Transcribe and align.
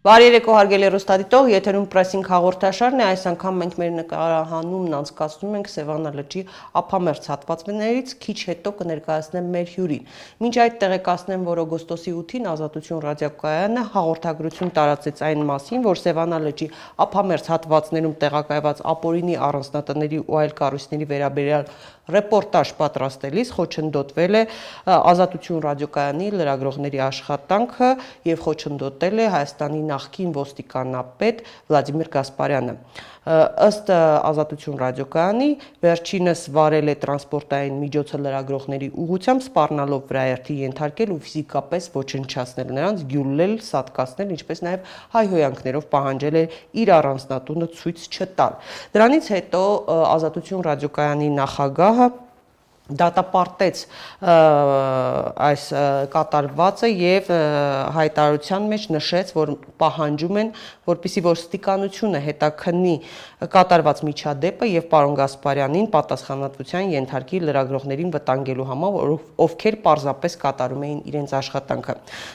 Բարի 0.00 0.24
երեկո 0.24 0.52
հարգելի 0.56 0.88
ռոստադիտող, 0.94 1.48
եթերում 1.52 1.86
պրեսինգ 1.92 2.28
հաղորդաշարն 2.32 3.00
է, 3.02 3.04
այս 3.04 3.24
անգամ 3.30 3.58
մենք 3.60 3.74
մեր 3.82 3.90
նկարահանումն 3.98 4.94
անցկացնում 4.96 5.58
ենք 5.58 5.68
Սևանա 5.68 6.12
լճի 6.14 6.44
ափամերձ 6.80 7.28
հատվածներից, 7.32 8.14
քիչ 8.24 8.36
հետո 8.48 8.72
կներկայացնեմ 8.78 9.50
մեր 9.52 9.68
հյուրին։ 9.74 10.08
Մինչ 10.40 10.54
այդ 10.64 10.78
տեղեկացնեմ, 10.80 11.44
որ 11.50 11.60
օգոստոսի 11.66 12.14
8-ին 12.16 12.48
Ազատություն 12.48 13.04
ռադիոկայանը 13.04 13.84
հաղորդագրություն 14.00 14.74
տարածեց 14.80 15.22
այն 15.28 15.44
մասին, 15.52 15.84
որ 15.84 16.00
Սևանա 16.00 16.40
լճի 16.48 16.70
ափամերձ 17.04 17.52
հատվածներում 17.52 18.16
տեղակայված 18.24 18.84
ապօրինի 18.96 19.36
առանձնատների 19.50 20.24
ու 20.24 20.40
այլ 20.40 20.56
կառույցների 20.64 21.10
վերաբերյալ 21.12 21.68
ռեպորտաժ 22.14 22.72
պատրաստելիս 22.80 23.52
խոչընդոտվել 23.56 24.38
է 24.40 24.42
Ազատություն 24.94 25.62
ռադիոկայանի 25.66 26.28
լրագրողների 26.40 27.02
աշխատանքը 27.06 27.90
եւ 28.30 28.44
խոչընդոտել 28.46 29.24
է 29.24 29.30
Հայաստանի 29.36 29.80
նախկին 29.90 30.34
ոստիկանապետ 30.40 31.44
Վլադիմիր 31.70 32.12
Գասպարյանը 32.16 32.76
ըստ 33.28 33.90
ազատություն 33.92 34.78
ռադիոկայանի 34.80 35.48
վերջինս 35.84 36.44
վարել 36.56 36.88
է 36.88 36.94
տրանսպորտային 37.02 37.74
միջոցը 37.80 38.20
լրագրողների 38.24 38.88
ուղությամբ 39.04 39.44
սպառնալով 39.44 40.06
վրաերթի 40.08 40.56
ենթարկել 40.60 41.12
ու 41.12 41.18
ֆիզիկապես 41.26 41.90
ոչնչացնել 41.98 42.72
նրանց, 42.80 43.04
գյուլել, 43.12 43.54
սատկացնել, 43.68 44.32
ինչպես 44.40 44.64
նաև 44.64 44.96
հայհոյանքներով 45.20 45.86
պահանջել 45.92 46.40
է 46.40 46.44
իր 46.80 46.94
առանձնատունը 46.96 47.70
ցույց 47.76 48.08
չտալ։ 48.08 48.58
Դրանից 48.96 49.30
հետո 49.36 49.62
ազատություն 50.16 50.66
ռադիոկայանի 50.70 51.30
նախագահը 51.36 52.08
դատապարտեց 52.98 53.82
այս 55.46 55.64
կատարվածը 56.14 56.90
եւ 56.90 57.30
հայտարարության 57.96 58.68
մեջ 58.72 58.86
նշեց, 58.96 59.32
որ 59.36 59.54
պահանջում 59.80 60.40
են, 60.42 60.52
որpիսի 60.90 61.24
որ 61.26 61.40
ստիկանությունը 61.40 62.22
հետաքննի 62.26 62.96
կատարված 63.40 64.00
միջադեպը 64.04 64.66
եւ 64.68 64.86
պարոն 64.90 65.14
Գասպարյանին 65.16 65.86
պատասխանատվության 65.94 66.90
ենթարկի 66.92 67.38
լրագրողներին 67.46 68.10
վտանգելու 68.12 68.66
համար, 68.68 69.14
ովքեր 69.44 69.76
պարզապես 69.86 70.36
կատարում 70.42 70.84
էին 70.84 70.98
իրենց 71.08 71.32
աշխատանքը։ 71.40 71.94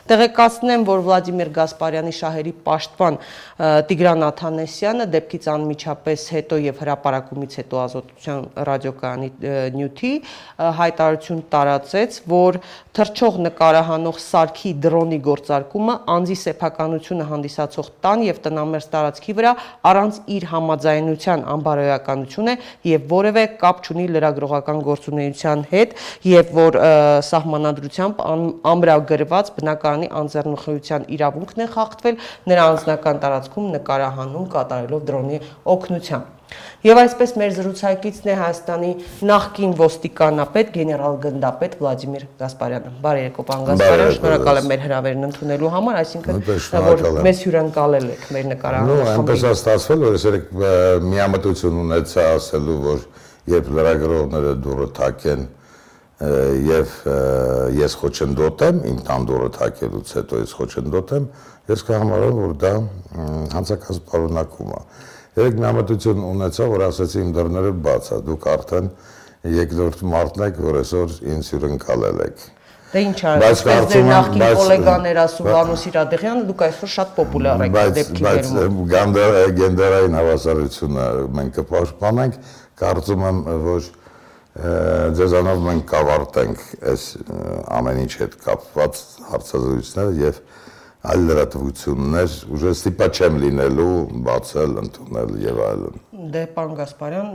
Տեղեկացնեմ, 0.10 0.86
որ 0.90 1.04
Վլադիմիր 1.06 1.52
Գասպարյանի 1.60 2.14
շահերի 2.20 2.54
պաշտպան 2.66 3.20
Տիգրան 3.86 4.26
Աթանեսյանը 4.26 5.08
դեպքից 5.14 5.48
անմիջապես 5.54 6.26
հետո 6.36 6.60
եւ 6.66 6.82
հրաապարակումից 6.82 7.58
հետո 7.62 7.82
ազատության 7.86 8.42
ռադիոկայանի 8.66 9.30
նյութի 9.76 10.12
հայտարարություն 10.82 11.46
տարածեց, 11.54 12.20
որ 12.34 12.60
թրջող 12.96 13.40
նկարահանող 13.46 14.20
սարքի 14.26 14.72
դրոնի 14.86 15.20
գործարկումը 15.26 15.96
անձի 16.16 16.38
սեփականությունը 16.42 17.26
հանդիսացող 17.32 17.90
տան 18.06 18.26
եւ 18.26 18.42
տնամերձ 18.46 18.88
տարածքի 18.96 19.36
վրա 19.40 19.54
առանց 19.92 20.20
իր 20.36 20.48
համաձայնության 20.96 21.42
անբարոյականություն 21.54 22.52
է 22.52 22.56
եւ 22.90 23.08
որևէ 23.12 23.44
կապ 23.62 23.82
չունի 23.86 24.06
լրագրողական 24.16 24.80
գործունեության 24.88 25.66
հետ 25.72 25.96
եւ 26.32 26.54
որ 26.60 26.78
սահմանադրությամբ 27.30 28.24
ամրագրված 28.74 29.52
բնակարանի 29.58 30.10
անձեռնխոհության 30.22 31.10
իրավունքն 31.18 31.66
է 31.66 31.70
խախտվել 31.76 32.24
նրա 32.52 32.70
անձնական 32.72 33.22
տարածքում 33.26 33.70
նկարահանում 33.76 34.50
կատարելով 34.56 35.06
դրոնի 35.12 35.44
օգնությամբ 35.76 36.35
Եվ 36.86 37.00
այսպես 37.02 37.32
մեր 37.42 37.54
զրուցակիցն 37.56 38.28
է 38.30 38.34
Հայաստանի 38.38 38.90
նախկին 39.26 39.72
ոստիկանապետ 39.80 40.68
գեներալ 40.76 41.16
գնդապետ 41.24 41.78
Վլադիմիր 41.80 42.26
Գասպարյանը։ 42.42 42.92
Բարի 43.06 43.24
երեկո, 43.24 43.46
պարոն 43.50 43.66
Գասպարյան, 43.72 44.12
շնորհակալ 44.20 44.60
եմ 44.62 44.70
մեր 44.70 44.84
հրավերն 44.86 45.28
ընդունելու 45.30 45.72
համար, 45.76 46.00
այսինքն 46.04 46.44
որ 46.86 47.04
մեզ 47.26 47.42
հյուրընկալել 47.46 48.08
եք 48.14 48.28
մեր 48.36 48.48
նկարահանը։ 48.52 49.00
Նո, 49.02 49.08
այնպես 49.16 49.46
է 49.46 49.54
ստացվել, 49.56 50.06
որ 50.06 50.20
երեք 50.26 50.54
միամտություն 51.10 51.82
ունեցա 51.86 52.28
ասելու, 52.36 52.78
որ 52.86 53.02
երբ 53.56 53.74
լրագրողները 53.80 54.54
դուրը 54.66 54.88
թակեն 55.00 55.48
եւ 56.16 56.94
ես 57.76 57.96
խոչընդոտեմ 58.00 58.78
իմ 58.88 59.02
տան 59.10 59.26
դուրը 59.30 59.50
թակելուց 59.58 60.14
հետո 60.16 60.40
ես 60.46 60.54
խոչընդոտեմ, 60.60 61.26
ես 61.74 61.84
կհամարեմ, 61.90 62.40
որ 62.40 62.54
դա 62.62 62.72
հանցակաց 63.52 64.00
պարունակում 64.14 64.72
է։ 64.72 64.80
Երեք 65.36 65.58
միամտություն 65.60 66.26
ունեցա, 66.26 66.66
որ 66.72 66.84
ասացի 66.86 67.18
իմ 67.22 67.32
դռները 67.36 67.72
բաց 67.86 68.06
է, 68.08 68.20
դուք 68.30 68.46
արդեն 68.56 68.86
երկրորդ 69.56 70.04
մարդն 70.16 70.46
եք, 70.46 70.62
որ 70.66 70.78
այսօր 70.82 71.18
ինձ 71.36 71.50
հյուրընկալել 71.52 72.22
եք։ 72.26 72.46
Դե 72.96 73.02
ինչ 73.06 73.18
արած, 73.28 73.44
այսպես 73.50 73.88
ձեր 73.92 74.06
նախկին 74.08 74.44
գոլեգաներ 74.56 75.20
Ասուվանու 75.26 75.78
Սիրադեղյանը 75.82 76.44
դուք 76.50 76.62
այսօր 76.66 76.92
շատ 76.96 77.10
պոպուլյար 77.18 77.64
եք 77.66 77.76
դեպքի 77.98 78.26
վերում։ 78.26 78.78
Բայց 78.86 79.56
գենդերային 79.60 80.16
հավասարությունը 80.16 81.08
մենք 81.36 81.60
կպաշտպանենք, 81.60 82.38
կարծում 82.80 83.26
եմ, 83.26 83.42
որ 83.66 83.90
ձեզանով 85.20 85.64
մենք 85.66 85.88
կավարտենք 85.92 86.62
այս 86.94 87.02
ամեն 87.76 87.98
ինչ 88.06 88.14
հետ 88.22 88.38
կապված 88.46 89.02
հարցազրույցները 89.34 90.14
եւ 90.22 90.40
այլ 91.06 91.26
լրատվություններ 91.30 92.36
ուժը 92.56 92.72
ստիպա 92.76 93.08
չեմ 93.16 93.36
լինելու 93.44 93.90
բացել, 94.26 94.72
ընդունել 94.82 95.34
եւ 95.46 95.60
այլն։ 95.66 96.00
Դե 96.32 96.42
պարոն 96.56 96.78
Գասպարյան, 96.80 97.28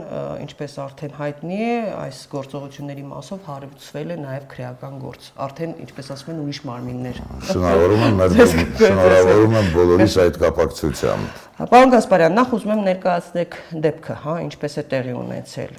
ինչպես 0.43 0.73
արդեն 0.83 1.13
հայտնի 1.17 1.59
է, 1.63 1.75
այս 2.01 2.21
գործողությունների 2.31 3.03
մասով 3.11 3.45
հարուցվել 3.47 4.11
է 4.15 4.17
նաև 4.21 4.47
քրեական 4.51 4.97
գործ։ 5.03 5.29
Արդեն, 5.45 5.75
ինչպես 5.85 6.11
ասում 6.15 6.33
են, 6.33 6.41
ուրիշ 6.45 6.59
մարմիններ։ 6.71 7.21
Շնորհավորում 7.51 8.03
եմ 8.07 8.19
մեր 8.21 8.35
շնորհավորում 8.81 9.55
եմ 9.61 9.71
բոլորիս 9.77 10.17
այդ 10.25 10.41
կապակցությամբ։ 10.41 11.47
Պարոն 11.61 11.91
Գասպարյան, 11.91 12.33
նախ 12.39 12.53
ուզում 12.55 12.71
եմ 12.73 12.79
ներկայացնեք 12.87 13.55
դեպքը, 13.85 14.13
հա, 14.23 14.33
ինչպես 14.47 14.77
է 14.81 14.83
տեղի 14.91 15.11
ունեցել։ 15.19 15.73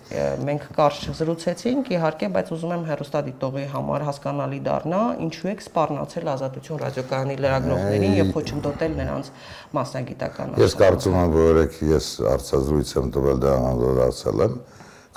Մենք 0.46 0.66
կարճ 0.76 1.06
զրուցեցինք, 1.18 1.90
իհարկե, 1.96 2.28
բայց 2.36 2.52
ուզում 2.54 2.74
եմ 2.76 2.84
հերոստատիտողի 2.92 3.64
համար 3.72 4.04
հասկանալի 4.06 4.60
դառնա, 4.68 5.00
ինչու 5.26 5.50
եք 5.52 5.64
սպառնացել 5.66 6.30
Ազատություն 6.32 6.82
ռադիոկայանի 6.86 7.36
լրագրողներին 7.42 8.14
եւ 8.20 8.30
փոչընդոտել 8.36 8.96
նրանց 9.02 9.32
մասնագիտական 9.74 10.56
Ես 10.62 10.78
կարծում 10.82 11.18
եմ, 11.18 11.34
որ 11.34 11.60
ես 11.90 12.12
արցազրույց 12.36 12.94
եմ 13.02 13.12
տվել 13.14 13.40
դա 13.42 13.52
անդրադարձել 13.72 14.42
եմ։ 14.46 14.54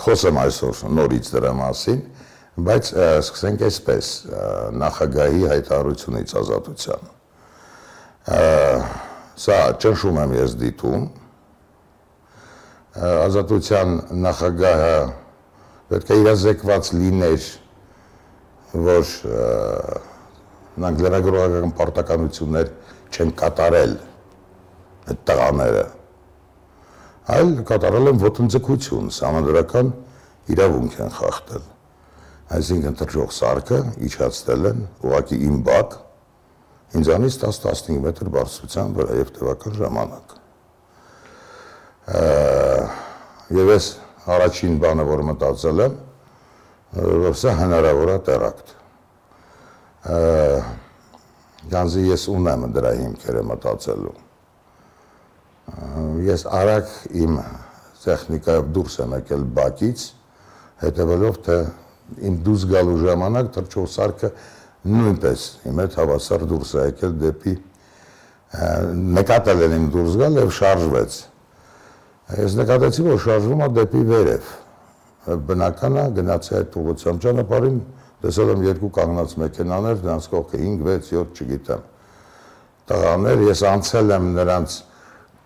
Խոսեմ 0.06 0.40
այսօր 0.42 0.80
նորից 0.96 1.30
դրա 1.36 1.52
մասին, 1.56 2.00
բայց 2.66 2.90
սկսենք 3.26 3.66
այսպես 3.68 4.10
նախագահի 4.82 5.44
հայտարարությունից 5.52 6.34
ազատության։ 6.42 7.12
Սա 9.46 9.60
ճնշում 9.84 10.20
եմ 10.24 10.36
ես 10.36 10.56
դիտում։ 10.62 11.06
Ազատության 13.06 13.96
նախագահը 14.26 14.96
պետք 15.92 16.12
է 16.16 16.20
իրազեկված 16.24 16.92
լիներ, 16.96 17.50
որ 18.86 19.12
նրանք 20.76 21.04
լրագրողական 21.06 21.76
պարտականություններ 21.76 22.72
չեն 23.16 23.36
կատարել 23.40 23.94
այդ 25.12 25.22
տղաները 25.30 25.84
այլ 27.26 27.52
կատարել 27.66 28.12
են 28.12 28.20
ոտնձգություն, 28.22 29.08
համանդրական 29.26 29.88
իրավունք 30.54 30.98
են 31.02 31.14
խախտել։ 31.16 31.64
Այսինքն 32.56 32.98
թրջող 33.00 33.32
սարքը 33.34 33.80
իջացնել 34.06 34.68
են 34.70 34.84
ուղակի 35.02 35.40
իմ 35.48 35.56
բակ 35.66 35.96
ինձանից 37.00 37.38
10-15 37.42 38.04
մետր 38.04 38.30
բարձրության 38.36 38.94
վրա 39.00 39.18
եւ 39.18 39.32
տևական 39.38 39.78
ժամանակ։ 39.80 40.36
Եվ 43.58 43.72
ես 43.74 43.88
առաջին 44.36 44.78
բանը, 44.86 45.08
որ 45.10 45.24
մտածել 45.32 45.82
եմ, 45.86 45.98
որ 47.26 47.40
սա 47.42 47.56
հնարավոր 47.64 48.14
է 48.14 48.20
տերակտ։ 48.30 48.76
Գանզի 51.74 52.06
ես 52.12 52.28
ունեմ 52.36 52.70
դրա 52.78 52.94
հիմքերը 53.02 53.44
մտածելու 53.50 54.25
ես 56.26 56.46
արագ 56.60 56.92
իմ 57.26 57.38
տեխնիկայով 58.06 58.68
դուրս 58.76 58.98
եմ 59.02 59.16
եկել 59.18 59.46
բակից, 59.60 60.04
հետևելով 60.86 61.40
թե 61.46 61.58
իմ 62.30 62.36
դուրս 62.46 62.66
գալու 62.70 62.98
ժամանակ 63.02 63.48
թրջող 63.56 63.88
սարքը 63.96 64.30
նույնպես 64.86 65.46
իմ 65.66 65.80
հետ 65.82 65.98
հավասար 66.02 66.46
դուրս 66.52 66.74
է 66.76 66.86
եկել 66.86 67.16
դեպի 67.24 67.56
նկատել 68.56 69.64
են 69.66 69.74
իմ 69.76 69.88
դուրս 69.94 70.18
գալ 70.22 70.38
եւ 70.40 70.52
շարժվեց։ 70.56 71.18
Ես 72.40 72.56
նկատեցի, 72.60 73.04
որ 73.06 73.20
շարժվում 73.26 73.64
է 73.66 73.68
դեպի 73.76 74.04
վերև։ 74.12 74.52
Բնական 75.50 75.98
է 75.98 76.06
գնացի 76.20 76.56
այդ 76.60 76.78
ուղղությամբ 76.82 77.24
ճանապարհին, 77.26 77.80
տեսել 78.26 78.52
եմ 78.54 78.66
երկու 78.66 78.92
կանգնած 78.96 79.36
մեքենաներ, 79.42 80.00
նրանց 80.06 80.28
կողքը 80.36 80.62
5, 80.62 80.86
6, 80.86 81.10
7, 81.10 81.42
չգիտեմ։ 81.42 81.84
Տղաներ, 82.86 83.44
ես 83.50 83.64
անցել 83.72 84.14
եմ 84.16 84.30
նրանց 84.36 84.78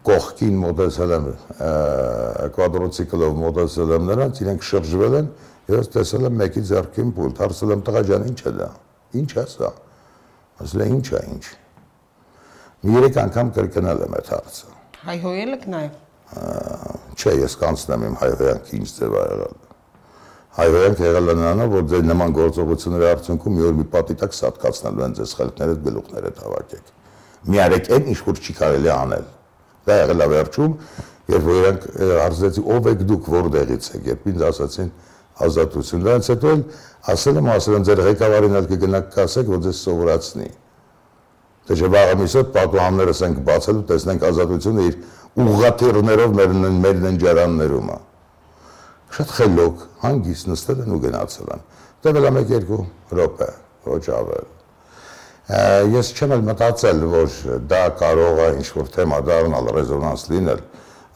կողքին 0.07 0.60
մոտեցել 0.63 1.13
եմ 1.16 1.25
կվադրոցիկլով 2.56 3.34
մոտեցել 3.40 3.94
եմ 3.98 4.06
նրանց, 4.10 4.42
իրենք 4.46 4.68
շրջվել 4.69 5.18
են, 5.19 5.31
ես 5.69 5.90
տեսել 5.96 6.28
եմ 6.30 6.38
մեկի 6.40 6.63
ձեռքին 6.69 7.10
պուլտ, 7.19 7.42
հարցել 7.44 7.74
եմ 7.75 7.81
տղա 7.90 8.04
ջան, 8.10 8.28
ինչ 8.30 8.40
է 8.40 8.54
դա։ 8.60 8.69
Ինչ 9.19 9.31
է 9.36 9.46
սա։ 9.54 9.72
Ասել 10.63 10.84
է 10.84 10.88
ինչ 10.96 11.07
է 11.10 11.22
ինչ։ 11.30 11.46
Մի 12.80 12.96
երեք 12.96 13.18
անգամ 13.25 13.50
կրկնել 13.60 14.04
եմ 14.06 14.16
այդ 14.19 14.30
հարցը։ 14.34 14.78
Հայհոյել 15.10 15.56
եք 15.60 15.66
նաև։ 15.74 15.98
Չէ, 17.19 17.34
ես 17.44 17.56
կանցնեմ 17.60 18.06
իմ 18.10 18.16
հայհոյանքը 18.24 18.80
ինչ 18.80 18.90
ձև 19.00 19.16
ա 19.19 19.24
եղել։ 19.30 19.57
Հայհոյանքը 20.60 21.06
եղել 21.10 21.30
է 21.30 21.36
նրանով, 21.40 21.74
որ 21.75 21.84
ձեր 21.90 22.06
նման 22.10 22.36
գործողությունների 22.40 23.07
արդյունքում 23.10 23.57
մի 23.60 23.66
օր 23.69 23.75
մի 23.80 23.86
պատի 23.94 24.16
տակ 24.19 24.38
սատկացնելու 24.40 25.06
են 25.06 25.18
ձեզ 25.19 25.34
խելքները, 25.40 25.75
գլուխները 25.90 26.31
հավաքեք։ 26.40 26.94
Մի 27.50 27.62
արեք 27.66 27.92
այն 27.95 28.10
ինչ 28.13 28.19
որ 28.30 28.42
չի 28.44 28.56
կարելի 28.60 28.92
անել։ 28.95 29.28
Դա 29.90 30.00
եղել 30.04 30.24
է 30.26 30.28
վերջում, 30.34 30.74
երբ 31.34 31.46
որ 31.50 31.60
իրանք 31.60 31.86
հարցրեցի 32.20 32.64
ով 32.76 32.90
եք 32.94 33.06
դուք, 33.10 33.30
որտեղից 33.36 33.90
եք, 34.00 34.10
երբ 34.10 34.28
ինձ 34.30 34.44
ասացին 34.50 34.90
ազատություն։ 35.40 36.04
Դրանից 36.06 36.30
հետո 36.34 36.52
էլ 36.54 36.64
ասել 37.14 37.40
եմ, 37.40 37.50
ասել 37.54 37.78
եմ 37.80 37.86
ձեր 37.90 38.02
ղեկավարին 38.10 38.60
էլ 38.60 38.68
կգնաք 38.70 39.08
կասեք, 39.16 39.52
որ 39.54 39.62
ձեզ 39.66 39.82
սովորացնի։ 39.86 40.50
Դե 41.70 41.78
չէ 41.80 41.90
վաղը 41.94 42.16
միսոտ 42.20 42.54
պատուհաններս 42.56 43.20
ենք 43.30 43.42
բացելու, 43.50 43.84
տեսնենք 43.94 44.24
ազատությունը 44.30 44.86
իր 44.90 45.00
ուղղաթիռներով 45.46 46.38
մեր 46.40 46.56
մեր 46.84 47.02
ննջարաններում 47.06 47.92
է։ 47.94 48.00
Շատ 49.20 49.36
խելոք, 49.40 49.84
հանգիստ 50.04 50.54
նստել 50.54 50.86
են 50.86 50.96
ու 50.98 51.02
գնացել 51.08 51.52
են։ 51.56 51.68
Տևել 52.06 52.30
է 52.30 52.34
1-2 52.46 52.86
րոպե, 53.20 53.52
ոչ 53.90 54.06
ավել։ 54.20 54.59
Ես 55.50 56.12
չեմ 56.13 56.34
էլ 56.36 56.44
մտածել, 56.50 57.06
որ 57.10 57.38
դա 57.69 57.84
կարող 58.00 58.42
է 58.46 58.50
ինչ-որ 58.60 58.90
թեմա 58.96 59.19
դառնալ, 59.30 59.69
ռեզոնանս 59.80 60.25
լինել, 60.30 60.60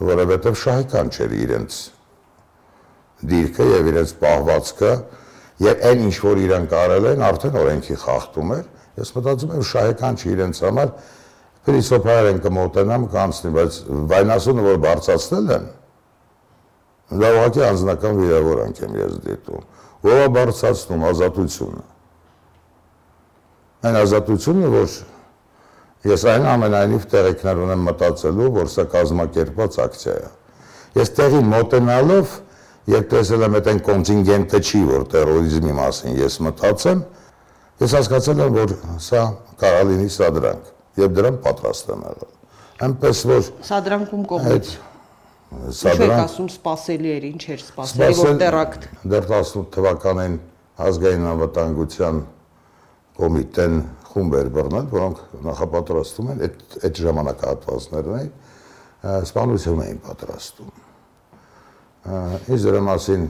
որովհետև 0.10 0.58
շահեկան 0.64 1.12
չէր 1.14 1.36
իրենց 1.44 1.82
դիրքը 3.34 3.68
եւ 3.70 3.90
իրենց 3.94 4.14
պահվածքը 4.24 4.94
եւ 5.64 5.84
այն 5.90 6.02
ինչ 6.08 6.16
որ 6.24 6.42
իրանք 6.44 6.74
արել 6.80 7.10
են, 7.14 7.22
արդեն 7.30 7.60
օրենքի 7.62 8.00
խախտում 8.04 8.56
էր 8.58 8.66
Ես 8.94 9.10
մտածում 9.16 9.54
եմ 9.58 9.64
շահեկան 9.66 10.18
չի 10.22 10.28
իրենց 10.34 10.60
համար 10.64 10.90
փիլիսոփայար 11.66 12.28
են 12.30 12.42
կմոտենամ 12.44 13.06
կանցնի, 13.14 13.52
բայց 13.56 13.78
վայնասունը 14.12 14.66
որ 14.68 14.78
բարձացնել 14.84 15.50
են, 15.56 15.66
դա 17.24 17.32
ուղղակի 17.38 17.64
անձնական 17.70 18.20
վիրավորանք 18.22 18.84
եմ 18.84 18.98
ես 19.00 19.16
դիտում։ 19.24 19.66
Ո՞վ 20.04 20.20
է 20.20 20.28
բարձացնում 20.38 21.08
ազատությունը 21.10 21.84
այն 23.84 23.98
ազատությունը, 24.00 24.70
որ 24.74 24.94
ես 26.08 26.24
այն 26.34 26.46
ամենայնիվ 26.54 27.08
տեղեքներ 27.14 27.62
ունեմ 27.64 27.84
մտածելու, 27.88 28.50
որ 28.58 28.70
սա 28.74 28.86
կազմակերպված 28.94 29.78
ակցիա 29.84 30.16
է։ 30.20 30.30
Ես 31.00 31.12
տեղի 31.18 31.42
մոտենալով, 31.50 32.38
երբ 32.94 33.10
տեսել 33.14 33.46
եմ 33.48 33.58
այդեն 33.60 33.82
կոնտինգենտը 33.88 34.62
չի, 34.64 34.82
որ 34.92 35.06
terrorizmi 35.14 35.76
մասին 35.80 36.18
ես 36.20 36.40
մտածեմ, 36.48 37.04
ես 37.84 37.96
հասկացել 37.98 38.44
եմ, 38.44 38.58
որ 38.60 38.74
սա 39.04 39.24
կարա 39.64 39.84
լինի 39.92 40.10
սադրանք 40.14 40.72
եւ 41.04 41.16
դրան 41.18 41.40
պատրաստ 41.44 41.94
եմ 41.94 42.04
եղել։ 42.08 42.32
Այնպես 42.84 43.24
որ 43.30 43.48
սադրանքում 43.68 44.24
կողմից 44.34 44.72
սադրանք 45.80 46.22
ասում 46.24 46.48
սпасելի 46.54 47.12
էր, 47.14 47.26
ինչ 47.30 47.44
էր 47.54 47.64
սпасելի, 47.64 48.16
որ 48.20 48.38
տերակտ։ 48.44 48.88
Դեռ 49.14 49.28
18 49.30 49.68
թվականին 49.74 50.38
ազգային 50.84 51.28
անվտանգության 51.34 52.22
կոմիտեն 53.20 53.78
խումբ 54.14 54.38
էր 54.40 54.50
բռնել, 54.58 54.88
որոնք 54.94 55.22
նախապատրաստում 55.50 56.32
են 56.34 56.44
այդ 56.48 56.58
այդ 56.90 57.04
ժամանակահատվածներն 57.04 58.18
էին, 58.20 58.34
սպանություն 59.30 59.84
էին 59.84 60.02
պատրաստում։ 60.08 60.74
Ինչ 62.54 62.60
դրա 62.64 62.82
մասին 62.90 63.24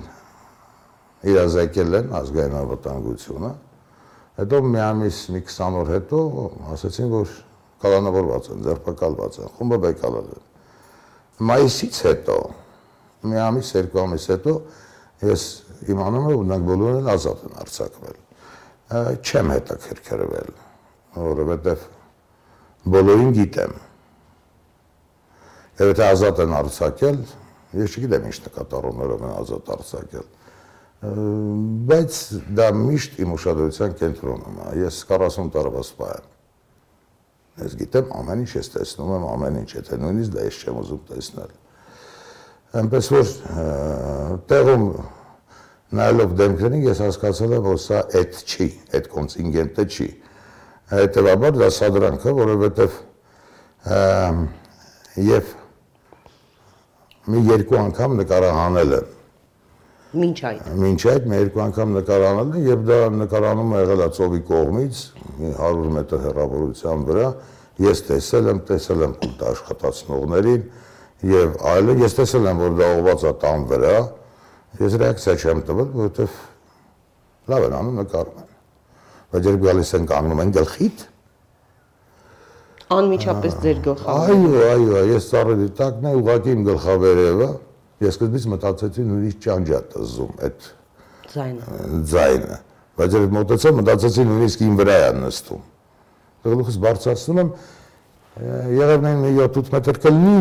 իրազեկել 1.33 1.99
են 1.99 2.17
ազգային 2.19 2.57
անվտանգությունը, 2.63 3.51
Հետո 4.33 4.59
մի 4.65 4.79
ամիս, 4.81 5.17
մի 5.29 5.39
20 5.45 5.75
օր 5.77 5.89
հետո 5.93 6.19
ասացին, 6.73 7.09
որ 7.11 7.33
կալանավորված 7.83 8.47
են, 8.49 8.63
ձերբակալված 8.65 9.35
են, 9.43 9.51
խումբը 9.59 9.77
բեկալել 9.83 10.31
են։ 10.33 10.47
Մայիսից 11.49 11.99
հետո, 12.07 12.37
մի 13.29 13.39
ամիս, 13.43 13.69
երկու 13.77 14.01
ամիս 14.07 14.25
հետո 14.33 14.55
ես 15.29 15.45
իմանում 15.93 16.25
եմ, 16.31 16.33
որ 16.33 16.49
նրանք 16.49 16.67
բոլորն 16.71 17.11
ազատ 17.13 17.45
են 17.45 17.61
արձակվել։ 17.61 18.17
Չեմ 18.93 19.51
հետաքրքրվել, 19.53 20.53
որովհետև 21.17 21.87
բոլորին 22.93 23.33
գիտեմ։ 23.39 23.75
Եվ 25.79 25.91
եթե 25.93 26.05
ազատ 26.05 26.41
են 26.43 26.55
արձակել, 26.59 27.19
ես 27.79 27.97
չգիտեմ 27.97 28.29
ինչ 28.29 28.37
նկատառումներով 28.47 29.23
են 29.23 29.35
ազատ 29.39 29.71
արձակել 29.77 30.31
բայց 31.03 32.17
դա 32.55 32.67
միշտ 32.79 33.17
իմ 33.23 33.33
ուշադրության 33.35 33.95
կենտրոնում 33.99 34.59
է։ 34.63 34.67
Ես 34.85 34.99
40 35.09 35.49
տարվա 35.51 35.81
սպա 35.83 36.11
եմ։ 36.13 36.29
Ես 37.63 37.75
գիտեմ 37.81 38.13
ամեն 38.19 38.43
ինչ 38.43 38.53
ես 38.55 38.69
տեսնում 38.73 39.11
եմ, 39.17 39.25
ամեն 39.33 39.57
ինչ, 39.63 39.67
եթե 39.75 39.99
նույնիսկ 39.99 40.31
դա 40.37 40.45
ես 40.47 40.59
չեմ 40.63 40.79
ուզում 40.83 41.01
տեսնել։ 41.09 41.51
Այնպես 42.83 43.09
որ 43.13 43.33
տեղում 44.53 44.87
նայելով 45.99 46.35
դեմքերին 46.41 46.85
ես 46.87 47.01
հասկացել 47.05 47.55
եմ, 47.57 47.63
որ 47.69 47.79
սա 47.83 48.03
այդ 48.19 48.37
չի, 48.43 48.67
այդ 48.97 49.09
կոնտինգենտը 49.13 49.87
չի։ 49.93 50.07
Հետևաբար 50.93 51.57
դա 51.61 51.71
սադրանքը, 51.79 52.35
որովհետև 52.43 53.01
եւ 55.23 55.51
մի 57.33 57.43
երկու 57.53 57.79
անգամ 57.83 58.17
նկարահանել 58.23 58.97
եմ 58.99 59.11
Մինչ 60.13 60.39
այդ։ 60.45 60.65
Մինչ 60.77 60.99
այդ 61.09 61.23
մի 61.25 61.37
երկու 61.39 61.61
անգամ 61.63 61.93
նկարանել 61.97 62.49
են 62.53 62.65
եւ 62.67 62.81
դա 62.85 62.97
նկարանում 63.17 63.71
է 63.73 63.79
եղել 63.81 64.01
ծովի 64.17 64.41
կողմից 64.49 64.99
100 65.45 65.87
մետր 65.95 66.19
հեռավորության 66.25 67.05
վրա։ 67.07 67.29
Ես 67.81 68.01
տեսել 68.09 68.49
եմ, 68.51 68.59
տեսել 68.67 69.01
եմ 69.07 69.15
կուլտ 69.23 69.41
աշխատացնողներին 69.49 70.67
եւ 71.31 71.55
այլը, 71.73 71.95
ես 72.03 72.17
տեսել 72.19 72.49
եմ, 72.51 72.61
որ 72.61 72.77
դա 72.77 72.91
ուղված 72.99 73.25
է 73.25 73.33
տան 73.41 73.65
վրա։ 73.73 73.95
Ես 74.81 74.97
ռեակցիա 75.03 75.35
չեմ 75.43 75.63
տվել, 75.67 75.89
որովհետեւ 75.93 76.37
լավ 77.53 77.67
են 77.67 77.75
անում 77.79 77.99
նկարում 78.03 78.39
են։ 78.43 78.49
Բայց 79.33 79.49
երբ 79.49 79.67
գալիս 79.67 79.91
են 79.97 80.07
կանգնում 80.13 80.41
են 80.43 80.55
գլխիդ, 80.57 81.03
անմիջապես 82.93 83.53
ձեր 83.63 83.77
գլխավերը։ 83.83 84.63
Այո, 84.63 84.89
այո, 84.93 85.03
ես 85.13 85.27
ծառերի 85.33 85.67
տակն 85.77 86.09
է 86.09 86.17
ուղակի 86.19 86.51
իմ 86.53 86.65
գլխավերևը 86.67 87.47
Ես 88.03 88.17
սկզբից 88.17 88.45
մտածեցի 88.51 89.03
նույնիսկ 89.07 89.41
ճանջատ 89.43 89.93
զում 90.11 90.39
այդ 90.43 90.65
ձայնը։ 91.33 91.67
Ձայնը։ 92.11 92.57
Բայց 92.99 93.15
երբ 93.17 93.35
մոտեցա 93.37 93.71
մտածեցի 93.77 94.25
նույնիսկ 94.29 94.63
ին 94.65 94.73
վրա 94.79 94.97
է 95.03 95.11
նստում։ 95.19 95.61
Գլուխս 96.43 96.79
բարձրացնում 96.83 97.39
եմ 97.43 97.51
եղևնային 98.79 99.23
մի 99.23 99.31
7-8 99.37 99.71
մետր 99.75 99.99
կլինի 100.03 100.35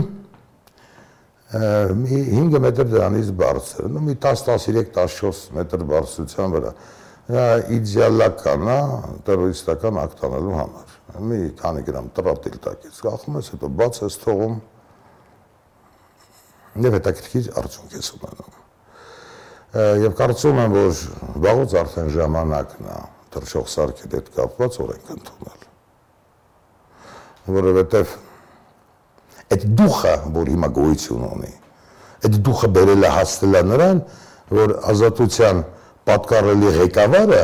մի 1.52 2.18
5 2.32 2.59
մետր 2.64 2.87
դրանից 2.88 3.30
բարձր, 3.37 3.88
նո 3.92 4.02
մի 4.06 4.14
10-13 4.25 4.87
14 4.97 5.40
մետր 5.56 5.82
բարձրության 5.90 6.54
վրա։ 6.56 6.71
Դա 7.28 7.42
իդեալական 7.76 8.64
է 8.73 8.76
terroristական 9.26 10.00
ակտ 10.00 10.23
անելու 10.28 10.56
համար։ 10.59 10.94
Մի 11.28 11.40
քանի 11.61 11.85
գրամ 11.87 12.09
տրատիլ 12.16 12.56
տակից 12.64 13.02
կախում 13.04 13.37
ես, 13.38 13.50
հետո 13.52 13.71
բաց 13.82 14.00
ես 14.02 14.18
թողում 14.25 14.56
եւ 16.82 16.97
հետաքրքիր 16.97 17.52
արդյունք 17.61 17.97
ես 17.99 18.11
ունենում։ 18.16 18.59
Եվ 20.02 20.16
կարծում 20.23 20.59
եմ, 20.62 20.75
որ 20.78 21.04
վաղուց 21.47 21.76
արդեն 21.82 22.11
ժամանակն 22.16 22.90
է 22.92 22.99
թռչող 23.32 23.71
սարքերի 23.73 24.18
հետ 24.18 24.28
կապված 24.37 24.78
օրենք 24.87 25.12
ընդունել։ 25.16 25.64
Որովհետեւ 27.61 28.16
այդ 29.52 29.64
դուխը, 29.78 30.14
որ 30.37 30.50
հիմա 30.52 30.68
գոյություն 30.78 31.25
ունի, 31.28 31.52
այդ 32.23 32.38
դուխը 32.47 32.68
բերել 32.76 33.06
է 33.06 33.11
հասնել 33.16 33.66
նրան, 33.73 34.02
որ 34.52 34.75
ազատության 34.92 35.62
պատկառելի 36.09 36.73
ղեկավարը 36.78 37.42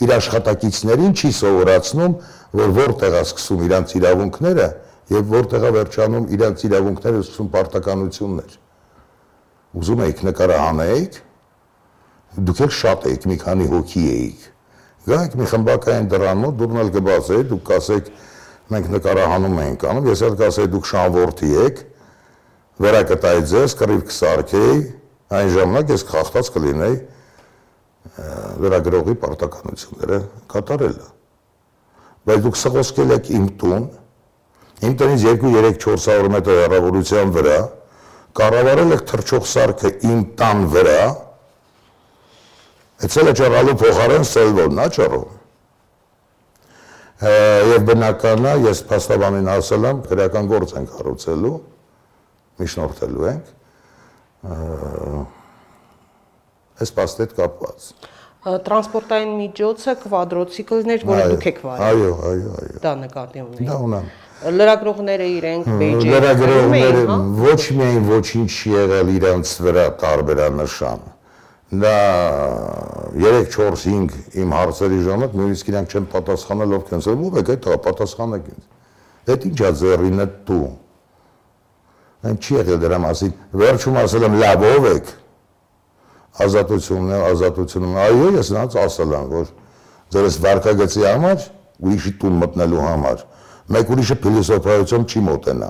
իր 0.00 0.12
աշխատակիցներին 0.16 1.16
չի 1.20 1.30
սովորացնում, 1.40 2.14
որ 2.60 2.70
որտեղ 2.76 3.16
է 3.20 3.24
սկսում 3.26 3.64
իրանց 3.66 3.94
իրավունքները 4.00 4.68
եւ 5.10 5.34
որտեղ 5.34 5.66
է 5.66 5.72
վերջանում 5.76 6.28
իրանց 6.36 6.64
իրավունքները 6.70 7.20
սկսում 7.24 7.50
պարտականություններ։ 7.54 8.56
Ուզում 9.80 10.02
եք 10.06 10.22
նկարահանեիք, 10.30 11.18
դուք 12.46 12.62
եք 12.66 12.74
շատ 12.80 13.06
եք, 13.10 13.26
մի 13.30 13.36
քանի 13.44 13.68
հոգի 13.70 14.04
էիք։ 14.10 14.48
Գայք 15.10 15.36
մի 15.40 15.46
խմբակային 15.50 16.08
դրան 16.10 16.40
մոտ 16.44 16.58
դուրնել 16.60 16.90
կբացեի, 16.96 17.44
դուք 17.50 17.62
կասեք 17.70 18.10
մենք 18.70 18.90
նկարահանում 18.94 19.56
ենք 19.64 19.86
անում, 19.90 20.08
ես 20.10 20.22
էլ 20.26 20.36
կասեի 20.40 20.70
դուք 20.74 20.88
շանվորտի 20.90 21.50
եք, 21.64 21.80
վերակտայի 22.80 23.46
ձեզ, 23.50 23.74
կռիվ 23.80 24.02
կսարքեի, 24.10 24.76
այն 25.40 25.50
ժամանակ 25.54 25.94
ես 25.94 26.04
խախտած 26.10 26.50
կլինեի 26.56 26.98
վերագրողի 28.60 29.16
պարտականությունները 29.24 30.20
կատարելը։ 30.54 31.08
Բայց 32.30 32.44
դուք 32.46 32.60
սղոսկել 32.60 33.14
եք 33.16 33.32
իմ 33.36 33.48
տուն, 33.60 33.88
իմ 34.86 34.94
տնից 35.00 35.26
2-3-400 35.44 36.30
մետր 36.34 36.60
հեռավորության 36.60 37.34
վրա, 37.36 37.58
կառավարել 38.40 38.94
եք 38.96 39.04
թրջող 39.10 39.50
սարքը 39.50 39.92
իմ 40.10 40.22
տան 40.40 40.64
վրա, 40.74 41.02
Էցել 43.00 43.30
է 43.30 43.32
ճառալու 43.38 43.74
փոխարեն 43.80 44.26
սելվորն 44.28 44.80
է 44.82 44.86
ճառում։ 44.92 45.28
Եվ 47.20 47.82
բնական 47.90 48.46
է, 48.48 48.52
ես 48.64 48.80
փաստաբանին 48.88 49.48
ասել 49.52 49.82
եմ, 49.90 49.98
քրեական 50.08 50.46
գործ 50.48 50.70
ենք 50.80 50.94
հարուցելու, 50.96 51.56
միջնորդելու 52.62 53.26
ենք։ 53.30 53.50
Այս 56.80 56.94
փաստի 56.96 57.26
հետ 57.26 57.36
կապված։ 57.42 57.90
Տրանսպորտային 58.40 59.32
միջոցը 59.36 59.94
կվադրոցիկլներ, 60.00 61.02
որը 61.10 61.24
դուք 61.34 61.46
եք 61.50 61.58
վարել։ 61.66 61.84
Այո, 61.90 62.12
այո, 62.30 62.52
այո։ 62.62 62.80
Դա 62.86 62.92
նկատի 63.04 63.42
ունեի։ 63.44 63.66
Դա 63.68 63.76
ունեմ։ 63.84 64.06
Լրագրողները 64.40 65.26
իրենք 65.36 65.66
բեյջը 65.80 66.12
Լրագրողները 66.14 67.16
ոչ 67.44 67.62
միայն 67.76 68.06
ոչինչ 68.08 68.48
չի 68.48 68.70
եղել 68.78 69.10
իրենց 69.20 69.52
վրա 69.66 69.84
տարբերանշան։ 70.00 71.02
Դա 71.70 71.94
3-4-5 73.14 74.36
իմ 74.42 74.54
հարցերի 74.56 74.98
ժամանակ 75.06 75.34
նույնիսկ 75.38 75.70
իրանք 75.70 75.94
չեն 75.94 76.06
պատասխանել 76.14 76.74
ով 76.76 76.84
կենսել, 76.90 77.24
ով 77.28 77.38
եք 77.40 77.52
այդ 77.54 77.68
պատասխանեք 77.86 78.50
ինձ։ 78.50 78.64
Այդ 79.30 79.46
ինչա 79.50 79.70
ձեռինը 79.80 80.26
դու։ 80.50 80.68
Այն 82.20 82.40
չի 82.40 82.56
եղել 82.58 82.80
դրա 82.84 82.98
մասին։ 83.06 83.34
Վերջում 83.60 83.98
ասել 84.00 84.26
եմ 84.26 84.38
լավ 84.40 84.64
ով 84.70 84.88
եք։ 84.90 85.12
Ազատությունն 86.40 87.10
է, 87.10 87.20
ազատությունն 87.30 87.94
է։ 87.94 88.02
Այո, 88.10 88.28
ես 88.40 88.50
նրանց 88.54 88.76
ասել 88.80 89.14
եմ, 89.20 89.30
որ 89.30 89.52
ձերս 90.10 90.38
վարկագծի 90.44 91.06
համար, 91.06 91.46
ուրիշի 91.80 92.12
տուն 92.20 92.40
մտնելու 92.40 92.84
համար 92.86 93.24
մեկ 93.70 93.90
ուրիշը 93.94 94.16
փիլիսոփայություն 94.24 95.04
չի 95.06 95.20
մոտենա։ 95.28 95.66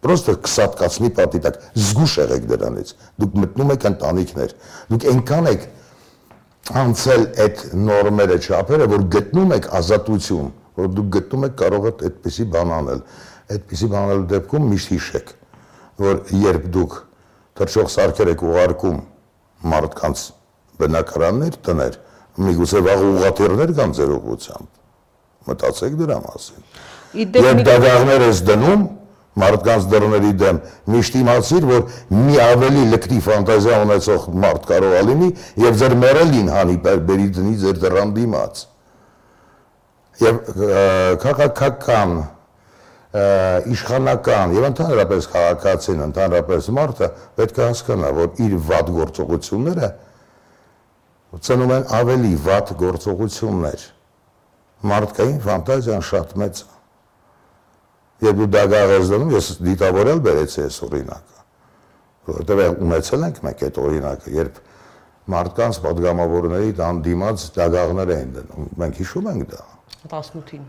Պրոստը 0.00 0.34
կսատկացնի 0.46 1.10
պատի 1.16 1.40
տակ։ 1.44 1.56
Զգուշ 1.76 2.14
եղեք 2.20 2.44
դրանից։ 2.50 2.92
Դուք 3.20 3.34
մտնում 3.40 3.72
եք 3.74 3.86
ընտանիքներ։ 3.90 4.54
Դուք 4.90 5.06
այնքան 5.10 5.48
եք 5.50 5.66
անցել 6.80 7.26
այդ 7.44 7.62
նորմերը 7.90 8.38
չափերը, 8.40 8.86
որ 8.90 9.04
գտնում 9.16 9.54
եք 9.56 9.68
ազատություն, 9.80 10.50
որ 10.80 10.90
դուք 10.96 11.08
գտնում 11.16 11.46
եք 11.50 11.54
կարող 11.60 11.86
եք 11.90 12.04
այդպիսի 12.08 12.46
բան 12.54 12.74
անել։ 12.78 13.00
Այդպիսի 13.50 13.88
բան 13.90 14.04
անելու 14.06 14.28
դեպքում 14.30 14.68
միշտ 14.70 14.92
հիշեք, 14.94 15.32
որ 16.00 16.20
երբ 16.40 16.68
դուք 16.76 16.96
թրջող 17.60 17.90
սարքեր 17.90 18.30
եք 18.30 18.44
ուղարկում 18.50 19.00
մարդկանց 19.70 20.22
բնակարաններ, 20.80 21.58
տներ, 21.66 21.98
միգուցե 22.40 22.80
վաղ 22.86 23.02
ուղղաթիռներ 23.10 23.74
կան 23.80 23.92
ձեր 23.98 24.14
ուղղությամբ։ 24.16 24.68
Մտածեք 25.50 25.98
դրա 26.00 26.18
մասին։ 26.24 26.64
Երբ 27.20 27.60
դավաղներ 27.66 28.24
ես 28.30 28.40
դնում 28.46 28.86
մարդկանց 29.38 29.86
դռների 29.90 30.32
դեմ, 30.40 30.58
միշտ 30.90 31.16
իմացիր, 31.20 31.66
որ 31.70 31.84
մի 32.16 32.36
ավելի 32.44 32.82
լկրի 32.94 33.20
ֆանտազիա 33.26 33.78
ունեցող 33.84 34.26
մարդ 34.42 34.66
կարող 34.70 34.96
է 34.98 35.02
լինի 35.10 35.30
եւ 35.64 35.78
ձեր 35.80 35.94
մերելին 36.00 36.50
հանի 36.54 36.76
բերի 36.82 37.28
դնի 37.38 37.54
ձեր 37.62 37.80
դռան 37.84 38.12
դիմաց։ 38.18 38.62
Եվ 40.20 40.40
քաղաքական 41.22 42.16
իշխանական 43.70 44.52
եւ 44.54 44.66
ընդհանրապես 44.70 45.30
քաղաքացին, 45.30 46.02
ընդհանրապես 46.10 46.68
մարդը 46.76 47.08
պետք 47.38 47.56
է 47.58 47.64
հասկանա, 47.70 48.10
որ 48.18 48.42
իր 48.44 48.58
վատ 48.70 48.92
գործողությունները 48.98 49.88
ծնում 51.46 51.72
են 51.76 51.84
ավելի 51.94 52.30
վատ 52.44 52.70
գործողություններ։ 52.78 53.82
Մարդկային 54.90 55.40
ֆանտազիան 55.44 56.04
շատ 56.10 56.36
մեծ 56.42 56.62
է 56.62 56.79
Երբ 58.20 58.40
դու 58.40 58.48
դագաղ 58.54 58.90
ես 58.94 59.12
դնում, 59.14 59.30
ես 59.36 59.46
դիտավորել 59.64 60.18
բերեցի 60.26 60.64
այս 60.66 60.78
օրինակը, 60.86 61.38
որովհետև 62.30 62.82
ունեցել 62.84 63.24
ենք 63.30 63.40
մենք 63.46 63.64
այդ 63.68 63.80
օրինակը, 63.80 64.34
երբ 64.36 64.60
մարդկանց 65.30 65.78
падգամավորների 65.84 66.74
դիմաց 67.06 67.46
դագաղներ 67.56 68.12
էին 68.16 68.30
դնում։ 68.36 68.68
Մենք 68.80 69.00
հիշում 69.00 69.30
ենք 69.30 69.48
դա 69.50 69.64
18-ին։ 70.10 70.68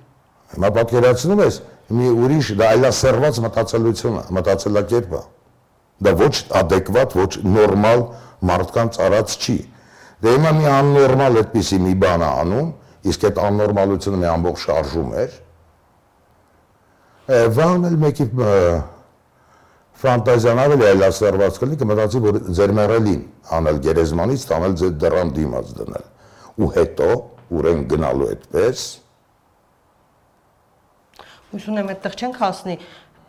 Հիմա 0.51 0.70
պատկերացնում 0.75 1.41
ես 1.41 1.60
մի 1.96 2.10
ուրիշ 2.24 2.50
դա 2.60 2.70
այլասերված 2.75 3.38
մտածելություն 3.46 4.17
է, 4.20 4.24
մտածելակերպ 4.38 5.13
է։ 5.15 5.22
Դա 6.01 6.13
ոչ 6.22 6.34
adekvat, 6.62 7.15
ոչ 7.15 7.31
նորմալ 7.46 8.03
մարդկանց 8.51 9.00
արած 9.05 9.36
չի։ 9.38 9.58
Դե 10.22 10.34
հիմա 10.36 10.51
մի 10.58 10.67
աննորմալ 10.72 11.39
այդպիսի 11.41 11.79
մի 11.86 11.93
բան 12.01 12.25
է 12.25 12.29
անում, 12.41 12.67
իսկ 13.12 13.25
այդ 13.29 13.39
աննորմալությունը 13.48 14.20
մի 14.22 14.27
ամբողջ 14.31 14.65
շարժում 14.65 15.13
էր, 15.22 15.38
վաղն 17.31 17.88
էլ 17.88 17.97
մեկի 18.01 18.25
ֆանտազիան 20.01 20.59
ավելի 20.63 20.85
այլասերված 20.88 21.57
կլինի, 21.61 21.77
կմտածի, 21.81 22.19
որ 22.25 22.38
ձեր 22.57 22.71
մեռելին 22.77 23.19
անել 23.57 23.77
գերեզմանից 23.85 24.45
տանել 24.50 24.73
ձեր 24.81 24.95
դռան 25.03 25.33
դիմաց 25.35 25.73
դնել։ 25.77 26.07
Ու 26.57 26.69
հետո 26.77 27.09
ուրեն 27.59 27.83
գնալու 27.91 28.29
այդպես։ 28.31 28.85
Հույս 31.51 31.67
ունեմ 31.71 31.91
այդտեղ 31.93 32.17
չենք 32.17 32.41
հասնի, 32.41 32.75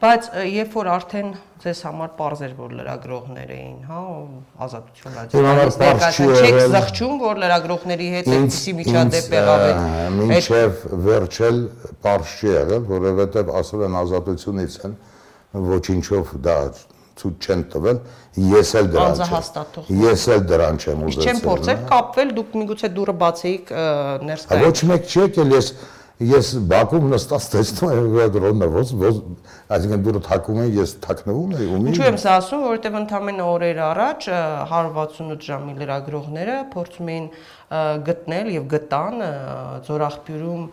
բայց 0.02 0.28
երբ 0.50 0.72
որ 0.74 0.88
արդեն 0.92 1.28
ձեզ 1.62 1.80
համար 1.86 2.08
པարզ 2.16 2.40
էր 2.42 2.54
որ 2.58 2.72
լրագրողներ 2.78 3.50
էին, 3.54 3.76
հա, 3.86 4.00
ազատություն 4.66 5.14
ներկայացան, 5.14 6.32
չեք 6.42 6.58
զղջում, 6.72 7.14
որ 7.22 7.40
լրագրողների 7.42 8.08
հետ 8.16 8.30
այդպիսի 8.32 8.74
միջադեպ 8.80 9.36
եղավ 9.36 9.62
Մինչև 10.18 10.82
վերջել 11.06 11.60
པարզ 12.02 12.34
չի 12.34 12.50
եղել, 12.50 12.82
որովհետև 12.90 13.54
ասել 13.62 13.86
են 13.86 14.00
ազատությունից 14.02 14.80
են 14.90 14.98
ոչինչով 15.70 16.34
դա 16.42 16.58
ցույց 17.22 17.46
չեն 17.46 17.62
տվել, 17.72 17.98
ես 18.50 18.70
էլ 18.80 18.86
դրան 18.92 19.18
չեմ։ 19.22 19.88
Ես 20.02 20.22
էլ 20.32 20.44
դրան 20.48 20.78
չեմ 20.82 21.02
ուզեցել։ 21.06 21.26
չեմ 21.28 21.40
փորձել 21.46 21.82
կապվել, 21.92 22.30
դուք 22.38 22.54
միգուցե 22.62 22.88
դուրը 22.96 23.14
բացեիք 23.22 23.72
ներս 24.32 24.46
գայիք։ 24.48 24.64
Ոչ 24.66 24.78
մեկ 24.90 25.10
չի 25.12 25.20
եկել, 25.22 25.52
ես 25.52 25.68
ես 26.22 26.50
Բաքվում 26.70 27.06
նստած 27.12 27.46
տեսնում 27.52 27.92
եմ 27.92 28.08
ռեդրոնը 28.16 28.68
ոնց 28.72 28.90
ոնց 29.02 29.20
Այսինքն 29.72 30.02
դուրը 30.06 30.20
թակում 30.26 30.60
են, 30.62 30.70
ես 30.76 30.94
թակնվում 31.04 31.52
եմ 31.56 31.72
ու 31.72 31.80
մի 31.82 31.92
Ինչու 31.92 32.06
եմ 32.08 32.18
սա 32.22 32.32
ասում, 32.40 32.64
որովհետև 32.66 32.96
ընդամենը 33.00 33.44
օրեր 33.52 33.80
առաջ 33.88 34.26
168 34.32 35.46
ժամի 35.48 35.76
լրագրողները 35.80 36.56
փորձում 36.74 37.12
էին 37.12 37.28
գտնել 38.08 38.50
եւ 38.52 38.66
գտան 38.72 39.24
ծորախբյուրում 39.88 40.64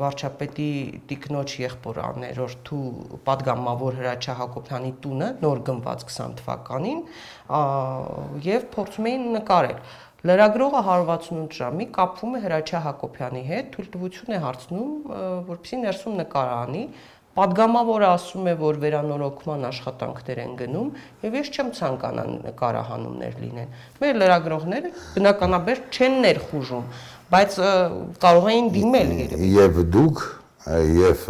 վարչապետի 0.00 0.70
տիկնոջ 1.10 1.54
եղբոր 1.64 2.00
աներորդու 2.04 2.84
падգամավոր 3.26 3.98
հրաչա 4.00 4.36
Հակոբյանի 4.40 4.92
տունը 5.04 5.28
նոր 5.42 5.62
գնված 5.68 6.04
20 6.08 6.36
թվականին 6.40 7.02
եւ 8.46 8.68
փորձում 8.76 9.08
էին 9.10 9.26
նկարել 9.38 9.80
Լրագրողը 10.24 10.80
168 10.84 11.56
ժամի 11.58 11.86
կապվում 11.92 12.36
է 12.36 12.38
Հրաչյա 12.40 12.78
Հակոբյանի 12.84 13.40
հետ, 13.44 13.66
թույլտվություն 13.74 14.32
է 14.32 14.38
հարցնում, 14.40 14.94
որպեսզի 15.50 15.80
ներսում 15.82 16.14
նկարանի, 16.22 16.84
Պատգամավորը 17.34 18.08
ասում 18.14 18.46
է, 18.46 18.54
որ 18.60 18.76
վերանորոգման 18.84 19.66
աշխատանքներ 19.70 20.40
են 20.44 20.52
գնում, 20.60 20.90
եւ 21.24 21.36
ես 21.40 21.50
չեմ 21.54 21.70
ցանկանա 21.78 22.24
նկարահանումներ 22.30 23.38
լինեն։ 23.42 23.72
Մեր 24.04 24.18
լրագրողները 24.22 24.92
բնականաբար 25.16 25.82
չեն 25.90 26.18
ներխուժում, 26.24 26.88
բայց 27.34 27.58
կարող 28.24 28.50
էին 28.54 28.68
դիմել 28.78 29.14
երևի։ 29.24 29.52
Եվ 29.58 29.80
դուք 29.98 30.24
եւ 31.02 31.28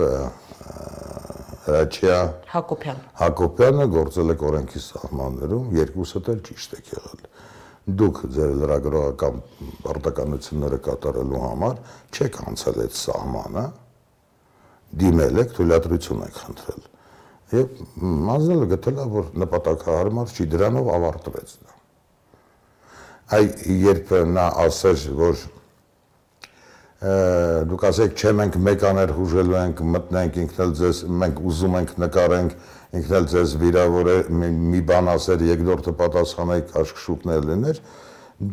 Հրաչյա 1.65 2.17
Հակոբյան 2.53 2.99
Հակոբյանը 3.23 3.85
գործել 3.95 4.33
եք 4.35 4.43
օրենքի 4.45 4.81
սահմաններում, 4.85 5.71
երկուսը 5.79 6.21
էլ 6.35 6.43
ճիշտ 6.45 6.75
եք 6.77 6.91
եղել 6.93 7.23
դուք 7.85 8.21
ձեր 8.33 8.53
լրագրողական 8.61 9.41
պարտականությունները 9.85 10.79
կատարելու 10.87 11.41
համար 11.43 11.81
չեք 12.17 12.39
անցել 12.49 12.79
այդ 12.85 12.95
սահմանը, 12.97 13.65
դիմել 15.01 15.41
եք, 15.45 15.55
թույլատրություն 15.59 16.23
եք 16.27 16.39
խնդրել։ 16.45 16.87
Եվ 17.55 17.83
մազնելը 18.29 18.69
գտել 18.75 19.01
է, 19.01 19.09
որ 19.15 19.27
նպատակահարմար 19.45 20.35
չի, 20.35 20.47
դրանով 20.55 20.93
ավարտվեց 20.95 21.57
դա։ 21.65 21.75
Այ 23.35 23.45
երբ 23.85 24.15
նա 24.35 24.47
ասեր, 24.65 25.05
որ 25.19 25.45
դուք 27.69 27.83
ասեք, 27.85 28.15
չէ 28.17 28.31
մենք 28.39 28.57
մեկ 28.65 28.85
աներ 28.89 29.11
հուժելու 29.13 29.57
ենք, 29.61 29.81
մտնենք 29.95 30.37
ինքնել 30.45 30.71
ձեզ, 30.79 31.01
մենք 31.21 31.41
ուզում 31.51 31.77
ենք 31.81 31.91
նկարենք, 32.01 32.55
ինքն 32.95 33.17
էլ 33.19 33.27
ձեզ 33.33 33.55
վիրավոր 33.59 34.11
է 34.13 34.17
մի 34.31 34.81
բան 34.89 35.11
ասեր 35.15 35.43
երկրորդը 35.49 35.95
պատասխանեք 35.99 36.75
աշկշուկներ 36.81 37.49
լիներ 37.49 37.81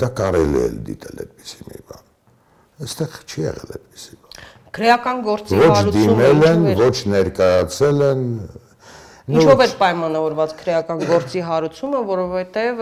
դա 0.01 0.09
կարելի 0.17 0.59
է 0.61 0.67
դիտել 0.87 1.21
այդպեսի 1.25 1.67
մի 1.67 1.79
բան 1.91 2.09
այստեղ 2.85 3.17
չի 3.27 3.45
եղել 3.45 3.73
այդպեսի 3.77 4.17
բան 4.17 4.20
քրեական 4.75 5.23
գործի 5.27 5.61
հարուցումը 5.61 5.91
ոչ 5.91 5.95
դիմել 5.95 6.45
են 6.51 6.67
ոչ 6.81 6.97
ներկայացել 7.15 8.03
են 8.11 8.27
Ինչով 9.31 9.61
է 9.63 9.65
պայմանավորված 9.79 10.53
քրեական 10.59 11.01
գործի 11.07 11.41
հարուցումը, 11.45 11.99
որովհետև 12.07 12.79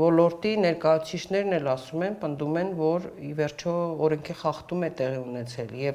ոլորտի 0.00 0.54
ներկայացուցիչներն 0.64 1.54
էլ 1.60 1.68
ասում 1.72 2.02
են, 2.06 2.16
պնդում 2.20 2.56
են, 2.60 2.72
որ 2.80 3.06
ի 3.22 3.30
վերջո 3.38 3.74
օրենքի 4.06 4.36
խախտում 4.40 4.82
է 4.82 4.90
տեղի 4.98 5.20
ունեցել 5.20 5.70
եւ 5.80 5.94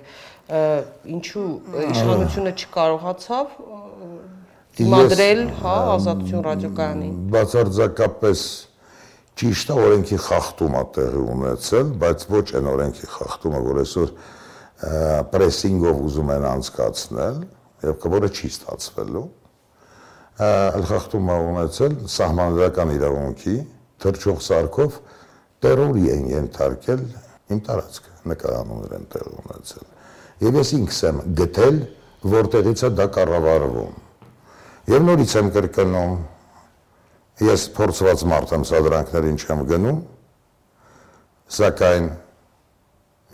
ինչու 1.15 1.45
իշխանությունը 1.85 2.53
չկարողացավ 2.55 3.59
դիմադրել, 4.79 5.43
հա, 5.59 5.75
ազատություն 5.95 6.45
ռադիոկայանին։ 6.45 7.19
Բացարձակապես 7.35 8.41
ճիշտ 9.39 9.71
է 9.75 9.77
օրենքի 9.85 10.17
խախտում 10.25 10.79
է 10.79 10.83
տեղի 10.95 11.21
ունեցել, 11.35 11.93
բայց 12.01 12.25
ոչ 12.31 12.47
այն 12.59 12.71
օրենքի 12.71 13.11
խախտումը, 13.15 13.61
որ 13.69 13.79
այսօր 13.85 14.11
պրեսինգով 15.33 16.01
ուզում 16.05 16.31
են 16.35 16.47
անցկացնել 16.51 17.37
եւ 17.85 18.07
որը 18.15 18.29
չի 18.35 18.49
ստացվելու 18.53 19.25
ալխախտում 20.45 21.29
ունեցել 21.35 21.93
սահմանադրական 22.15 22.93
իրավունքի 22.95 23.55
թրջող 24.03 24.41
սարքով 24.45 24.97
տերորի 25.65 26.09
են 26.15 26.25
ենթարկել 26.33 27.03
իմ 27.55 27.61
տարածքը 27.65 28.15
նկարաններ 28.31 28.95
են 28.97 29.05
տեղ 29.15 29.29
ունեցել 29.31 29.85
եւ 30.45 30.59
ես 30.59 30.73
ինքս 30.79 30.99
եմ 31.09 31.21
գտել 31.39 31.77
որտեղից 32.35 32.83
է 32.85 32.89
դա 32.99 33.05
կառավարվում 33.15 33.95
եւ 34.91 35.05
նորից 35.05 35.35
եմ 35.39 35.51
կրկնում 35.55 36.17
ես 37.45 37.65
փորձված 37.79 38.25
մարդ 38.31 38.53
եմ 38.55 38.67
սադրանքներին 38.69 39.39
չեմ 39.45 39.63
գնում 39.71 40.03
սակայն 41.55 42.11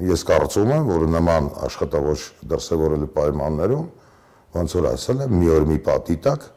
ես 0.10 0.24
կարծում 0.30 0.72
եմ 0.76 0.88
որ 0.90 1.04
նման 1.16 1.50
աշխատավոչ 1.68 2.20
դրսևորելու 2.52 3.10
պայմաններում 3.18 3.84
ոնց 4.58 4.76
որ 4.78 4.88
ասել 4.92 5.26
եմ 5.26 5.36
մի 5.42 5.52
օր 5.56 5.68
մի 5.72 5.78
պատի 5.88 6.18
տակ 6.28 6.48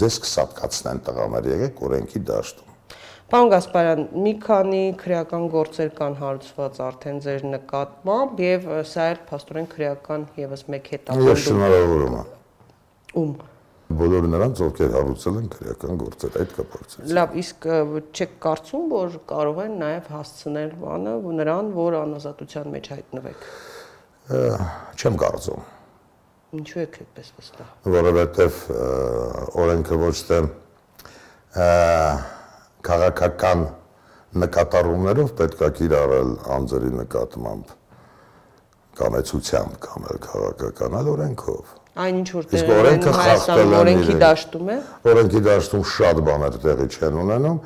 ձեզ 0.00 0.16
կսապկացնեն 0.26 1.02
տղաներ 1.08 1.50
եղեք 1.52 1.82
օրենքի 1.88 2.22
դաշտում 2.30 2.72
Պարոն 3.26 3.48
Գասպարյան, 3.50 4.02
մի 4.22 4.32
քանի 4.44 4.82
քրեական 5.00 5.46
գործեր 5.50 5.88
կան 5.98 6.12
հարուցված 6.20 6.76
արդեն 6.86 7.16
ձեր 7.24 7.46
նկատմամբ 7.56 8.42
եւ 8.44 8.68
սա 8.86 9.06
էլ 9.16 9.18
փաստորեն 9.32 9.66
քրեական 9.72 10.28
եւս 10.38 10.62
մեկ 10.70 10.90
հետապնդում։ 10.94 11.30
Ես 11.32 11.42
շնորհավորում 11.48 12.16
եմ։ 12.20 12.30
Ում 13.22 13.32
բոլոր 13.86 14.24
նրանց, 14.32 14.60
ովքեր 14.66 14.90
հարուցել 14.96 15.36
են 15.38 15.46
քրեական 15.52 15.98
գործեր 16.00 16.36
այդ 16.40 16.54
կապակցությամբ։ 16.56 17.12
Լավ, 17.16 17.36
իսկ 17.42 17.66
չեք 18.16 18.32
կարծում, 18.42 18.88
որ 18.90 19.16
կարող 19.30 19.60
են 19.62 19.76
նաև 19.82 20.10
հասցնել 20.16 20.72
բանը 20.82 21.14
նրան, 21.40 21.70
որ 21.76 21.96
անազատության 22.00 22.66
մեջ 22.74 22.90
հայտնվեք։ 22.96 23.46
Չեմ 24.96 25.18
կարծում։ 25.22 25.64
Ինչու 26.56 26.82
եք 26.82 26.98
այդպես 27.04 27.32
վստահ։ 27.36 27.70
Որովհետև 27.94 28.60
օրենքը 29.62 29.98
ոչ 30.02 30.16
թե 30.26 30.42
քաղաքական 32.90 33.64
նկատառումներով 34.42 35.32
պետք 35.38 35.62
է 35.66 35.70
կիրառել 35.78 36.30
անձերի 36.56 36.90
նկատմամբ 37.00 37.74
կամեցությամբ 38.98 39.80
կամ 39.86 40.06
էլ 40.10 40.22
քաղաքական 40.26 40.96
այլ 41.00 41.10
օրենքով։ 41.14 41.74
Այն 41.96 42.20
ինչ 42.20 42.28
որ 42.36 42.48
տեղի 42.52 42.76
են 42.92 43.04
Հայաստանում 43.16 43.74
օրենքի 43.80 44.16
դաշտում 44.22 44.70
է։ 44.72 44.76
Օրենքի 45.12 45.40
դաշտում 45.46 45.84
շատ 45.92 46.20
բաներ 46.26 46.58
տեղի 46.66 46.86
չեն 46.96 47.18
ունենում 47.22 47.58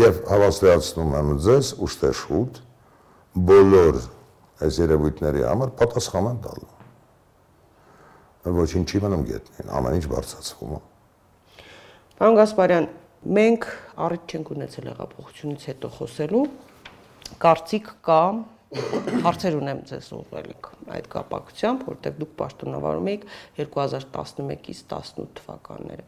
եւ 0.00 0.20
հավաստիացնում 0.30 1.14
եմ 1.20 1.30
ձեզ 1.46 1.72
ուշտե 1.86 2.10
շուտ 2.20 2.60
բոլոր 3.50 4.00
այս 4.60 4.80
երևույթների 4.84 5.44
համար 5.48 5.74
պատասխան 5.80 6.30
են 6.30 6.38
տալու։ 6.44 6.70
Ոչինչ 8.60 8.86
չի 8.88 9.00
մնում 9.04 9.24
գետնին, 9.30 9.72
ամեն 9.80 9.96
ինչ 10.00 10.06
բարձրացվում 10.10 10.72
է։ 10.76 10.80
Պարոն 12.20 12.36
Գասպարյան, 12.40 12.86
Մենք 13.20 13.64
առիթ 14.00 14.32
չենք 14.32 14.50
ունեցել 14.54 14.86
հեղափոխությունից 14.88 15.64
հետո 15.68 15.88
խոսելու։ 15.92 16.44
Կարծիք 17.42 17.90
կա, 18.08 18.20
հարցեր 19.26 19.56
ունեմ 19.58 19.82
ձեզ 19.90 20.08
ուղղելիք 20.16 20.70
այդ 20.98 21.10
կապակցությամբ, 21.16 21.88
որտեղ 21.90 22.20
դուք 22.20 22.36
պաշտոնավարում 22.42 23.10
եք 23.16 23.26
2011-ից 23.60 24.86
18 24.90 25.34
թվականները։ 25.40 26.06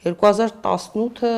2018-ը 0.00 1.30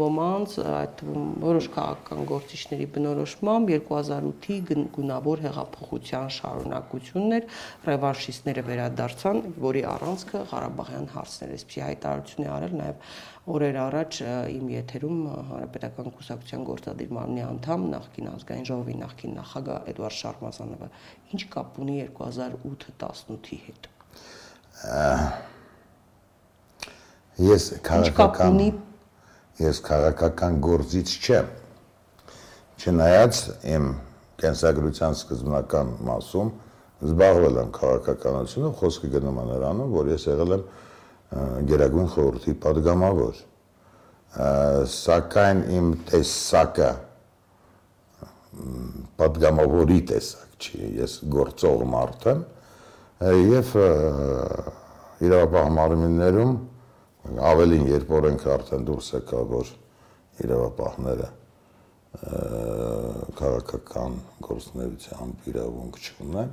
ոմանց 0.00 0.54
այդ 0.66 1.02
որոշ 1.44 1.68
քաղաքական 1.76 2.24
գործիչների 2.26 2.88
բնորոշմամբ 2.96 3.70
2008-ի 3.70 4.56
գունավոր 4.96 5.44
հեղափոխության 5.44 6.32
շարունակությունն 6.38 7.36
էր, 7.38 7.46
ռևանշիստները 7.86 8.64
վերադարձան, 8.70 9.38
որի 9.62 9.84
առանցքը 9.92 10.42
Ղարաբաղյան 10.54 11.06
հարցներ 11.14 11.54
է։ 11.54 11.60
Այսպեսի 11.60 11.84
հայտարարություն 11.86 12.48
է 12.48 12.50
արել 12.56 12.76
նաև 12.82 13.06
օրեր 13.44 13.76
առաջ 13.76 14.18
իմ 14.56 14.68
եթերում 14.72 15.16
Հանրապետական 15.50 16.06
կուսակցության 16.16 16.62
գործադիր 16.64 17.10
մարմնի 17.12 17.42
անդամ 17.44 17.82
նախկին 17.92 18.30
ազգային 18.30 18.68
ժողովի 18.70 18.94
նախկին 19.04 19.34
նախագահ 19.38 19.90
Էդվարդ 19.92 20.16
Շարմազանովը 20.20 20.88
ինչ 21.34 21.42
կապ 21.52 21.80
ունի 21.84 21.98
2008-18-ի 22.04 23.58
հետ։ 23.66 23.88
Ես 27.44 27.68
քաղաքական 27.86 28.58
ես 29.62 29.80
քաղաքական 29.86 30.58
գործից 30.64 31.14
չեմ։ 31.24 31.50
Չնայած 32.84 33.40
իմ 33.74 33.88
կենսագրության 34.42 35.16
սկզբնական 35.18 35.92
մասում 36.08 36.50
զբաղվել 37.04 37.58
եմ 37.62 37.70
քաղաքականությունով, 37.74 38.74
խոսքը 38.80 39.10
գնում 39.14 39.40
է 39.40 39.44
նրանում, 39.50 39.94
որ 39.94 40.10
ես 40.14 40.26
եղել 40.30 40.54
եմ 40.56 40.64
գերագույն 41.70 42.08
խորհրդի 42.14 42.54
падգամավոր։ 42.64 43.42
Սակայն 44.94 45.62
իմ 45.78 45.90
տեսակը 46.10 46.90
падգամավորի 49.20 50.00
տեսակ 50.10 50.53
չի, 50.64 50.82
ես 50.98 51.16
գործող 51.34 51.84
մարդ 51.94 52.28
եմ 52.32 52.44
եւ 53.54 53.72
իրավապահ 55.24 55.70
ավելին 57.24 57.86
երբ 57.88 58.10
օրենքը 58.18 58.50
արդեն 58.54 58.84
դուրս 58.88 59.06
եկա, 59.14 59.40
որ 59.54 59.70
իրավապահները 60.44 61.28
քաղաքական 63.38 64.18
գործունեությամբ 64.44 65.48
իրավունք 65.50 65.98
չունեն, 66.04 66.50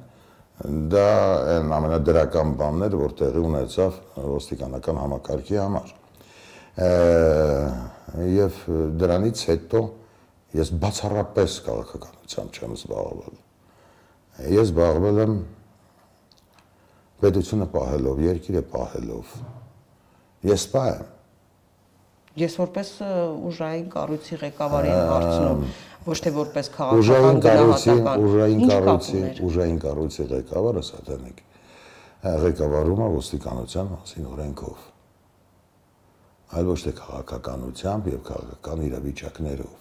դա 0.94 1.08
այն 1.56 1.74
ամենադրական 1.78 2.56
բանն 2.60 2.88
էր, 2.88 2.98
որ 3.02 3.16
տեղի 3.22 3.44
ունեցավ 3.50 4.00
ոստիկանական 4.32 5.02
համակարգի 5.02 5.60
համար։ 5.62 5.94
Եվ 8.32 8.60
դրանից 9.02 9.46
հետո 9.52 9.84
ես 10.62 10.74
բացառապես 10.84 11.58
քաղաքականությամբ 11.68 12.60
չեմ 12.60 12.76
զբաղվել։ 12.80 13.40
Ես 14.50 14.72
զբաղվել 14.72 15.24
եմ 15.26 15.34
պետությունը 17.22 17.68
պահելով, 17.76 18.22
երկիրը 18.26 18.62
պահելով, 18.72 19.34
Ես 20.42 20.64
սպա 20.66 20.84
եմ։ 20.90 21.10
Ես 22.42 22.54
որպես 22.58 22.92
ուժային 23.52 23.90
կառույցի 23.94 24.38
ղեկավար 24.42 24.86
եմ 24.90 25.02
հարցնում, 25.12 25.66
ոչ 26.08 26.16
թե 26.26 26.32
որպես 26.38 26.70
քաղաքական 26.78 27.42
գնահատական։ 27.46 28.24
Ուժային 28.26 28.64
կառույցի, 28.72 29.22
ուժային 29.48 29.78
կառույցի 29.84 30.26
ղեկավարը 30.32 30.84
սատանիկ 30.88 31.44
ղեկավարում 32.46 33.04
է 33.06 33.10
ոստիկանության 33.18 33.92
մասին 33.92 34.32
օրենքով 34.32 34.88
այլ 36.52 36.66
ոչ 36.72 36.80
թե 36.86 36.92
քաղաքականությամբ 37.02 38.10
եւ 38.12 38.24
քաղաքական 38.32 38.82
իրավիճակներով։ 38.88 39.78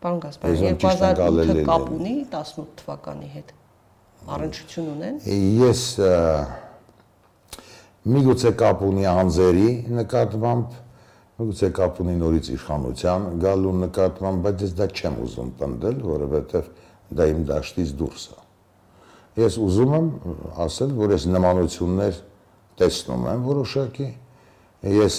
Պարոն 0.00 0.20
Գասպարյան, 0.24 0.76
2008-ը 0.84 1.64
կապ 1.70 1.88
ունի 1.96 2.14
18 2.30 2.68
թվականի 2.80 3.30
հետ։ 3.36 3.48
Առնչություն 4.30 4.90
ունեն։ 4.94 5.16
Ես 5.60 5.84
միգուցե 8.10 8.52
կապ 8.60 8.84
ունի 8.86 9.06
անձերի 9.10 9.70
նկատմամբ, 9.96 10.76
միգուցե 11.40 11.70
կապ 11.80 11.98
ունի 12.04 12.14
նորից 12.20 12.50
իշխանության 12.54 13.26
գալու 13.42 13.74
նկատմամբ, 13.80 14.44
բայց 14.46 14.64
ես 14.66 14.76
դա 14.78 14.86
չեմ 14.94 15.18
ուզում 15.24 15.50
պնդել, 15.60 15.98
որովհետև 16.10 16.70
դա 17.20 17.26
իմ 17.30 17.42
դաշտից 17.50 17.94
դուրս 18.00 18.24
է։ 18.30 18.38
Ես 19.40 19.56
ուզում 19.66 19.96
եմ 19.98 20.08
ասել, 20.66 20.94
որ 21.00 21.14
ես 21.16 21.26
նմանություններ 21.30 22.20
տեսնում 22.80 23.26
եմ 23.30 23.44
որոշակի։ 23.50 24.08
Ես 24.90 25.16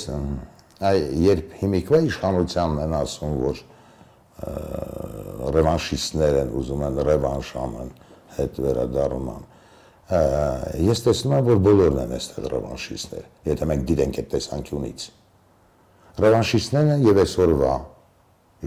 այ 0.81 0.97
երբ 1.21 1.55
հիմիկվա 1.61 1.99
իշխանությանն 2.07 2.81
են 2.85 2.95
ասում, 3.01 3.35
որ 3.45 3.61
ռևանշիստներ 5.55 6.37
են 6.41 6.53
ուզում 6.57 6.85
են 6.87 6.99
ռևանշ 7.07 7.51
անեն, 7.61 7.91
հետ 8.37 8.61
վերադառնան 8.65 9.49
ես 10.11 11.01
տեսնում 11.05 11.33
եմ, 11.37 11.45
որ 11.47 11.59
բոլորն 11.63 11.99
են 12.01 12.13
այստեղ 12.17 12.47
ռևանշիստներ, 12.51 13.27
եթե 13.47 13.67
մենք 13.69 13.83
դիտենք 13.91 14.17
այդ 14.19 14.27
տեսանկյունից։ 14.33 15.05
Ռևանշիստներն 16.21 16.91
են 16.91 17.05
եւ 17.05 17.21
այսօրվա 17.21 17.75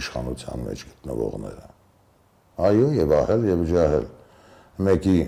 իշխանության 0.00 0.64
մեջ 0.64 0.84
գտնվողները։ 0.88 1.68
Այո, 2.64 2.88
եւ 2.96 3.14
ահել 3.18 3.44
եւ 3.50 3.66
ջահել։ 3.74 4.08
Մեկի 4.84 5.18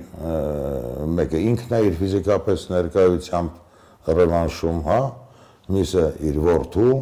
մեկը 1.20 1.42
ինքն 1.52 1.76
է 1.76 1.80
իր 1.86 1.98
ֆիզիկապես 2.00 2.64
ներկայությամբ 2.72 4.10
ռևանշում, 4.16 4.80
հա, 4.86 4.98
միսը 5.76 6.06
իր 6.30 6.40
որդու, 6.46 6.96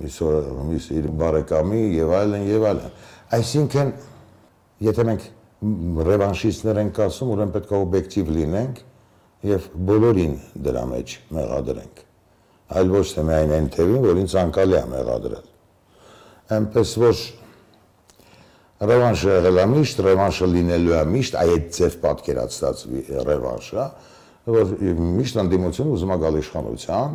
միսը 0.00 0.32
միսը 0.70 0.96
իր 0.96 1.08
բարեկամի 1.20 1.82
եւ 2.00 2.16
այլն 2.16 2.48
եւ 2.48 2.66
այլն։ 2.70 2.96
Այսինքն, 3.36 3.92
եթե 4.86 5.06
մենք 5.10 5.28
ռևանշիստներ 6.06 6.80
ենք 6.82 7.00
ասում, 7.06 7.32
ուրեմն 7.32 7.54
պետք 7.54 7.72
է 7.72 7.76
օբյեկտիվ 7.86 8.30
լինենք 8.36 8.82
եւ 9.46 9.68
բոլորին 9.88 10.34
դրա 10.66 10.84
մեջ 10.90 11.14
մեղադրենք։ 11.36 12.02
Այլ 12.76 12.92
ոչ 12.96 13.06
թե 13.16 13.24
միայն 13.30 13.54
այն 13.56 13.68
թևին, 13.76 14.04
որին 14.06 14.30
ցանկալի 14.32 14.76
է 14.76 14.84
մեղադրել։ 14.92 15.50
Այնպես 16.56 16.94
որ 17.02 17.20
Ռևանշը 18.76 19.30
եղել 19.32 19.56
է 19.56 19.62
միշտ, 19.72 20.00
ռևանշը 20.04 20.46
լինելու 20.52 20.92
է 20.92 21.04
միշտ, 21.08 21.36
այդ 21.40 21.68
ձև 21.76 21.94
պատկերացած 22.02 22.82
ռևանշը, 23.24 23.84
որ 24.52 24.74
միշտ 25.16 25.38
ընդդիմությունը 25.42 25.94
ուզում 25.96 26.12
է 26.12 26.18
գալ 26.20 26.36
իշխանության, 26.42 27.14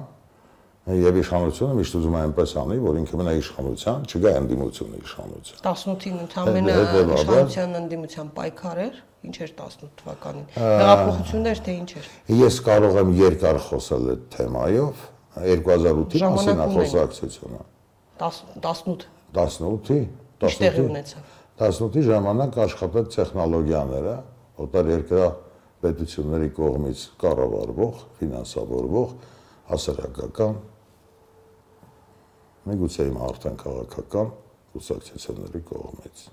եւ 0.81 1.17
իշխանությունը 1.21 1.73
միշտ 1.77 1.95
ուզում 1.99 2.15
է 2.17 2.21
այնպես 2.25 2.53
անի, 2.57 2.77
որ 2.81 2.95
ինքը 3.01 3.17
մնա 3.19 3.33
իշխանության, 3.37 4.05
չգա 4.09 4.31
ընդդիմությունը 4.41 5.01
իշխանության։ 5.01 5.59
18-ին 5.61 6.15
ընդամենը 6.25 6.77
իշխանության 7.21 7.75
ընդդիմության 7.81 8.31
պայքար 8.37 8.81
էր, 8.81 8.95
ինչ 9.21 9.35
էր 9.45 9.53
18 9.61 9.91
թվականին։ 10.01 10.47
Հեղափոխություններ 10.57 11.61
թե 11.61 11.75
ինչ 11.81 11.91
էր։ 12.01 12.09
Ես 12.41 12.57
կարող 12.65 12.97
եմ 13.01 13.13
երկար 13.21 13.61
խոսել 13.67 14.09
այդ 14.11 14.23
թեմայով, 14.33 15.05
2008-ի 15.37 16.23
մասին 16.25 16.63
խոսակցությունը։ 16.73 17.61
18 18.21 19.05
18-ի 19.31 19.99
18-ի 20.41 20.83
ունեցավ 20.89 21.37
18-ի 21.61 22.01
ժամանակ 22.09 22.57
աշխատած 22.65 23.15
տեխնոլոգիաները 23.15 24.15
օտար 24.65 24.89
երկրա 24.91 25.27
պետությունների 25.81 26.49
կողմից 26.57 27.03
կառավարվող, 27.21 28.01
ֆինանսավորվող 28.19 29.13
հասարակական 29.71 30.57
միգուցե 32.67 33.07
իմ 33.11 33.17
արդեն 33.27 33.57
քաղաքական 33.61 34.29
կուսակցությունների 34.73 35.61
կողմից։ 35.71 36.25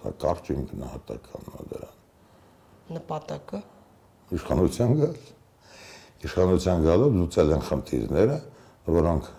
Սա 0.00 0.12
կարճ 0.24 0.50
իմ 0.54 0.64
գնահատականն 0.72 1.52
է 1.52 1.66
դրան։ 1.72 2.00
Նպատակը 2.96 3.62
իշխանության 4.38 4.96
գալ։ 5.02 5.20
Իշխանության 6.26 6.84
գալով 6.88 7.16
լուծել 7.20 7.54
են 7.56 7.64
խնդիրները, 7.68 8.36
որոնք 8.98 9.30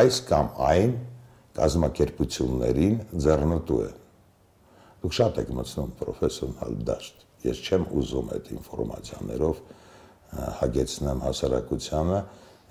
այս 0.00 0.18
կամ 0.30 0.50
այն 0.70 0.96
կազմակերպություններին 1.56 2.98
ձեռնտու 3.26 3.80
են 3.86 4.02
Դուք 5.06 5.14
շատ 5.14 5.36
եք 5.38 5.50
մտցնում 5.54 5.90
պրոֆեսիոնալ 6.00 6.72
դաշտ։ 6.88 7.20
Ես 7.46 7.58
չեմ 7.62 7.82
ուզում 8.00 8.30
այդ 8.36 8.46
ինֆորմացիաներով 8.56 9.58
հագեցնեմ 10.60 11.20
հասարակությանը 11.26 12.20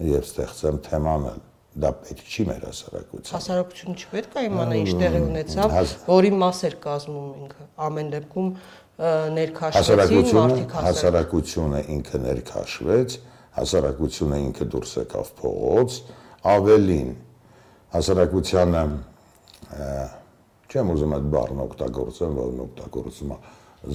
եւ 0.10 0.26
ստեղծեմ 0.26 0.80
թեմանել 0.90 1.40
դա 1.76 1.92
պետք 2.06 2.30
չի 2.32 2.46
մեր 2.50 2.66
հասարակության։ 2.66 3.36
Հասարակությունը 3.36 3.96
չպետք 4.00 4.36
է 4.36 4.44
իմանա 4.48 4.76
ինչ 4.80 4.92
տեղի 5.02 5.22
ունեցավ, 5.26 5.74
որի 6.08 6.32
մաս 6.40 6.60
էր 6.70 6.76
կազմում 6.86 7.30
ինքը։ 7.46 7.68
Ամեն 7.86 8.12
դեպքում 8.16 8.50
ներքաշվեցին 9.36 10.30
մարդիկ 10.40 10.76
հասարակությունը 10.86 11.82
ինքը 11.96 12.22
ներքաշվեց, 12.26 13.18
հասարակությունը 13.60 14.40
ինքը 14.46 14.68
դուրս 14.76 14.94
եկավ 15.02 15.34
փողոց, 15.42 15.98
ավելին 16.56 17.12
հասարակությանը 17.96 18.86
Չեմ 20.76 20.90
ուզում 20.92 21.14
այդ 21.16 21.28
բառն 21.32 21.60
օգտագործեմ, 21.66 22.34
որն 22.40 22.62
օգտագործում 22.66 23.32
է 23.32 23.38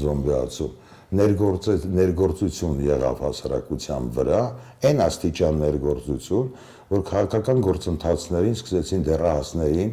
զոմբիացում։ 0.00 0.74
Ներգործեց 1.20 1.86
ներգործություն 1.98 2.82
եղավ 2.86 3.22
հասարակության 3.26 4.10
վրա, 4.16 4.40
այն 4.86 5.02
աստիճան 5.06 5.58
ներգործություն, 5.64 6.52
որ 6.90 7.03
քաղաքական 7.11 7.64
գործընթացներին 7.66 8.57
սկսեցին 8.59 9.03
դեռահասներին 9.07 9.90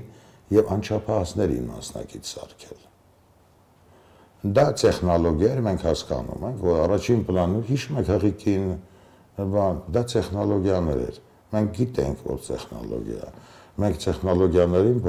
եւ 0.58 0.70
անչափահասներին 0.78 1.66
մասնակից 1.72 2.30
սարքել։ 2.34 2.84
Դա 4.58 4.66
տեխնոլոգիա 4.82 5.50
էր, 5.54 5.62
մենք 5.66 5.84
հասկանում 5.88 6.46
ենք, 6.48 6.60
որ 6.68 6.80
առաջին 6.88 7.22
պլանում 7.28 7.64
հիշում 7.68 8.00
եք 8.02 8.12
հղիկին, 8.14 8.68
բան, 9.38 9.82
դա 9.94 10.04
տեխնոլոգիաներ 10.14 11.02
էր։ 11.08 11.20
Մենք 11.54 11.74
գիտենք, 11.78 12.24
որ 12.28 12.40
տեխնոլոգիա։ 12.48 13.32
Մենք 13.78 14.00
տեխնոլոգիաներին 14.04 15.02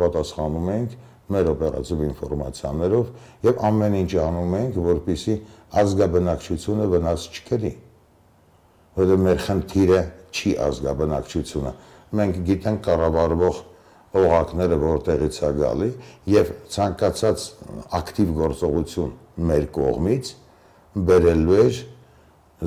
պատասխանում 0.00 0.70
ենք 0.74 0.96
մեր 1.30 1.50
օպերատիվ 1.54 2.02
ինֆորմացիաներով 2.08 3.12
եւ 3.46 3.62
ամեն 3.70 3.96
ինչ 4.00 4.12
անում 4.24 4.56
ենք, 4.60 4.80
որպիսի 4.90 5.36
ազգաբնակչությունը 5.80 6.88
վնաս 6.94 7.26
չկրի։ 7.30 7.72
Որը 9.00 9.16
մեր 9.24 9.38
խնդիրը 9.46 10.00
չի 10.34 10.50
ազգաբնակչությունը։ 10.66 11.72
Մենք 12.20 12.38
գիտենք 12.48 12.80
կառավարվող 12.84 13.60
օղակները 14.20 14.76
որտեղից 14.82 15.36
է 15.46 15.50
գալի 15.60 15.88
եւ 16.34 16.48
ցանկացած 16.74 17.44
ակտիվ 18.00 18.32
գործողություն 18.40 19.12
մեր 19.50 19.66
կողմից 19.76 20.32
բերելու 21.10 21.58
էր 21.64 21.78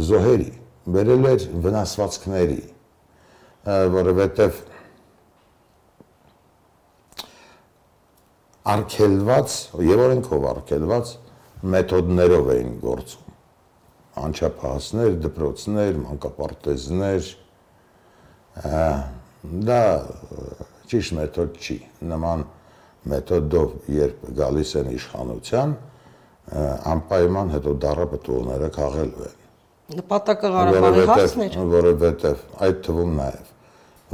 զոհերի, 0.10 0.52
բերելու 0.96 1.34
էր 1.34 1.48
վնասվածքների, 1.66 2.62
որովհետեւ 3.98 4.62
արկելված 8.74 9.60
եւ 9.92 10.06
օրենքով 10.08 10.48
արկելված 10.54 11.14
մեթոդներով 11.74 12.52
էին 12.56 12.74
գործում 12.84 13.33
անչափահասներ, 14.22 15.16
դպրոցներ, 15.24 15.96
մանկապարտեզներ 16.04 17.30
դա 19.70 19.80
ճիշտ 20.92 21.16
մեթոդ 21.20 21.58
չի 21.64 21.78
նման 22.12 22.44
մեթոդով 23.14 23.90
երբ 23.94 24.28
գալիս 24.38 24.76
են 24.82 24.92
իշխանության 24.94 25.74
անպայման 26.94 27.56
հետո 27.56 27.74
դարը 27.84 28.06
պտուղները 28.14 28.70
քաղելու 28.78 29.26
են 29.30 29.42
նպատակը 29.98 30.52
Ղարաբաղի 30.54 31.08
հարցն 31.10 31.44
էր 31.48 31.58
որովհետև 31.74 32.46
այդ 32.68 32.78
թվում 32.88 33.18
նաև 33.20 33.52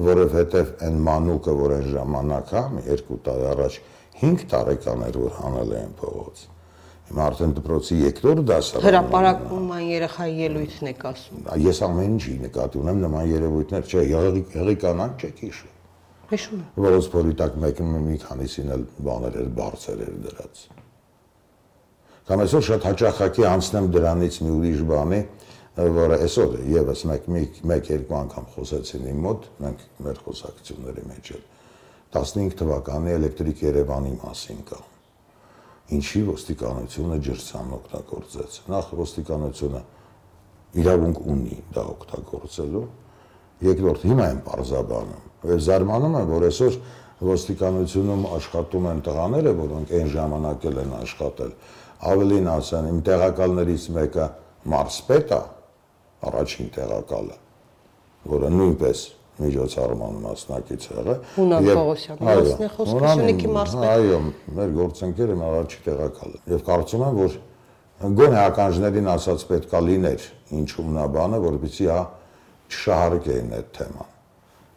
որովհետև 0.09 0.71
այն 0.87 0.99
մանուկը 1.09 1.55
որ 1.59 1.75
այն 1.77 1.87
ժամանակ 1.93 2.53
հա 2.55 2.63
մի 2.75 2.83
երկու 2.87 3.19
տարի 3.27 3.47
առաջ 3.53 3.77
5 4.21 4.45
տարեկան 4.51 5.03
էր 5.09 5.19
որ 5.19 5.35
հանել 5.39 5.75
էին 5.79 5.93
փողոց։ 5.99 6.41
Հիմա 7.09 7.23
արդեն 7.25 7.53
դպրոցի 7.57 7.95
երկրորդ 8.03 8.43
դասարանում։ 8.49 8.85
Հրապարակում 8.85 9.69
այն 9.75 9.87
երեխայի 9.89 10.35
ելույթն 10.45 10.89
եք 10.91 11.05
ասում։ 11.09 11.47
Ես 11.65 11.79
ամեն 11.87 12.11
ինչի 12.13 12.33
նկատի 12.43 12.81
ունեմ 12.83 12.99
նման 13.05 13.25
երևույթներ, 13.33 13.87
չէ, 13.89 14.03
եղի 14.13 14.75
կանան 14.83 15.15
չեք 15.17 15.41
հիշում։ 15.45 15.73
Հիշում 16.29 16.59
եմ։ 16.59 16.83
Որոնց 16.85 17.09
փորի 17.09 17.33
տակ 17.39 17.57
մեկը 17.65 17.87
մի 17.89 18.17
քանիսին 18.21 18.73
էլ 18.75 18.83
բաներ 19.09 19.39
էր, 19.41 19.49
բարձր 19.57 20.03
էր 20.05 20.19
դրած։ 20.29 20.61
Կամ 22.29 22.43
այսօր 22.45 22.65
շատ 22.69 22.85
հաճախակի 22.85 23.45
անցնեմ 23.49 23.87
դրանից 23.95 24.35
մի 24.45 24.51
ուրիշ 24.59 24.83
բանի, 24.89 25.21
որը 25.79 26.19
այսօր 26.27 26.53
եւս 26.75 27.01
մեկ 27.09 27.29
մեկ 27.71 27.89
երկու 27.95 28.17
անգամ 28.19 28.47
խոսեցին 28.53 29.09
իմ 29.09 29.25
մոտ, 29.25 29.49
մենք 29.65 29.87
մեր 30.05 30.21
խոսակցությունների 30.27 31.07
մեջ 31.09 31.33
էլ 31.39 31.43
15 32.19 32.55
թվականի 32.61 33.17
էլեկտրիկ 33.17 33.65
Երևանի 33.69 34.15
մասին 34.21 34.63
կա։ 34.69 34.79
Ինչի 35.89 36.21
ոստիկանությունը 36.27 37.15
ջրցան 37.25 37.69
օգտագործեց։ 37.79 38.57
Նախ 38.69 38.89
ոստիկանությունը 38.99 39.81
իրավունք 40.79 41.21
ունի 41.33 41.57
դա 41.73 41.85
օգտագործելու։ 41.95 42.83
Երկրորդ 43.65 44.05
հիմա 44.09 44.27
են 44.33 44.41
parzabanım։ 44.45 45.23
Եվ 45.49 45.63
զարմանում 45.65 46.17
եմ, 46.19 46.29
որ 46.29 46.45
այսօր 46.49 46.77
ոստիկանությունում 47.29 48.25
աշխատում 48.37 48.89
են 48.89 49.01
տղաները, 49.09 49.53
որոնք 49.59 49.93
այն 49.99 50.11
ժամանակ 50.13 50.67
են 50.69 50.93
աշխատել։ 50.99 51.53
Ավելին 52.09 52.49
ասեն, 52.53 52.89
իմ 52.93 52.99
տեղակալներից 53.09 53.87
մեկը 53.97 54.27
մարսպետ 54.71 55.33
է, 55.35 55.41
առաջին 56.29 56.69
տեղակալը, 56.77 57.37
որը 58.29 58.51
նույնպես 58.55 59.01
միջոցառման 59.39 60.19
մասնակից 60.25 60.87
եղել։ 60.89 61.19
Հունան 61.35 61.67
Պողոսյան, 61.69 62.21
մասն 62.27 62.63
է 62.65 62.69
խոսքը 62.75 63.11
Սյունիքի 63.13 63.51
մարզպետ։ 63.55 63.87
Այո, 63.89 64.19
մեր 64.59 64.73
գործընկերը 64.79 65.37
առաջի 65.49 65.81
տեղակալը։ 65.89 66.41
Եվ 66.53 66.63
կարծում 66.69 67.05
եմ, 67.09 67.19
որ 67.19 67.37
գոնե 68.19 68.39
ականջներին 68.45 69.09
ասած 69.15 69.43
պետքա 69.49 69.83
լիներ 69.89 70.27
ինչու 70.59 70.87
նա 70.95 71.05
բանը, 71.15 71.39
որովհետեւ 71.49 71.89
հա 71.89 71.99
չշահարկեին 72.69 73.53
այդ 73.59 73.69
թեման։ 73.79 74.15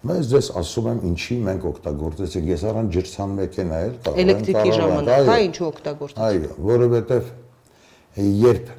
Բայց 0.03 0.33
ես 0.35 0.49
ասում 0.59 0.87
եմ, 0.91 1.01
ինչի 1.13 1.37
մենք 1.47 1.67
օգտագործեցինք, 1.71 2.49
ես 2.51 2.63
առան 2.73 2.89
ջրցան 2.97 3.35
մեքենա 3.39 3.77
էլ 3.83 3.93
կարող 4.03 4.17
եմ 4.19 4.23
էլեկտրիկի 4.23 4.73
ժամանակ, 4.79 5.29
հա, 5.29 5.37
ինչու 5.47 5.67
օգտագործեցինք։ 5.69 6.25
Այո, 6.27 6.57
որովհետև 6.73 7.29
երբ 8.43 8.73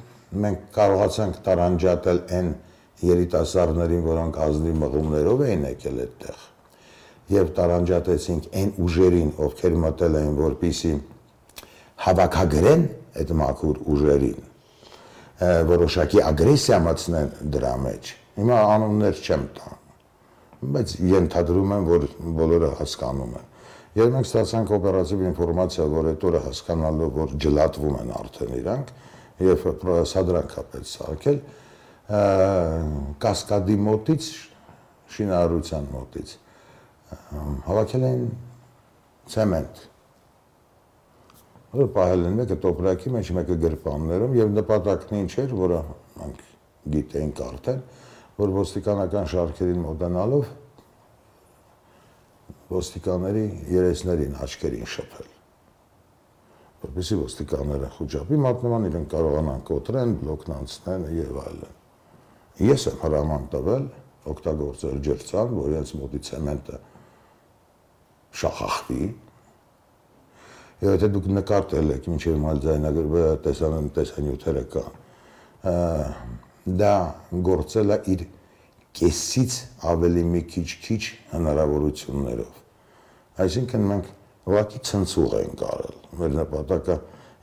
մենք 0.44 0.66
կարողացանք 0.74 1.38
տարանջատել 1.48 2.20
այն 2.38 2.50
երիտասարդներին, 3.10 4.02
որոնք 4.08 4.42
ազնիվ 4.48 4.82
մղումներով 4.84 5.46
էին 5.48 5.64
եկել 5.74 6.02
այդտեղ 6.04 6.42
եւ 7.34 7.52
տարանջատեցինք 7.56 8.48
այն 8.60 8.72
ուժերին, 8.84 9.30
ովքեր 9.44 9.76
մտել 9.84 10.16
էին, 10.20 10.34
որպիսի 10.40 10.90
հավաքագրեն 12.04 12.82
այդ 13.22 13.32
մաքուր 13.40 13.80
ուժերին, 13.94 14.42
որոշակի 15.70 16.22
ագրեսիա 16.28 16.78
մտցնեն 16.84 17.32
դրա 17.54 17.72
մեջ։ 17.84 18.12
Հիմա 18.34 18.60
անուններ 18.74 19.22
չեմ 19.24 19.42
տա, 19.56 19.72
բայց 20.74 20.94
ենթադրում 21.14 21.74
եմ, 21.74 21.88
որ 21.94 22.06
բոլորը 22.38 22.70
հասկանում 22.80 23.34
են։ 23.40 23.50
Երբ 23.94 24.14
մենք 24.14 24.26
ստացանք 24.26 24.70
օպերատիվ 24.74 25.20
ինֆորմացիա, 25.30 25.84
որ 25.94 26.06
այդ 26.10 26.24
օրը 26.28 26.40
հասկանալով, 26.44 27.10
որ 27.14 27.34
ջլատվում 27.44 27.98
են 28.00 28.08
արդեն 28.18 28.54
իրանք, 28.58 28.88
եւ 29.44 29.66
սադրանք 30.14 30.56
ապեց 30.64 30.90
սարքել, 30.94 31.38
կասկադի 32.04 33.76
մոտից 33.80 34.26
շինարարության 35.14 35.86
մոտից 35.94 36.32
հավաքել 37.64 38.04
են 38.08 38.24
ցեմենտ 39.34 39.84
որ 41.74 41.88
պահել 41.94 42.26
են 42.28 42.36
մեկը 42.38 42.56
տոպրակի 42.64 43.12
մեջ, 43.14 43.30
մեկը 43.38 43.56
գրպաններում 43.64 44.34
եւ 44.38 44.50
նպատակն 44.58 45.16
ինչ 45.22 45.32
էր, 45.42 45.54
որը 45.58 45.78
մենք 46.20 46.42
գիտեինք 46.94 47.40
արդեն, 47.48 47.80
որ 48.38 48.52
ոստիկանական 48.60 49.30
շարքերին 49.32 49.80
մոտենալով 49.88 50.50
ոստիկանների 52.74 53.46
երեսներին, 53.74 54.36
աչքերին 54.44 54.92
շփել 54.94 55.32
որպեսզի 56.84 57.16
ոստիկանները 57.22 57.88
խոճապի 57.96 58.40
մատնման 58.44 58.86
իրեն 58.90 59.06
կարողանան 59.14 59.64
կոտրեն, 59.70 60.14
բլոկն 60.20 60.54
անցնեն 60.58 61.06
եւ 61.16 61.40
այլն։ 61.44 61.83
Ես 62.62 62.86
եմ 62.90 62.98
հրաման 63.02 63.46
տվել 63.50 63.86
օգտագործել 64.30 65.00
ջրցան, 65.04 65.54
որ 65.58 65.70
իրենց 65.72 65.92
մոտի 65.98 66.20
ցեմենտը 66.28 66.76
շախախվի։ 68.40 69.08
Եվ 70.84 70.94
եթե 70.94 71.08
դուք 71.14 71.26
նկարտել 71.38 71.92
եք 71.94 72.06
ինչեւ 72.14 72.38
մալ 72.44 72.60
ձայնագրվը 72.64 73.24
տեսանն 73.44 73.88
տեսանյութերը 73.98 74.64
կա, 74.74 74.84
դա 76.84 76.94
գործել 77.48 77.94
է 77.94 77.98
իր 78.14 78.24
կեսից 78.94 79.58
ավելի 79.90 80.24
մի 80.30 80.42
քիչ-քիչ 80.54 81.02
հնարավորություններով։ 81.34 82.62
Այսինքն 83.44 83.86
մենք 83.90 84.10
ուղղակի 84.44 84.80
ցնցուղ 84.88 85.36
են 85.40 85.58
կարել։ 85.58 85.96
Մեր 86.20 86.34
նպատակը, 86.38 86.96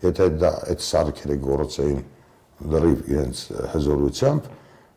եթե 0.06 0.28
դա 0.40 0.52
այդ 0.72 0.84
սարքերը 0.88 1.38
գործեին 1.48 2.02
լրիվ 2.72 3.00
իրենց 3.12 3.42
հզորությամբ, 3.74 4.50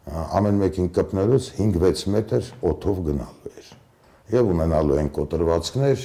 ամեն 0.04 0.58
մեկին 0.60 0.90
կպնելուց 0.94 1.46
5-6 1.56 2.04
մետր 2.12 2.48
օթով 2.68 2.98
գնալու 3.08 3.52
էր։ 3.54 3.68
Եվ 4.34 4.50
ունենալու 4.54 4.98
են 5.00 5.08
կոտրվածքներ, 5.16 6.04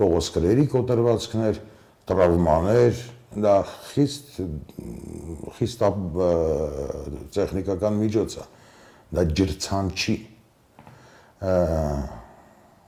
կողոսկրերի 0.00 0.64
կոտրվածքներ, 0.72 1.60
տրավմաներ, 2.08 3.02
դա 3.44 3.54
խիստ 3.68 4.38
խիստ 5.58 5.84
տեխնիկական 7.36 8.00
միջոց 8.00 8.38
է։ 8.40 8.46
Դա 9.18 9.24
ջրցան 9.36 9.92
չի։ 9.98 10.16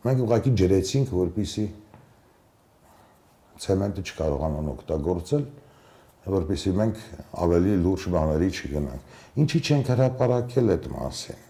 Մենք 0.01 0.23
ուղղակի 0.25 0.53
ջրեցինք, 0.61 1.13
որպիսի 1.21 1.67
ցեմենտը 3.61 4.05
չկարողանան 4.09 4.71
օգտագործել, 4.73 5.45
որպեսզի 6.35 6.73
մենք 6.81 7.01
ավելի 7.45 7.75
լուրջ 7.85 8.05
բաների 8.15 8.49
չգնանք։ 8.51 9.17
Ինչի 9.41 9.61
չենք 9.61 9.91
հրապարակել 9.95 10.73
այդ 10.75 10.87
մասին։ 10.95 11.41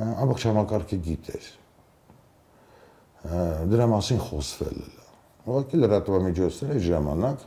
Ամբողջ 0.00 0.46
համակարգը 0.50 0.98
գիտեր։ 1.06 1.50
Դրա 3.70 3.86
մասին 3.90 4.20
խոսվել 4.30 4.80
է։ 4.80 5.04
Ուղղակի 5.50 5.80
լրատվամիջոցները 5.80 6.80
ժամանակ 6.86 7.44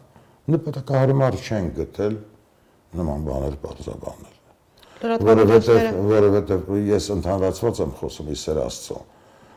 նպատակահարմար 0.53 1.39
չեն 1.43 1.67
գտել 1.79 2.15
նման 2.99 3.25
բաներ 3.29 3.57
բարձրաբանել։ 3.63 4.39
Որովհետև 5.03 5.97
որովհետև 6.13 6.69
ես 6.89 7.09
ընդհանրացված 7.17 7.81
եմ 7.83 7.93
խոսում 7.99 8.31
իսեր 8.33 8.59
Աստծո 8.63 8.99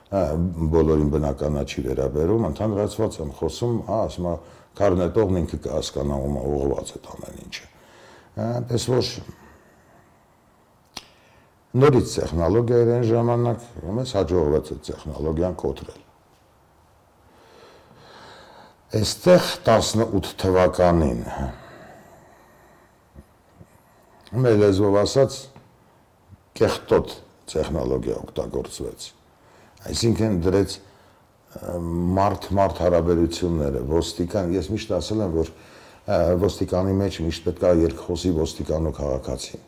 բոլորին 0.06 1.08
բնականա 1.10 1.62
չի 1.66 1.82
վերաբերում, 1.86 2.44
ընդհանրացված 2.46 3.16
եմ 3.24 3.30
խոսում, 3.40 3.78
հա, 3.88 3.96
ասում 4.06 4.28
եմ, 4.30 4.44
կարնետողն 4.76 5.40
ինքը 5.40 5.58
կհասկանա 5.66 6.18
ում 6.26 6.38
ուղղված 6.42 6.92
է 6.96 7.00
ամեն 7.14 7.40
ինչը։ 7.46 7.66
Այնպես 8.46 8.86
որ 8.92 9.10
նորից 11.82 12.14
տեխնոլոգիա 12.16 12.80
իրեն 12.84 13.06
ժամանակ 13.10 13.66
մեզ 13.96 14.14
հաջողվեց 14.16 14.72
այդ 14.74 14.82
տեխնոլոգիան 14.90 15.58
կոտրել։ 15.62 16.02
Այստեղ 18.96 19.50
18 19.66 20.32
թվականին 20.44 21.22
մեր 24.46 24.58
լեզվով 24.62 24.96
ասած 25.02 25.38
կեղտոտ 26.56 27.14
տեխնոլոգիա 27.52 28.16
օգտագործվեց 28.26 29.12
Այսինքն 29.86 30.38
դրեց 30.42 30.76
մարդ-մարդ 32.16 32.80
հարաբերությունները, 32.84 33.82
ոստիկան, 33.90 34.52
ես 34.56 34.68
միշտ 34.72 34.92
ասել 34.96 35.22
եմ, 35.26 35.36
որ 35.36 35.52
ոստիկանի 36.42 36.96
մեջ 37.00 37.20
միշտ 37.26 37.46
պետք 37.46 37.64
է 37.66 37.70
երկխոսի 37.82 38.32
ոստիկան 38.36 38.90
ու 38.90 38.94
քաղաքացին։ 38.96 39.64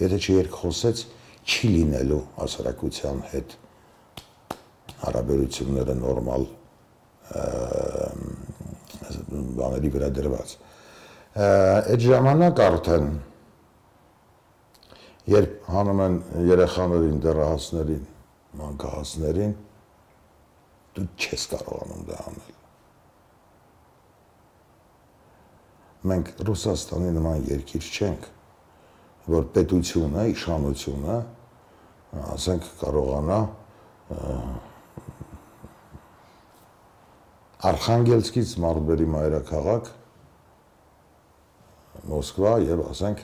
Եթե 0.00 0.20
չերկխոսեց, 0.24 1.02
չի 1.50 1.70
լինելու 1.74 2.20
հասարակության 2.38 3.22
հետ 3.30 3.56
հարաբերությունները 5.00 5.96
նորմալ 6.00 6.46
բաների 9.60 9.90
վրա 9.96 10.08
դրված։ 10.16 10.54
Այդ 11.40 12.06
ժամանակ 12.06 12.62
արդեն 12.64 13.10
երբ 15.30 15.68
հանում 15.70 16.00
են 16.06 16.16
երեխաներին, 16.48 17.18
դեռահասներին 17.24 18.06
մանկահասներին 18.60 19.52
դու 20.96 21.06
չես 21.20 21.44
կարողանում 21.52 22.02
դա 22.08 22.18
անել։ 22.30 22.56
Մենք 26.10 26.30
Ռուսաստանի 26.48 27.10
նման 27.16 27.42
երկիր 27.50 27.88
չենք, 27.90 28.28
որ 29.30 29.48
պետությունը, 29.54 30.22
իշխանությունը, 30.32 31.16
ասենք 32.34 32.68
կարողանա 32.80 33.40
Արխանգելսկից 37.70 38.54
Մարբերի 38.64 39.06
մայրաքաղաք 39.12 39.90
Մոսկվա 42.10 42.54
եւ 42.64 42.82
ասենք 42.88 43.22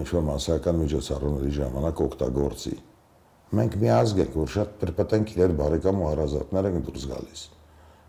ինչ 0.00 0.08
որ 0.16 0.24
մասսայական 0.30 0.80
միջոցառումների 0.82 1.52
ժամանակ 1.58 2.02
օգտագործի 2.06 2.74
մենք 3.58 3.76
մի 3.82 3.90
ազգ 3.96 4.20
ենք, 4.22 4.36
որ 4.42 4.52
շատ 4.52 4.76
տրպտենք 4.82 5.32
իրար 5.36 5.54
բարեկամ 5.58 6.02
ու 6.02 6.06
հարազատներ 6.08 6.68
ենք 6.70 6.84
դուրս 6.88 7.06
գալիս։ 7.12 7.42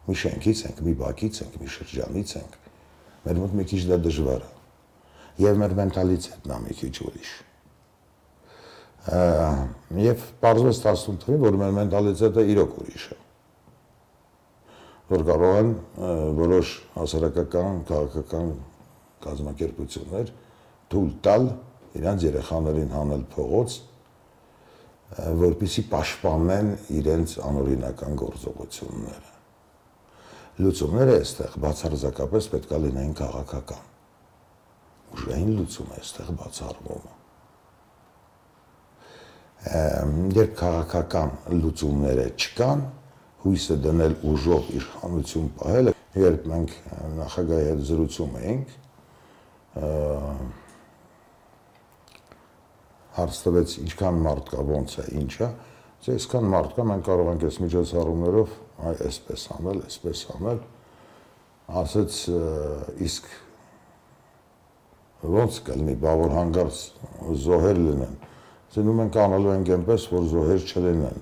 Մի 0.07 0.15
շենքից 0.23 0.61
ենք, 0.69 0.83
մի 0.87 0.93
բակից 1.03 1.41
ենք, 1.43 1.57
մի 1.63 1.73
շրջանից 1.73 2.35
ենք։ 2.39 2.55
Մեր 3.23 3.41
մոտ 3.43 3.57
մի 3.59 3.65
քիչ 3.71 3.81
դա 3.89 3.97
դժվար 4.03 4.43
է։ 4.43 4.51
Եվ 5.43 5.59
մեր 5.63 5.75
մենտալիտետն 5.79 6.53
է 6.53 6.61
մի 6.63 6.77
քիչ 6.79 6.93
ուրիշ։ 7.07 7.33
Եվ 10.03 10.25
բարձրացած 10.43 10.87
18 10.93 11.21
թվին, 11.23 11.43
որ 11.43 11.59
մեր 11.63 11.77
մենտալիտետը 11.81 12.47
իրոք 12.53 12.79
ուրիշ 12.83 13.07
է 13.11 13.19
որ 15.13 15.23
կարող 15.27 15.55
են 15.59 15.71
որոշ 16.37 16.69
հասարակական, 16.95 17.81
քաղաքական 17.89 18.51
կազմակերպություններ 19.23 20.29
թույլ 20.93 21.09
տալ 21.25 21.47
իրանց 21.99 22.25
երեխաներին 22.29 22.93
հանել 22.93 23.25
փողոց 23.33 23.75
որպիսի 25.13 25.83
պաշտպանեն 25.91 26.69
իրենց 26.97 27.33
անօրինական 27.45 28.15
գործողությունները։ 28.23 29.31
Լուծումները 30.63 31.17
այստեղ 31.19 31.57
բացարձակապես 31.63 32.47
պետք 32.53 32.73
է 32.73 32.79
լինեն 32.83 33.13
քաղաքական։ 33.19 33.83
Ուժային 35.13 35.51
լուծում 35.59 35.91
է 35.93 35.99
այստեղ 36.01 36.31
բացառվում։ 36.39 37.05
Երբ 40.37 40.55
քաղաքական 40.59 41.29
լուծումները 41.61 42.25
չկան, 42.33 42.83
հույսը 43.43 43.77
դնել 43.83 44.17
ուժով 44.33 44.71
իշխանություն 44.79 45.47
պահել, 45.59 45.93
երբ 46.23 46.49
մենք 46.53 46.75
նախագահի 47.19 47.69
հետ 47.69 47.85
զրուցում 47.89 48.35
էինք, 48.43 48.75
հարց 53.13 53.39
տվեց 53.45 53.73
ինչքան 53.83 54.19
մարդ 54.25 54.51
կա, 54.53 54.63
ոնց 54.69 54.93
է, 55.03 55.05
ինչա, 55.21 55.49
դե 56.03 56.13
այսքան 56.17 56.47
մարդ 56.53 56.71
կա, 56.77 56.85
մենք 56.89 57.03
կարող 57.07 57.29
ենք 57.33 57.43
այս 57.47 57.57
միջոցառումներով 57.63 58.55
այ 58.83 58.95
այսպես 59.07 59.43
անել, 59.57 59.81
այսպես 59.87 60.23
անել։ 60.33 60.61
Ասեց 61.83 62.17
իսկ 63.07 63.29
ոնց 65.33 65.59
կլինի, 65.69 65.95
բա 66.03 66.15
որ 66.19 66.33
հանգարց 66.37 66.81
զոհեր 67.43 67.79
լինեն։ 67.83 68.17
Ձենում 68.73 69.01
ենք 69.03 69.19
անելու 69.23 69.53
ենք 69.53 69.71
այնպես, 69.77 70.07
որ 70.13 70.27
զոհեր 70.33 70.67
չլինեն։ 70.73 71.21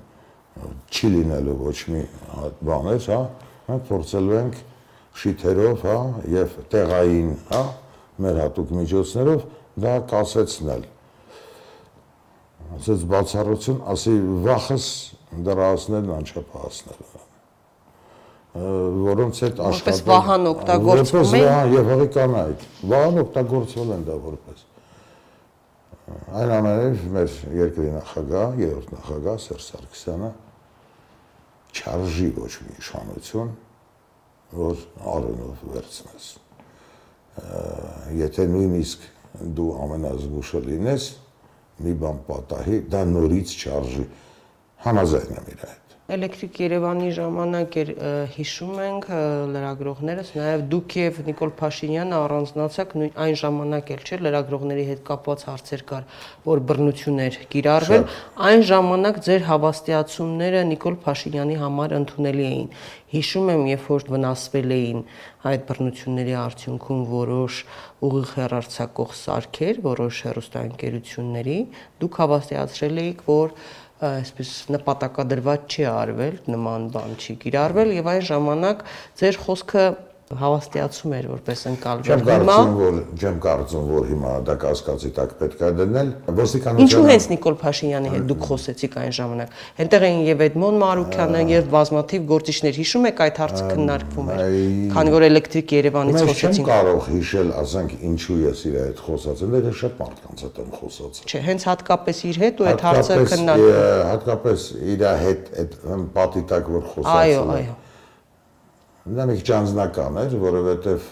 Չի 0.91 1.11
լինելու 1.11 1.57
ոչ 1.61 1.77
մի 1.91 2.01
բաներ, 2.71 3.05
հա, 3.11 3.19
մենք 3.67 3.85
փորձելու 3.91 4.37
ենք 4.39 4.57
շիթերով, 5.21 5.85
հա, 5.85 5.99
եւ 6.31 6.57
տեղային, 6.71 7.29
հա, 7.51 7.61
մեր 8.21 8.41
հատուկ 8.41 8.73
միջոցներով 8.79 9.45
դա 9.81 9.93
կասեցնել 10.11 10.83
ասեց 12.77 13.05
բացառություն, 13.11 13.81
ասի 13.91 14.15
վախս 14.45 14.85
դրահասներն 15.47 16.13
անչափահասները 16.17 17.21
որոնց 18.51 19.41
հետ 19.45 19.59
աշխատել 19.63 19.93
որպես 19.95 20.01
վահան 20.11 20.47
օգտագործվում 20.51 21.35
են 21.37 21.43
վահան 21.45 21.73
եւ 21.77 21.91
հղի 21.91 22.07
կանայք 22.15 22.65
վահան 22.91 23.19
օգտագործվել 23.21 23.93
են 23.95 24.01
դա 24.09 24.17
որպես 24.25 24.63
այն 26.41 26.51
ամենից 26.57 27.05
մեր 27.15 27.35
երկրի 27.61 27.93
նախագահ 27.95 28.57
երրորդ 28.61 28.91
նախագահ 28.97 29.37
Սերժ 29.45 29.67
Սարգսյանը 29.71 30.31
չարժի 31.71 32.29
ոչ 32.41 32.51
մի 32.65 32.75
իշխանություն 32.81 33.53
որ 34.51 34.81
արոնով 35.13 35.63
վերցնես։ 35.71 36.27
Եթե 38.19 38.47
նույնիսկ 38.51 39.05
դու 39.55 39.69
ամենազգուշը 39.85 40.61
լինես, 40.67 41.05
մի 41.85 41.93
բան 42.01 42.25
պատահի, 42.31 42.81
դա 42.93 43.05
նորից 43.11 43.55
չարժի 43.61 44.07
համաձայն 44.87 45.37
եմ 45.37 45.53
իր 45.55 45.63
հետ 45.67 45.80
Էլեկտրիկ 46.11 46.57
Երևանի 46.59 47.09
ժամանակ 47.15 47.75
էր 47.81 47.89
հիշում 48.33 48.79
ենք 48.83 49.05
լրագրողներս, 49.53 50.31
նաև 50.35 50.63
դուք 50.73 50.95
եւ 50.99 51.19
Նիկոլ 51.29 51.53
Փաշինյանը 51.61 52.17
առանձնացաք 52.17 52.95
նույն 52.99 53.13
այն 53.25 53.37
ժամանակ 53.41 53.91
էլ 53.95 54.03
չէ 54.03 54.19
լրագրողների 54.27 54.85
հետ 54.91 55.03
կապված 55.07 55.45
հարցեր 55.47 55.85
կար, 55.91 56.09
որ 56.51 56.63
բռնություններ 56.71 57.37
կիրառվել, 57.55 58.03
այն 58.51 58.65
ժամանակ 58.71 59.21
ձեր 59.31 59.45
հավաստիացումները 59.51 60.65
Նիկոլ 60.71 60.97
Փաշինյանի 61.07 61.55
համար 61.63 61.95
ընդունելի 62.01 62.45
էին։ 62.51 62.67
Հիշում 63.11 63.49
եմ, 63.51 63.63
երբ 63.67 63.87
որ 63.91 64.03
վնասվել 64.07 64.71
էին 64.71 64.99
այդ 65.51 65.63
բռնությունների 65.67 66.35
արդյունքում 66.41 67.01
որոշ 67.11 67.55
ուղիղ 68.07 68.29
հերարցակող 68.37 69.15
սարքեր, 69.19 69.81
որոշ 69.83 70.19
հերոստանգերությունների, 70.27 71.57
դուք 72.01 72.19
հավաստիացրել 72.21 73.01
էիք, 73.03 73.25
որ 73.27 73.55
այսպես 74.01 74.51
նպատակադրված 74.73 75.65
չի 75.75 75.83
արվել, 75.91 76.37
նման 76.49 76.87
բան 76.93 77.17
չի 77.21 77.35
կիրառվել 77.43 77.91
եւ 77.99 78.09
այն 78.13 78.23
ժամանակ 78.31 78.81
ձեր 79.21 79.37
խոսքը 79.45 79.85
հավաստիացում 80.41 81.13
էր 81.17 81.25
որպես 81.31 81.61
ընկալվել։ 81.71 82.11
Չեմ 82.11 82.23
կարծում, 82.31 82.73
որ 82.81 82.97
չեմ 83.21 83.37
կարծում, 83.45 83.89
որ 83.91 84.07
հիմա 84.11 84.33
դա 84.47 84.55
կասկածի 84.61 85.11
տակ 85.17 85.33
պետք 85.41 85.61
է 85.61 85.71
դնել։ 85.81 86.09
Ոստիկանության 86.41 86.85
Ինչու 86.85 87.03
հենց 87.11 87.27
Նիկոլ 87.31 87.57
Փաշինյանի 87.61 88.11
հետ 88.11 88.25
դուք 88.31 88.45
խոսեցիք 88.51 88.97
այն 89.01 89.13
ժամանակ։ 89.17 89.55
Հենտեղ 89.81 90.05
էին 90.07 90.21
եւ 90.31 90.43
Էդմոն 90.47 90.79
Մարուկյանը 90.81 91.41
եւ 91.51 91.69
բազմաթիվ 91.71 92.25
գործիչներ։ 92.31 92.79
Հիշում 92.81 93.07
եք 93.11 93.21
այդ 93.25 93.41
հարցը 93.41 93.67
քննարկվում 93.71 94.31
էր։ 94.31 94.41
Քանի 94.95 95.13
որ 95.15 95.25
էլեկտրիկ 95.31 95.75
Երևանից 95.81 96.19
խոսեցինք։ 96.21 96.61
Չեմ 96.61 96.69
կարող 96.71 97.01
հիշել, 97.11 97.53
ասենք, 97.61 97.95
ինչու 98.11 98.39
ես 98.41 98.63
իր 98.71 98.75
հետ 98.81 99.03
խոսացել, 99.05 99.55
դա 99.61 99.75
շատ 99.81 100.01
մարդկանց 100.01 100.43
հետ 100.45 100.59
եմ 100.61 100.73
խոսացել։ 100.81 101.31
Չէ, 101.31 101.43
հենց 101.51 101.67
հատկապես 101.71 102.25
իր 102.31 102.41
հետ 102.41 102.61
ու 102.61 102.67
այդ 102.71 102.83
հարցը 102.87 103.19
քննարկվում։ 103.31 104.09
Հատկապես 104.11 104.67
իր 104.91 105.05
հետ 105.21 105.53
այդ 105.61 105.79
պատի 106.15 106.43
տակ 106.51 106.69
որ 106.71 106.85
խոսացել։ 106.91 107.21
Այո, 107.21 107.45
այո 107.55 107.79
Դա 109.01 109.25
մի 109.25 109.35
քիչ 109.39 109.49
անձնական 109.55 110.17
էր, 110.21 110.33
որովհետև 110.41 111.05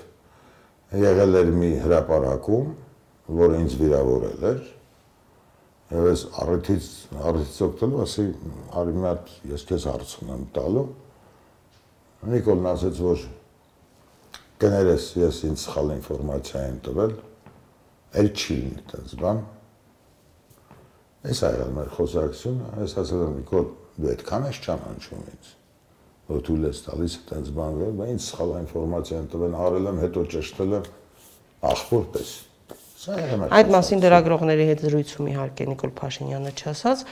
եղել 1.01 1.37
էր 1.39 1.47
մի 1.57 1.69
հրաապարակում, 1.85 2.67
որը 3.39 3.61
ինձ 3.63 3.75
վիրավորել 3.79 4.45
էր։ 4.49 4.61
Եվ 5.89 6.05
ես 6.05 6.23
առիթից 6.43 6.89
առիթից 7.31 7.57
օգտվելու, 7.65 8.01
ասի, 8.03 8.25
արի 8.77 8.93
մի 8.93 9.05
հատ 9.09 9.33
ես 9.49 9.65
քեզ 9.71 9.87
հարց 9.89 10.13
ունեմ 10.21 10.45
տալու։ 10.53 10.85
Նիկոլն 12.29 12.69
ասաց, 12.75 13.01
որ 13.09 13.25
կներես, 14.61 15.07
ես 15.25 15.43
ինձ 15.49 15.63
սխալ 15.65 15.93
ինֆորմացիա 15.97 16.65
եմ 16.69 16.81
տվել, 16.85 17.15
էլ 18.21 18.33
չի 18.37 18.59
լինի 18.59 18.83
այդպես 18.85 19.15
բան։ 19.23 19.45
Այս 21.29 21.41
այլ 21.49 21.63
մեր 21.79 21.95
խոսակցությունը, 21.97 22.73
ես 22.85 22.99
ասել 23.01 23.25
եմ 23.25 23.39
Նիկոլ, 23.39 23.71
դու 23.97 24.13
այդքան 24.13 24.45
ես 24.49 24.61
ճանաչում 24.67 25.25
ինձ 25.33 25.55
որ 26.29 26.41
թույլ 26.45 26.65
ես 26.69 26.79
տալիս 26.85 27.13
այդպես 27.19 27.49
բանվել, 27.57 27.93
բայց 27.99 28.09
ինձ 28.13 28.23
սխալ 28.25 28.51
ինֆորմացիա 28.59 29.19
են 29.19 29.27
տվել, 29.33 29.53
արել 29.65 29.85
եմ, 29.89 29.97
հետո 30.03 30.23
ճշտել 30.33 30.75
եմ 30.79 30.85
ախոր 31.69 32.03
պես։ 32.13 32.29
Այդ 33.59 33.71
մասին 33.73 34.03
լրագրողների 34.03 34.65
հետ 34.69 34.83
զրույցում 34.85 35.29
իհարկե 35.31 35.63
Նիկոլ 35.69 35.93
Փաշինյանը 35.99 36.51
չասաց։ 36.59 37.03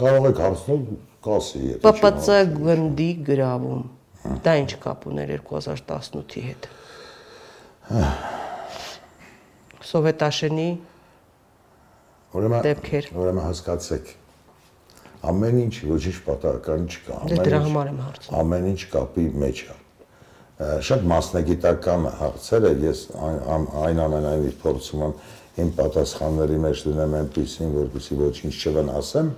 Կարող 0.00 0.24
եք 0.30 0.38
հարցնել 0.42 0.82
կասի 1.26 1.60
եթե։ 1.66 1.92
ՊՊՑ 1.92 2.50
գնդի 2.66 3.10
գրավում։ 3.28 3.82
Դա 4.46 4.52
ինչ 4.62 4.70
կապ 4.82 5.00
ուներ 5.12 5.28
2018-ի 5.36 6.42
հետ։ 6.46 6.68
Սովետաշենի 9.86 10.70
Ուրեմն 12.36 12.64
դեպքեր։ 12.66 13.06
Ուրեմն 13.16 13.44
հասկացեք, 13.46 14.08
ամեն 15.30 15.58
ինչ 15.64 15.74
ոչինչ 15.90 16.16
պատահական 16.26 16.86
չկա։ 16.86 17.18
Դե 17.30 17.38
դրա 17.46 17.60
համար 17.66 17.90
եմ 17.90 18.00
հարցնում։ 18.06 18.38
Ամեն 18.40 18.68
ինչ 18.72 18.80
կապի 18.92 19.26
մեջ 19.42 19.62
է։ 19.66 19.76
Շատ 20.86 21.02
մասնագիտական 21.10 22.06
հարցեր 22.20 22.66
է, 22.66 22.72
ես 22.86 23.00
այն 23.26 24.00
ամենայնիվ 24.06 24.54
փորձում 24.62 25.02
եմ 25.06 25.14
իմ 25.56 25.70
պատասխանների 25.76 26.58
մեջ 26.62 26.82
դնեմ 26.86 27.16
այնպեսին, 27.20 27.74
որպեսզի 27.76 28.18
ոչինչ 28.22 28.54
չվնասեմ, 28.56 29.30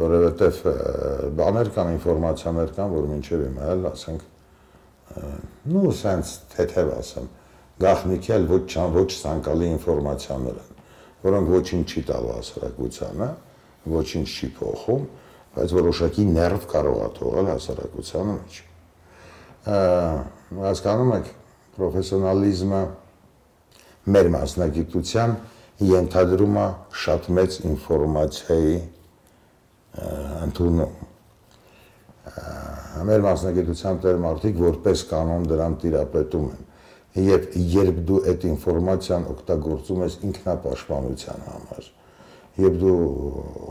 որովհետև 0.00 0.58
բաներ 1.40 1.70
կան, 1.74 1.92
ինֆորմացիաներ 1.96 2.72
կան, 2.76 2.94
որ 2.94 3.08
մինչև 3.10 3.44
հիմա 3.46 3.68
էլ 3.74 3.86
ասենք 3.90 4.26
նու 5.74 5.92
սենց 6.00 6.34
թեթև 6.54 6.90
ասեմ, 6.94 7.30
գախնիկել 7.82 8.44
ոչ 8.50 8.62
չան 8.70 8.94
ոչ 8.94 9.08
ցանկալի 9.20 9.70
ինֆորմացիաներ 9.74 10.58
են, 10.60 10.82
որոնք 11.26 11.54
ոչինչ 11.54 11.86
չի 11.90 12.02
տալու 12.10 12.34
հասարակությանը, 12.36 13.30
ոչինչ 13.88 14.26
չի 14.28 14.48
փոխում, 14.58 15.04
բայց 15.56 15.74
որոշակի 15.76 16.24
ներվ 16.30 16.66
կարող 16.70 16.98
է 17.00 17.08
թողել 17.16 17.50
հասարակության 17.50 18.30
մեջ։ 18.30 18.58
Հասկանում 20.60 21.12
եք, 21.16 21.30
պրոֆեսիոնալիզմը 21.76 22.82
մեր 24.14 24.30
մասնագիտության 24.36 25.36
ենթադրում 25.90 26.56
է 26.60 26.66
շատ 27.02 27.28
մեծ 27.36 27.60
ինֆորմացիայի 27.70 28.74
ընդունում։ 30.46 30.98
Մեր 33.10 33.22
մասնագիտության 33.24 34.02
տեր 34.04 34.18
մարդիկ 34.24 34.58
որպես 34.60 35.04
կանոն 35.10 35.46
դրան 35.50 35.76
տիրապետում 35.84 36.50
են 36.50 36.66
եւ 37.30 37.46
երբ 37.74 37.96
դու 38.06 38.18
այդ 38.30 38.44
ինֆորմացիան 38.50 39.24
օգտագործում 39.32 40.02
ես 40.04 40.16
ինքնապաշտպանության 40.28 41.40
համար, 41.46 41.88
եւ 42.60 42.78
դու 42.80 42.96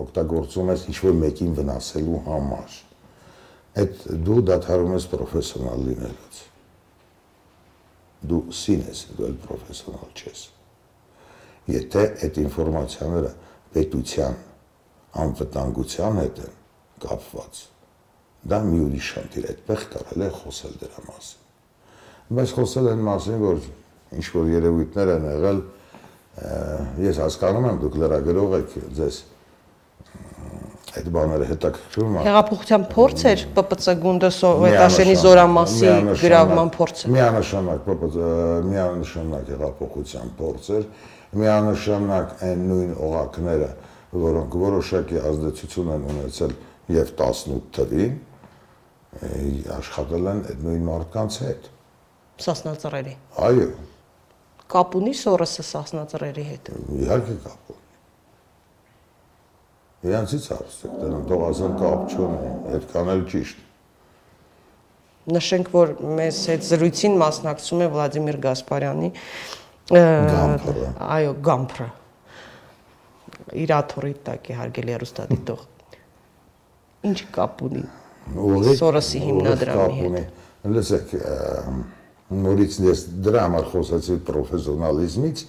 օգտագործում 0.04 0.72
ես 0.74 0.86
ինչ-որ 0.92 1.18
մեկին 1.24 1.56
վնասելու 1.60 2.22
համար 2.28 2.78
այդ 3.80 4.06
դու 4.28 4.40
դադարում 4.50 4.94
ես 4.96 5.08
պրոֆեսիոնալ 5.14 5.84
լինելուց 5.90 6.40
դու 8.30 8.42
սին 8.60 8.86
ես 8.90 9.04
դու 9.16 9.28
էլ 9.30 9.36
պրոֆեսիոնալ 9.46 10.14
չես 10.20 10.46
եթե 11.70 12.06
այդ 12.26 12.40
ինֆորմացիաները 12.44 13.34
պետության 13.76 14.40
անվտանգության 15.24 16.20
հետ 16.20 16.42
են 16.46 16.56
կապված 17.04 17.62
դա 18.50 18.60
մի 18.70 18.80
ուրիշ 18.86 19.10
խնդիր 19.16 19.48
այդտեղ 19.54 19.86
կարելի 19.94 20.26
է 20.26 20.32
խոսել 20.40 20.76
դրա 20.84 21.04
մասին 21.10 22.38
բայց 22.40 22.54
խոսել 22.60 22.90
են 22.90 23.04
մասին 23.10 23.40
որ 23.44 23.62
ինչ 24.20 24.26
որ 24.36 24.52
երևույթներ 24.54 25.12
են 25.16 25.28
եղել 25.30 25.62
ես 27.04 27.20
հասկանում 27.24 27.68
եմ 27.70 27.78
դուք 27.84 28.00
լրագրող 28.04 28.56
եք 28.60 28.76
ձեզ 29.00 29.20
այդ 31.00 31.10
բաները 31.14 31.48
հետաքրքրում 31.50 32.16
է 32.20 32.24
հեղափոխության 32.26 32.86
փորձ 32.94 33.24
էր 33.30 33.44
ՊՊՑ 33.62 33.90
գունդը 34.04 34.30
սովետաշենի 34.38 35.16
զորամասի 35.24 35.92
գրավման 36.24 36.72
փորձը 36.76 37.12
միանշանակ 37.14 37.90
ՊՊՑ 37.94 38.18
միանշանակ 38.70 39.52
հեղափոխության 39.54 40.32
փորձ 40.40 40.72
էր 40.80 40.88
միանշանակ 41.44 42.34
այն 42.48 42.64
նույն 42.72 42.96
օղակները 43.10 43.70
որոնք 44.26 44.58
որոշակի 44.64 45.22
ազդեցություն 45.30 45.94
են 45.94 46.08
ունեցել 46.16 46.56
եւ 46.96 47.14
18 47.20 47.70
թվին 47.78 48.18
աշխատել 49.78 50.32
են 50.34 50.42
այդ 50.50 50.66
նույն 50.66 50.84
մարդկանց 50.90 51.40
հետ 51.46 51.70
սասնածռերի 52.46 53.14
այո 53.46 53.70
կապ 54.70 54.98
ունի 55.00 55.14
սորոսը 55.18 55.64
սասնածռերի 55.70 56.46
հետ։ 56.50 56.70
Իհարկե 57.00 57.36
կապ 57.46 57.72
ունի։ 57.74 57.88
Իրանցից 60.10 60.46
հարցեք, 60.54 60.92
դրանք 61.00 61.26
թող 61.30 61.42
ասեն 61.50 61.74
կապ 61.80 62.14
չունի, 62.14 62.52
այդքան 62.76 63.10
էլ 63.16 63.24
ճիշտ։ 63.34 63.66
Նշենք, 65.30 65.68
որ 65.74 65.92
մեզ 66.20 66.38
հետ 66.50 66.64
զրույցին 66.70 67.18
մասնակցում 67.20 67.82
է 67.84 67.88
Վլադիմիր 67.96 68.38
Գասպարյանի 68.46 69.10
Գամփրը։ 69.90 70.88
Այո, 71.10 71.34
Գամփրը։ 71.50 71.90
Իր 73.60 73.74
աթորի 73.80 74.14
տակ 74.30 74.50
է 74.50 74.58
հարգելի 74.60 74.96
հեռուստադիտող։ 74.96 75.62
Ինչ 77.10 77.20
կապ 77.36 77.64
ունի։ 77.70 77.84
Սորոսի 78.80 79.22
հիմնադրամի 79.26 80.02
հետ։ 80.04 80.70
Լսեք, 80.76 81.14
նորից 82.30 82.76
ես 82.86 83.00
դրա 83.26 83.46
համար 83.48 83.66
խոսեցի 83.72 84.18
պրոֆեսիոնալիզմից, 84.28 85.42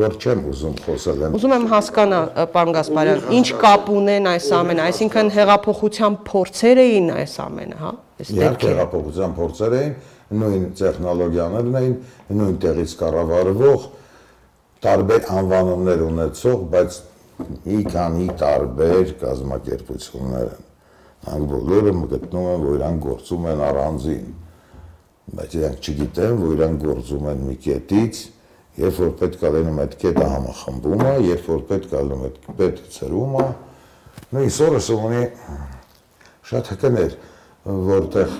որ 0.00 0.12
չեմ 0.22 0.42
ուզում 0.46 0.74
խոսել 0.84 1.22
եմ։ 1.26 1.32
Ուզում 1.34 1.54
եմ 1.56 1.64
հասկանալ, 1.72 2.28
պարոն 2.54 2.74
Գասպարյան, 2.76 3.22
ինչ 3.40 3.48
կապ 3.58 3.88
ունեն 3.90 4.28
այս 4.30 4.46
ամենը, 4.60 4.84
այսինքն 4.86 5.30
հեղափոխության 5.34 6.18
փորձեր 6.30 6.80
էին 6.84 7.08
այս 7.16 7.34
ամենը, 7.44 7.78
հա? 7.80 7.90
Այս 8.20 8.30
դեպքերը 8.38 8.70
հեղափոխության 8.70 9.34
փորձեր 9.40 9.74
էին, 9.80 9.94
նույն 10.30 10.66
տեխնոլոգիաներն 10.78 11.78
էին, 11.80 11.96
նույն 12.38 12.60
տեղից 12.62 12.94
կառավարվող 13.00 13.88
տարբեր 14.86 15.26
անվանումներ 15.40 16.04
ունեցող, 16.06 16.62
բայց 16.70 17.00
մի 17.66 17.80
քանի 17.90 18.28
տարբեր 18.40 19.10
կազմակերպություններ 19.24 20.50
են։ 20.54 20.68
Ան 21.30 21.42
բոլորը 21.50 21.92
գտնում 22.14 22.46
են, 22.50 22.62
որ 22.64 22.78
իրանք 22.78 23.02
գործում 23.10 23.48
են 23.50 23.64
առանձին 23.70 24.30
բայց 25.30 25.56
իրանք 25.60 25.88
չգիտեն, 25.90 26.38
որ 26.40 26.54
իրանք 26.56 26.84
գործում 26.84 27.26
են 27.30 27.42
մի 27.46 27.56
կետից, 27.64 28.20
երբ 28.80 28.96
որ 29.00 29.10
պետք 29.20 29.42
է 29.46 29.50
լինում 29.54 29.80
այդ 29.84 29.92
կետը 30.00 30.28
համախմբում 30.30 31.02
է, 31.06 31.12
երբ 31.28 31.50
որ 31.50 31.60
պետք 31.70 31.90
է 31.90 32.00
լինում 32.00 32.24
այդ 32.26 32.38
պետը 32.60 32.86
ծրում 32.96 33.36
է, 33.40 33.46
նույն 34.30 34.52
Սորոսը 34.56 34.96
ունի 35.06 35.22
շատ 36.50 36.70
հկներ, 36.74 37.14
որտեղ 37.90 38.34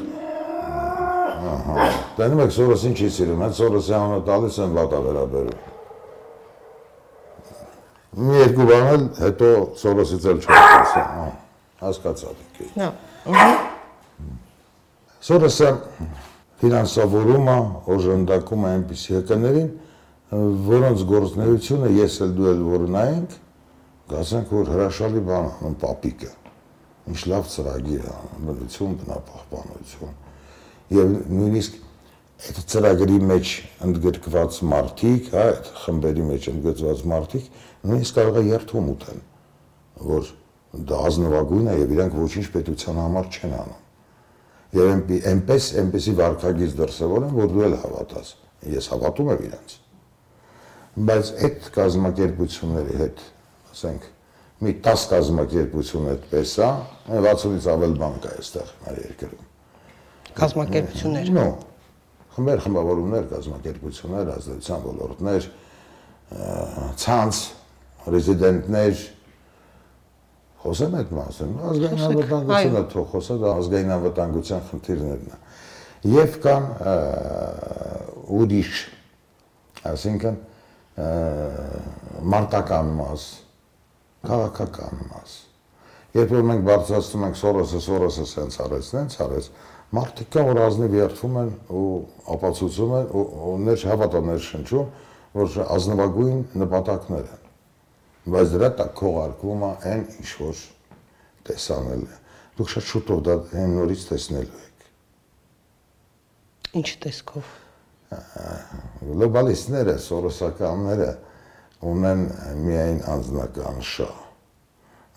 ահա, 1.51 1.89
դնում 2.19 2.43
եք 2.45 2.55
Սորոսին 2.57 2.97
չի 2.99 3.11
սիրում, 3.17 3.45
այդ 3.47 3.55
Սորոսի 3.61 3.95
անունը 4.01 4.25
տալիս 4.31 4.59
են 4.65 4.75
վատա 4.81 5.03
վերաբերում։ 5.07 5.69
Մի 8.21 8.41
երկու 8.41 8.67
բան 8.67 8.89
էլ 8.91 9.05
հետո 9.21 9.51
Սորոսից 9.81 10.27
էլ 10.31 10.41
չհասկացա, 10.43 11.05
հա, 11.15 11.29
հասկացա 11.85 12.35
դուք։ 12.41 12.75
Նա։ 12.81 12.89
Սորոսը 15.31 15.71
ֆինանսավորումը, 16.61 17.57
օժանդակում 17.95 18.65
է 18.67 18.71
այնպիսի 18.71 19.15
հկաներին, 19.17 19.71
որոնց 20.71 21.05
գործնեությունը 21.11 21.93
ես 21.97 22.19
էլ 22.27 22.35
դու 22.37 22.49
էլ 22.51 22.61
որ 22.71 22.85
նայենք, 22.97 23.37
գասենք 24.11 24.53
որ 24.55 24.73
հրաշալի 24.75 25.23
բան 25.31 25.49
անում 25.51 25.77
պապիկը։ 25.81 26.33
Ինչ 27.11 27.21
լավ 27.33 27.49
ծրագիր 27.55 28.05
է, 28.11 28.17
բնություն, 28.47 28.99
բնապահպանություն։ 29.01 30.19
Եվ 31.01 31.15
նույնիսկ 31.41 31.79
այդ 32.41 32.61
ծրագրի 32.73 33.19
մեջ 33.31 33.51
ընդգրկված 33.87 34.59
մարդիկ, 34.71 35.27
հա, 35.35 35.43
այդ 35.51 35.67
խմբերի 35.81 36.23
մեջ 36.31 36.47
ընդգրկված 36.55 37.03
մարդիկ 37.11 37.51
նույնիսկ 37.91 38.17
կարող 38.21 38.39
է 38.41 38.45
երթում 38.51 38.89
ուտեն, 38.95 39.21
որ 40.11 40.31
դա 40.91 41.01
ազնվագույն 41.11 41.71
է 41.71 41.77
եւ 41.81 41.95
իրանք 41.97 42.17
ոչինչ 42.21 42.47
պետության 42.55 43.01
համար 43.01 43.31
չեն 43.35 43.55
անում։ 43.61 43.90
Եվ 44.71 44.91
այնպես 45.31 45.69
այնպեսի 45.81 46.13
վարկագիծ 46.21 46.75
դրսևորեն, 46.79 47.33
որ 47.41 47.49
դու 47.51 47.65
էլ 47.67 47.77
հավատաս։ 47.85 48.29
Ես 48.71 48.89
հավատում 48.93 49.31
եմ 49.35 49.45
իրանց։ 49.49 49.77
Բայց 51.11 51.31
այդ 51.47 51.69
կազմակերպությունների 51.75 52.99
հետ, 53.01 53.23
ասենք, 53.71 54.07
մի 54.61 54.75
10 54.85 55.05
կազմակերպություն 55.11 56.09
այդպես 56.13 56.51
է, 56.61 56.71
60-ից 57.11 57.69
ավել 57.75 57.95
բան 58.01 58.17
կա 58.21 58.33
այստեղ 58.41 58.73
մեր 58.85 58.99
երկրում։ 59.01 59.47
Կազմակերպություններ։ 60.41 61.31
Նո, 61.37 61.47
խմբեր, 62.35 62.61
խմբավորումներ, 62.67 63.25
կազմակերպություններ, 63.31 64.33
ազդեցության 64.35 64.85
ոլորտներ, 64.91 65.49
ցանց, 67.01 67.41
ռեզիդենտներ, 68.11 69.01
խոսեմ 70.61 70.97
այդ 71.01 71.13
մասում, 71.17 71.53
ազգային 71.71 72.03
անվտանգությունը 72.07 72.83
թող 72.93 73.07
խոսա, 73.15 73.37
դա 73.41 73.53
ազգային 73.61 73.93
անվտանգության 73.97 74.65
խնդիրներն 74.71 75.31
է։ 75.31 75.39
Եվ 76.11 76.37
կան 76.45 76.67
ուրիշ, 78.41 78.81
այսինքն 79.91 80.41
մարտական 82.35 82.93
մաս, 83.01 83.27
քաղաքական 84.29 85.05
մաս։ 85.11 85.37
Երբ 86.11 86.33
որ 86.35 86.47
մենք 86.51 86.65
բարձրացնում 86.67 87.27
ենք 87.29 87.37
Սորոսը, 87.41 87.81
Սորոսը 87.87 88.25
սենց 88.27 88.57
արեց, 88.65 88.89
սենց 88.91 89.19
արեց, 89.25 89.51
մարդիկ 89.97 90.33
կան, 90.35 90.49
որ 90.51 90.61
ազնիվ 90.67 90.97
երթվում 90.99 91.37
են 91.41 91.53
ու 91.81 91.85
ապացուցում 92.35 92.97
են 93.01 93.13
ու 93.21 93.55
ներ 93.65 93.85
հավատաներ 93.91 94.43
շնչում, 94.51 94.91
որ 95.41 95.61
ազնվագույն 95.77 96.43
նպատակներ 96.65 97.31
են։ 97.31 97.40
Բայց 98.31 98.55
դրա 98.55 98.71
տակ 98.81 98.93
քողարկվում 99.01 99.65
է 99.67 99.71
այն 99.91 100.05
ինչ 100.21 100.31
որ 100.41 100.63
տեսանել 101.49 102.05
է։ 102.07 102.19
Դուք 102.61 102.73
շատ 102.75 102.89
շուտով 102.91 103.23
դա 103.27 103.37
այն 103.61 103.77
նորից 103.81 104.07
տեսնելու 104.11 104.63
եք։ 104.69 104.89
Ինչ 106.81 106.89
տեսքով։ 107.05 107.53
Գլոբալիստները, 109.11 109.95
սորոսականները 110.07 111.13
ունեն 111.91 112.27
միայն 112.67 112.99
անձնական 113.15 113.81
շահ 113.91 114.19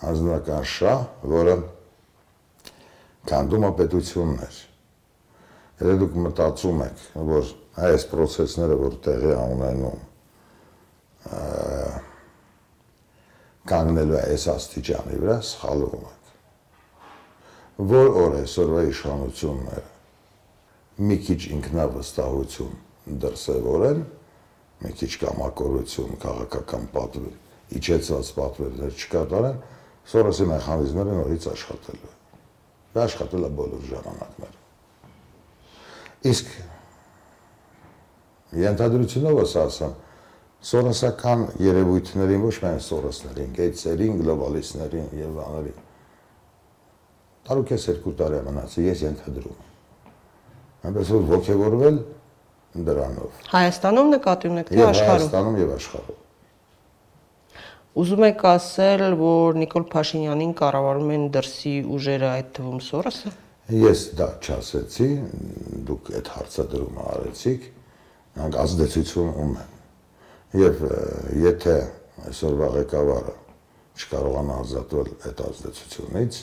անձնական 0.03 0.66
շահ, 0.68 1.03
որը 1.32 1.55
կանդում 3.30 3.68
է 3.68 3.72
պետություններ։ 3.80 4.57
Եթե 5.84 5.93
դուք 6.01 6.18
մտածում 6.26 6.82
եք, 6.86 7.03
որ 7.30 7.51
այս 7.88 8.05
process-ները, 8.11 8.76
որ 8.80 8.97
տեղի 9.05 9.36
ունենում, 9.43 10.01
կանգնելու 13.70 14.18
է 14.20 14.24
այս 14.34 14.45
աստիճանի 14.53 15.20
վրա, 15.24 15.38
սխալվում 15.49 16.07
եք։ 16.09 16.24
Որ 17.93 18.09
օր 18.24 18.36
այսօրվա 18.43 18.82
իշխանությունները 18.89 19.91
մի 21.07 21.18
քիչ 21.26 21.41
ինքնավստահություն 21.57 22.74
դրսևորեն, 23.24 24.01
մի 24.84 24.91
քիչ 24.99 25.11
կամակորություն, 25.24 26.11
քաղաքական 26.24 26.84
պատվեր, 26.93 27.38
իջեցված 27.80 28.28
պատվերներ 28.38 28.99
չկատարեն, 28.99 29.57
Սորոսի 30.03 30.45
մեխանիզմները 30.49 31.14
նորից 31.16 31.45
աշխատելու 31.53 32.09
է։ 32.09 32.16
Դա 32.93 33.03
աշխատել 33.07 33.43
է 33.47 33.49
բոլոր 33.59 33.84
ժամանակներում։ 33.88 34.64
Իսկ 36.34 36.49
ենթադրությունով 38.64 39.39
ասեմ, 39.64 39.93
սորոսական 40.64 41.45
երևույթներին 41.64 42.47
ոչ 42.47 42.55
միայն 42.64 42.82
սորոսներին, 42.88 43.51
գեյցերին, 43.59 44.16
գլոբալիստներին 44.24 45.11
եւ 45.20 45.36
բաներին։ 45.41 45.86
Տարուքես 47.43 47.88
երկու 47.91 48.18
տարի 48.24 48.41
մնացի, 48.47 48.88
ես 48.88 49.05
ենթադրում 49.09 49.61
Այնպես 50.84 51.11
որ 51.14 51.22
ողջևորվել 51.30 51.97
դրանով։ 52.88 53.36
Հայաստանում 53.53 54.09
նկատի 54.14 54.49
ունեք 54.51 54.72
թե 54.74 54.82
աշխարհում։ 54.84 55.14
Հայաստանում 55.14 55.59
եւ 55.61 55.70
աշխարհում։ 55.78 56.20
Ուզում 58.03 58.26
եք 58.28 58.43
ասել, 58.49 59.03
որ 59.22 59.59
Նիկոլ 59.61 59.86
Փաշինյանին 59.93 60.53
կառավարում 60.59 61.14
են 61.16 61.26
դրսի 61.38 61.74
ուժերը 61.95 62.30
այդ 62.34 62.49
թվում 62.57 62.82
Սորոսը։ 62.89 63.34
Ես 63.84 64.01
դա 64.20 64.28
չասեցի, 64.43 65.09
դուք 65.88 66.11
այդ 66.20 66.32
հարցադրումը 66.34 67.05
արեցիք, 67.14 67.70
նրանք 68.34 68.57
ազդեցություն 68.64 69.32
ունեն։ 69.45 69.72
Եվ 70.54 70.82
եթե 71.41 71.78
այսօրվա 72.30 72.68
ղեկավարը 72.78 73.36
չկարողանա 73.97 74.58
ազատվել 74.64 75.10
այդ 75.30 75.41
ազդեցությունից, 75.47 76.38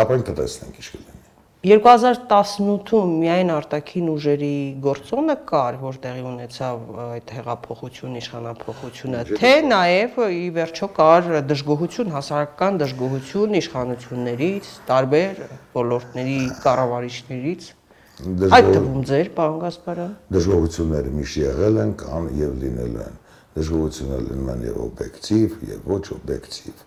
ապա 0.00 0.18
կտեսնենք 0.30 0.80
ինչ 0.80 0.88
կլինի։ 0.94 1.22
2018-ում 1.66 3.14
միայն 3.20 3.48
արտաքին 3.50 4.10
ուժերի 4.12 4.56
գործոնը 4.84 5.36
կար, 5.48 5.78
որ 5.82 5.96
տեղի 6.04 6.24
ունեցավ 6.30 6.98
այդ 7.04 7.32
հեղափոխություն, 7.36 8.18
իշխանապողությունը, 8.20 9.22
թե 9.40 9.52
նաև 9.66 10.20
ի 10.36 10.44
վերջո 10.56 10.88
կար 11.00 11.30
դժգոհություն, 11.52 12.12
հասարակական 12.16 12.78
դժգոհություն 12.84 13.58
իշխանություններից, 13.60 14.70
տարբեր 14.92 15.42
ոլորտների 15.74 16.38
կառավարիչներից։ 16.64 17.72
Այդ 18.16 18.68
թվում 18.72 19.02
ձեր, 19.04 19.28
պարոն 19.36 19.56
Գասպարյան։ 19.60 20.12
Դժգոհությունները 20.32 21.10
միշտ 21.16 21.38
եղել 21.42 21.80
են, 21.82 21.90
կան 22.00 22.28
եւ 22.40 22.52
լինելու 22.62 23.00
են։ 23.04 23.18
Դժգոհությունները 23.56 24.24
լինում 24.26 24.48
են 24.52 24.62
եւ 24.66 24.78
օբյեկտիվ, 24.86 25.56
եւ 25.70 25.90
ոչ 25.92 26.00
օբյեկտիվ։ 26.16 26.84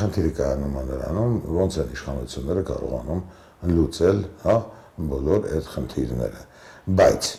Խնդիրը 0.00 0.32
կայանում 0.38 0.74
է 0.74 0.82
նրանում, 0.90 1.36
ոնց 1.58 1.78
են 1.84 1.92
իշխանությունները 1.94 2.64
կարողանում 2.70 3.22
լուծել, 3.74 4.18
հա, 4.42 4.56
բոլոր 5.14 5.46
այդ 5.54 5.70
խնդիրները։ 5.74 6.42
Բայց 6.98 7.30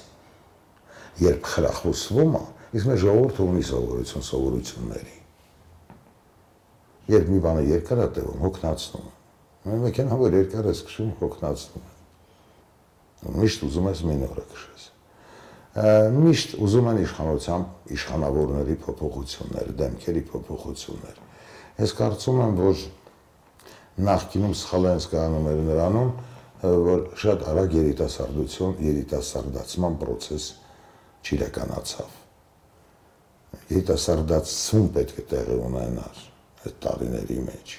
երբ 1.26 1.50
խրախուսվում 1.52 2.40
է, 2.40 2.44
իսկ 2.80 2.90
մեր 2.92 3.02
ժողովուրդը 3.04 3.46
ունի 3.46 3.66
սովորություն 3.70 4.26
սովորությունների։ 4.30 5.20
Երբ 7.16 7.30
մի 7.36 7.44
բանը 7.46 7.68
երկար 7.76 8.02
է 8.02 8.08
տևում, 8.16 8.42
հոգնածնում 8.46 9.12
Մեր 9.66 9.80
մեքենա 9.82 10.18
որ 10.22 10.36
երկար 10.38 10.68
է 10.70 10.74
սկսում 10.76 11.14
հոգնածնում 11.22 11.95
Միշտ 13.26 13.66
ուզում 13.66 13.88
ես 13.90 14.02
մինորը 14.06 14.44
քշես։ 14.52 14.84
Միշտ 16.16 16.54
ուզում 16.66 16.90
են 16.92 17.00
իշխանության 17.04 17.64
իշխանավորների 17.96 18.76
փոփոխություններ, 18.86 19.72
դեմքերի 19.82 20.22
փոփոխություններ։ 20.30 21.18
Ես 21.82 21.96
կարծում 22.00 22.40
եմ, 22.46 22.54
որ 22.62 22.84
նախկինում 24.06 24.56
սխալ 24.56 24.88
են 24.92 25.02
զգանում 25.04 25.50
էր 25.52 25.60
նրանում, 25.70 26.14
որ 26.86 27.04
շատ 27.20 27.44
արագ 27.52 27.76
երիտասարդություն, 27.76 28.78
երիտասարդացման 28.86 29.98
process 30.00 30.48
չիրականացավ։ 31.26 32.16
Երիտասարդացում 33.76 34.90
պետք 34.96 35.20
է 35.20 35.26
տեղի 35.36 35.60
ունենար 35.66 36.24
այդ 36.66 36.76
տարիների 36.86 37.40
մեջ։ 37.46 37.76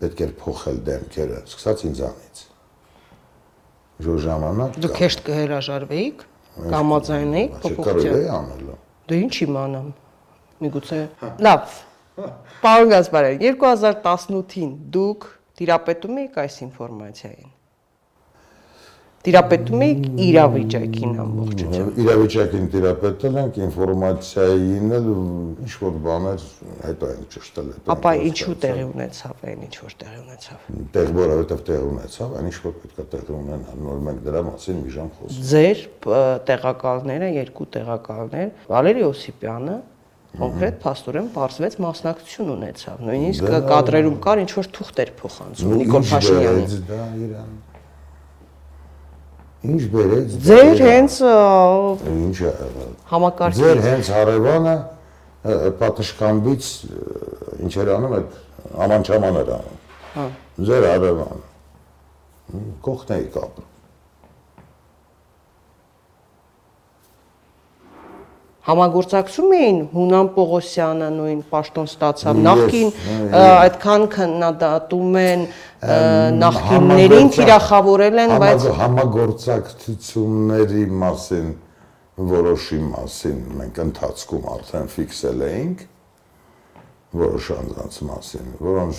Պետք 0.00 0.24
էր 0.24 0.34
փոխել 0.40 0.80
դեմքերը, 0.88 1.38
սկսած 1.48 1.84
ինձանից։ 1.90 2.42
Ժո 4.02 4.14
ժամանակ 4.24 4.78
Դուք 4.84 4.96
հեշտ 5.04 5.20
կհրաժարվեիք, 5.28 6.22
կամաձայնեիք 6.74 7.52
փոփոխության։ 7.62 8.00
Կարելի 8.04 8.24
է 8.24 8.32
անելու։ 8.34 8.78
Դե 9.10 9.18
ինչ 9.24 9.34
իմանամ։ 9.46 9.88
Միգուցե 10.64 11.00
լավ 11.46 11.76
Պարոն 12.64 12.90
Գասպարյան, 12.94 13.38
2018-ին 13.44 14.74
դուք 14.98 15.28
Տիրապետում 15.54 16.20
եք 16.24 16.40
այս 16.44 16.58
ինֆորմացիային։ 16.66 17.53
Տիրապետում 19.24 19.82
եք 19.84 20.00
իրավիճակին 20.20 21.12
ամբողջությամբ։ 21.22 22.00
Իրավիճակին 22.02 22.66
տիրապետել 22.74 23.38
ենք 23.40 23.54
ինֆորմացիային 23.64 24.92
էլ 24.98 25.06
ինչ 25.14 25.72
որ 25.80 25.94
բաներ 26.04 26.44
հետո 26.84 27.08
են 27.14 27.24
ճշտել 27.32 27.70
հետո։ 27.72 27.94
Ապա 27.94 28.12
ինչու 28.28 28.56
տեղի 28.64 28.84
ունեցավ 28.90 29.46
այն 29.48 29.64
ինչ 29.64 29.74
որ 29.80 29.96
տեղի 30.04 30.20
ունեցավ։ 30.24 30.68
Տեղ 30.96 31.14
որովհետև 31.16 31.64
տեղի 31.70 31.88
ունեցավ, 31.94 32.36
այն 32.36 32.50
ինչ 32.52 32.58
որ 32.68 32.76
պետք 32.84 33.00
է 33.00 33.08
տեղի 33.14 33.34
ունենա, 33.40 33.78
նոր 33.88 34.04
մենք 34.04 34.22
դրա 34.28 34.44
մասին 34.52 34.84
մի 34.84 34.94
ժամ 34.94 35.10
խոսում։ 35.16 35.48
Ձեր 35.54 35.82
տեղակալները, 36.52 37.34
երկու 37.40 37.68
տեղակալներ, 37.80 38.48
Վալերի 38.74 39.04
Օսիպյանը 39.08 39.76
կոնկրետ 40.34 40.80
փաստորեն 40.82 41.28
բարձվեց 41.34 41.76
մասնակցություն 41.84 42.48
ունեցավ։ 42.58 43.04
Նույնիսկ 43.08 43.52
կադրերում 43.70 44.16
կար 44.24 44.42
ինչ 44.44 44.50
որ 44.58 44.70
թուղթեր 44.74 45.12
փոխանցում 45.20 45.76
Նիկոլ 45.78 46.08
Փաշինյանի։ 46.10 46.80
Դա 46.90 47.04
իրան 47.28 47.54
Ինչ 49.64 49.82
բերեց։ 49.94 50.34
Ձեր 50.44 50.80
հենց 50.84 51.14
ինչ 52.14 52.36
եղել։ 52.44 52.90
համակարգի 53.12 53.60
Ձեր 53.60 53.82
հենց 53.84 54.10
հարևանը 54.14 54.74
պատշկամբից 55.80 56.68
ինչեր 57.64 57.92
անում 57.94 58.16
այդ 58.18 58.36
ամանչաման 58.84 59.38
էր 59.40 59.52
անում։ 59.58 59.78
Հա։ 60.14 60.26
Ձեր 60.68 60.88
հարևան։ 60.90 61.44
Կողքնեի 62.84 63.30
կապ։ 63.34 63.62
համագործակցում 68.64 69.50
էին 69.54 69.78
Հունան 69.92 70.28
Պողոսյանը 70.34 71.08
նույն 71.14 71.40
պաշտոն 71.52 71.88
ստացավ 71.90 72.38
նախքին 72.46 72.88
այդքան 73.36 74.04
քննադատում 74.14 75.18
են 75.20 75.42
նախկիններին 76.40 77.28
թիրախավորել 77.36 78.16
են 78.24 78.32
բայց 78.44 78.62
համագործակցությունների 78.78 80.84
մասին 81.04 81.48
որոշի 82.32 82.80
մասին 82.88 83.38
մենք 83.60 83.74
ընթացքում 83.84 84.44
արդեն 84.54 84.88
ֆիքսել 84.94 85.38
էինք 85.50 85.78
որոշ 87.20 87.44
անձանց 87.58 87.94
մասին 88.08 88.46
որոնց 88.64 88.96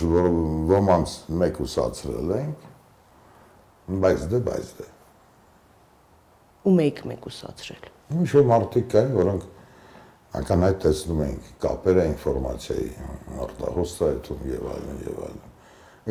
ոմանց 0.75 1.09
մեկ 1.41 1.55
ուսացրել 1.65 2.29
ենք 2.37 2.59
բայց 4.05 4.19
դե 4.29 4.37
բայց 4.45 4.67
դե 4.77 4.87
ու 6.65 6.73
մեկ 6.79 6.97
մեկ 7.09 7.21
ուսացրել 7.33 7.83
ինչ 8.19 8.29
որ 8.35 8.43
մարդիկ 8.53 8.85
կային 8.93 9.13
որոնք 9.15 9.43
ականայդ 10.35 10.79
տեսնում 10.85 11.21
ենք 11.25 11.51
կապերը 11.65 12.05
ինֆորմացիայի 12.11 12.89
արտահոստայթում 13.45 14.47
եւ 14.51 14.65
այլն 14.75 15.03
եւ 15.05 15.19
այլն։ 15.25 15.43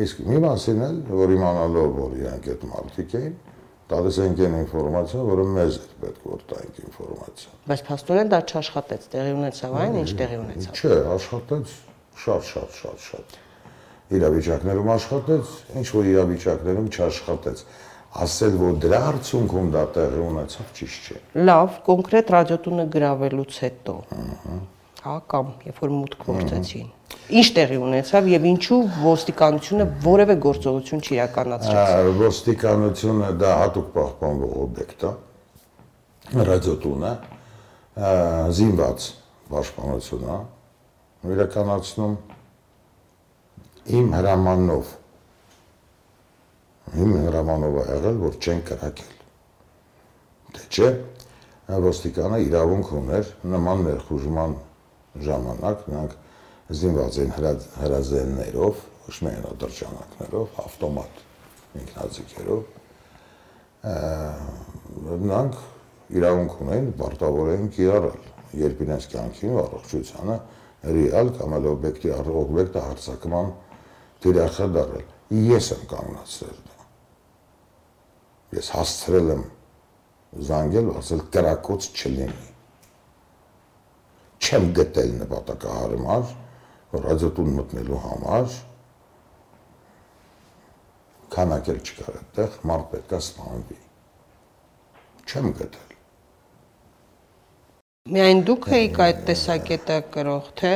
Իսկ 0.05 0.23
մի 0.27 0.39
մասին 0.43 0.81
էլ, 0.85 0.95
որ 1.15 1.33
իմանալով, 1.35 1.91
որ 1.95 2.15
իրանք 2.19 2.47
այդ 2.55 2.63
մարդիկ 2.71 3.13
էին, 3.19 3.35
տալիս 3.85 4.17
ենք 4.25 4.41
այն 4.45 4.55
ինֆորմացիա, 4.59 5.23
որը 5.29 5.45
մեզ 5.55 5.75
էր 5.79 5.95
պետք 6.01 6.23
որ 6.25 6.43
տանք 6.51 6.79
ինֆորմացիա։ 6.85 7.51
Բայց 7.69 7.83
փաստորեն 7.89 8.31
դա 8.33 8.39
չաշխատեց, 8.49 9.07
տեղի 9.13 9.33
ունեցավ 9.35 9.75
այն, 9.85 9.97
ինչ 10.01 10.11
տեղի 10.21 10.39
ունեցավ։ 10.41 10.79
Չէ, 10.81 10.95
աշխատեց 11.15 11.75
շատ 12.25 12.47
շատ 12.49 12.79
շատ 12.81 13.05
շատ։ 13.05 13.37
Իրավիճակներում 14.15 14.89
աշխատեց, 14.95 15.53
ինչ 15.79 15.87
որ 15.95 16.09
իրավիճակներում 16.15 16.89
չաշխատեց 16.95 17.63
ասել, 18.15 18.53
որ 18.61 18.77
դրա 18.83 18.99
արդյունքում 19.09 19.67
դա 19.73 19.83
տեղի 19.95 20.21
ունեցավ, 20.25 20.69
ճիշտ 20.77 21.09
չէ։ 21.09 21.17
Լավ, 21.49 21.79
կոնկրետ 21.89 22.31
ռադիոտունը 22.35 22.85
գրավելուց 22.95 23.57
հետո։ 23.65 23.95
Հա, 25.05 25.15
կամ 25.31 25.49
երբ 25.67 25.81
որ 25.83 25.91
մուտք 25.95 26.23
գործեցին։ 26.29 26.87
Ինչ 27.35 27.47
տեղի 27.57 27.77
ունեցավ 27.85 28.29
եւ 28.31 28.47
ինչու 28.51 28.79
ոստիկանությունը 29.03 29.85
որևէ 30.05 30.35
գործողություն 30.45 31.03
չիրականացրեց։ 31.05 32.09
Ոստիկանությունը 32.21 33.29
դա 33.41 33.51
հատուկ 33.61 33.91
պահպանվող 33.95 34.55
օբյեկտ 34.65 35.05
է։ 35.05 35.13
Ռադիոտունը 36.49 37.13
զինված 38.55 39.09
պաշտպանություն 39.51 40.25
է 40.25 40.39
իրականացնում 41.35 42.15
իմ 43.99 44.13
հրամանով 44.15 44.93
իմ 46.93 47.11
հրամանով 47.25 47.77
է 47.81 47.85
եղել, 47.89 48.17
որ 48.21 48.37
չեն 48.45 48.61
կրակել։ 48.69 49.13
Դե 50.55 50.63
չէ, 50.75 50.89
ոստիկանը 51.85 52.39
իրավունք 52.45 52.91
ուներ 52.99 53.31
նման 53.55 53.85
ներխուժման 53.89 54.55
ժամանակ 55.25 55.85
նրանք 55.89 56.17
զինված 56.75 57.19
են 57.25 57.31
հրազեններով, 57.35 58.83
ոչ 59.05 59.15
միայն 59.25 59.47
օդրջանակներով, 59.55 60.59
ավտոմատ 60.65 61.23
ինքնաձիգերով 61.81 62.61
նրանք 63.85 65.57
իրավունք 66.19 66.55
ունեն 66.65 66.87
պարտավոր 66.99 67.51
են 67.55 67.67
կիրառել 67.75 68.23
երբ 68.61 68.81
իրենց 68.85 69.07
կյանքին 69.11 69.53
ու 69.53 69.59
առողջությանը 69.65 70.37
ռեալ 70.95 71.31
կամ 71.39 71.55
էլ 71.59 71.67
օբյեկտի 71.71 72.13
օբյեկտը 72.41 72.85
հարցակման 72.85 73.51
դիրախը 74.25 74.67
դարել 74.77 75.43
ես 75.49 75.69
եմ 75.75 75.83
կանգնացրել 75.93 76.64
Ես 78.55 78.71
հասցրել 78.75 79.31
եմ 79.35 79.43
զանգել, 80.49 80.91
ասել 80.99 81.23
կրակոց 81.35 81.87
չլինի։ 81.95 82.45
Չեմ 84.45 84.67
գտել 84.77 85.11
նպատակահարմար 85.21 86.33
ռադիոտուն 87.05 87.51
մտնելու 87.57 87.99
համար։ 88.05 88.55
Քանակել 91.35 91.81
չկար 91.81 92.19
այդտեղ, 92.21 92.55
մարդ 92.69 92.87
պետք 92.93 93.15
է 93.15 93.19
սպանվի։ 93.25 93.79
Չեմ 95.25 95.51
գտել։ 95.59 95.93
Միայն 98.15 98.41
դուք 98.47 98.65
եք 98.77 98.99
այդ 99.07 99.21
տեսակետը 99.27 99.99
կրող, 100.15 100.49
թե 100.61 100.73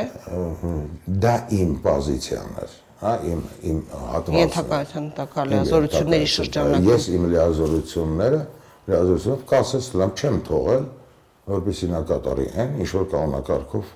դա 1.25 1.33
իմ 1.59 1.75
պոզիցիան 1.83 2.55
էր 2.63 2.77
հա 2.99 3.13
իմ 3.31 3.41
իմ 3.69 3.77
հատվածը 3.95 4.39
ենթակայության 4.39 5.05
տակա 5.19 5.43
լիազորությունների 5.49 6.25
շրջանակում 6.33 6.89
ես 6.89 7.05
իմ 7.15 7.27
լիազորությունները 7.33 8.39
լիազորությունով 8.89 9.45
կասես 9.51 9.87
լամ 10.01 10.11
չեմ 10.19 10.39
թողել 10.49 10.83
որպեսի 11.53 11.89
նա 11.93 12.01
կատարի 12.09 12.47
այն 12.59 12.75
ինչ 12.83 12.89
որ 12.97 13.07
կանոնակարգով 13.13 13.93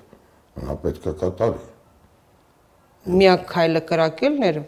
նա 0.64 0.76
պետք 0.84 1.08
է 1.10 1.14
կատարի 1.20 1.62
միակ 3.04 3.42
քայլը 3.50 3.80
կրակելն 3.90 4.44
էր 4.48 4.58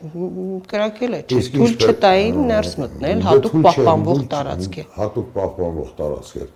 կրակել 0.69 1.17
է 1.17 1.21
չէ 1.25 1.41
թույլ 1.57 1.77
չտային 1.87 2.41
ներս 2.51 2.75
մտնել 2.83 3.25
հատուկ 3.31 3.57
պահպանվող 3.67 4.21
տարածք 4.37 4.77
է 4.77 4.87
հատուկ 4.99 5.31
պահպանվող 5.39 5.95
տարածք 6.03 6.43
էր 6.43 6.51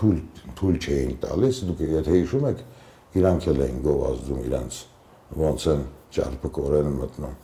թույլ 0.00 0.18
թույլ 0.62 0.80
չէին 0.88 1.12
տալիս 1.26 1.60
դուք 1.68 1.84
եթե 1.92 2.16
հիշում 2.16 2.48
եք 2.54 2.64
իրանք 3.20 3.48
էլ 3.52 3.62
էին 3.68 3.78
գովազդում 3.84 4.40
իրանց 4.48 4.80
ոնց 5.44 5.68
են 5.74 5.86
ճարպը 6.16 6.50
կորեն 6.58 6.94
մտնում։ 7.02 7.36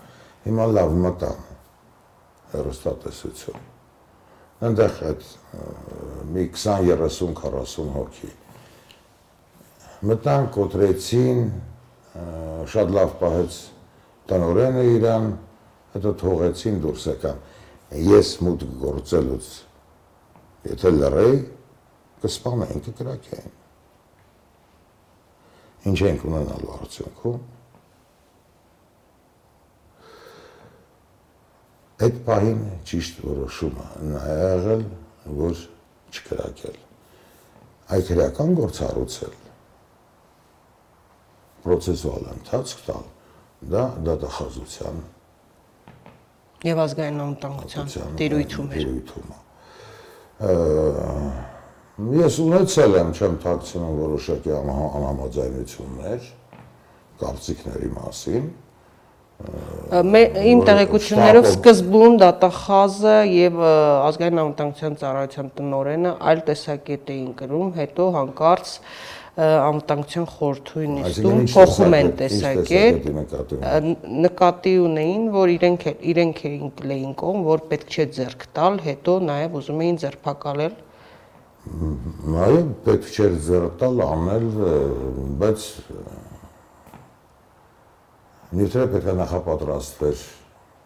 Հիմա 0.45 0.67
լավ 0.75 0.97
մտան 1.05 1.45
հերոստատեսություն։ 2.55 3.69
Այնտեղ 4.65 4.99
այդ 5.11 5.29
մի 6.35 6.45
20, 6.55 6.97
30, 7.05 7.37
40 7.43 7.93
հոգի 7.99 8.33
մտան, 10.05 10.47
կոտրեցին, 10.53 11.39
շատ 12.69 12.91
լավ 12.93 13.13
պահեց 13.21 13.59
տնորենը 14.29 14.83
իրան, 14.99 15.29
հետո 15.95 16.13
թողեցին 16.21 16.81
դուրս 16.85 17.07
եկան։ 17.09 17.41
Ես 18.05 18.33
մուտք 18.45 18.75
գործելուց 18.83 19.49
եթե 20.75 20.93
լրեի, 20.99 21.39
կսպանեին, 22.25 22.85
կկրակեին։ 22.89 23.57
Ինչ 25.89 25.99
ենք 26.11 26.25
ունենալու 26.29 26.73
արդյունքում 26.79 27.41
Այդ 32.03 32.17
պահին 32.27 32.63
ճիշտ 32.91 33.21
որոշումը 33.23 33.85
նա 34.11 34.23
եղել, 34.35 34.81
որ 35.39 35.61
չկրակել։ 36.15 36.79
Այդ 37.95 38.11
հրական 38.15 38.55
գործառուցել 38.59 39.37
պրոցեսուալ 41.65 42.25
ընթացք 42.35 42.83
տալ, 42.89 43.05
դա 43.75 43.85
դատախազության 44.09 44.97
եւ 46.65 46.81
ազգային 46.81 47.21
անվտանգության 47.21 47.91
տիրույթում 48.19 48.69
էր։ 48.73 48.79
Տիրույթում։ 48.81 49.29
Ես 52.19 52.39
ունեցել 52.45 52.97
եմ 53.01 53.11
չեմ 53.15 53.35
ཐակցնում 53.45 53.99
որոշակի 54.01 54.53
անհամաձայնություններ 54.59 56.29
կարծիքների 57.21 57.91
մասին, 57.95 58.49
Իմ 59.95 60.61
տեղեկություններով 60.67 61.49
սկզբում 61.51 62.15
դատախազը 62.23 63.17
եւ 63.31 63.59
ազգային 63.65 64.41
անվտանգության 64.45 64.97
ծառայության 65.03 65.51
տնօրենը 65.59 66.15
այլ 66.31 66.41
տեսակետ 66.49 67.13
էին 67.15 67.29
կրում, 67.41 67.69
հետո 67.79 68.07
հանկարծ 68.17 68.73
անվտանգության 69.35 70.27
խորհրդի 70.31 70.89
նիստում 70.95 71.41
փոխում 71.51 71.95
են 71.99 72.11
տեսակետ 72.21 73.09
նկատի 74.25 74.75
ունեին 74.85 75.25
որ 75.35 75.53
իրենք 75.55 75.87
իրենք 76.13 76.43
էին 76.51 76.71
կլեին 76.79 77.17
կողմ 77.19 77.41
որ 77.49 77.65
պետք 77.73 77.97
չէ 77.97 78.07
ձեռք 78.19 78.47
տալ 78.59 78.79
հետո 78.85 79.17
նաև 79.31 79.57
ուզում 79.59 79.83
էին 79.87 79.99
ձերբակալել 80.05 80.77
այո 82.45 82.63
պետք 82.87 83.11
չէ 83.11 83.29
ձեռք 83.49 83.75
տալ 83.83 84.05
անել 84.07 84.47
բայց 85.43 85.67
նյութերը 88.59 88.87
պետք 88.95 89.09
է 89.11 89.15
նախապատրաստվեր 89.21 90.23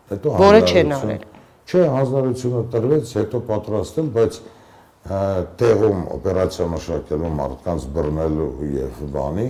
հետո 0.09 0.35
որը 0.43 0.61
չեն 0.69 0.95
արել 0.99 1.25
չէ 1.69 1.83
հանձնարարությունը 1.95 2.63
տրվեց 2.75 3.13
հետո 3.19 3.41
պատրաստել 3.49 4.11
բայց 4.19 4.39
տեղում 5.63 6.05
օպերացիա 6.19 6.69
մշակելու 6.75 7.33
մարդկանց 7.39 7.89
բռնելու 7.97 8.51
եւ 8.75 9.01
բանի 9.17 9.49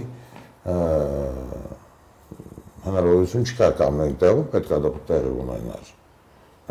հնարավորություն 2.88 3.48
չկա 3.48 3.68
կամ 3.82 4.00
այն 4.06 4.16
տեղում 4.22 4.48
պետքա 4.54 4.80
դա 4.86 4.94
տեղի 5.10 5.34
ունենար 5.44 5.92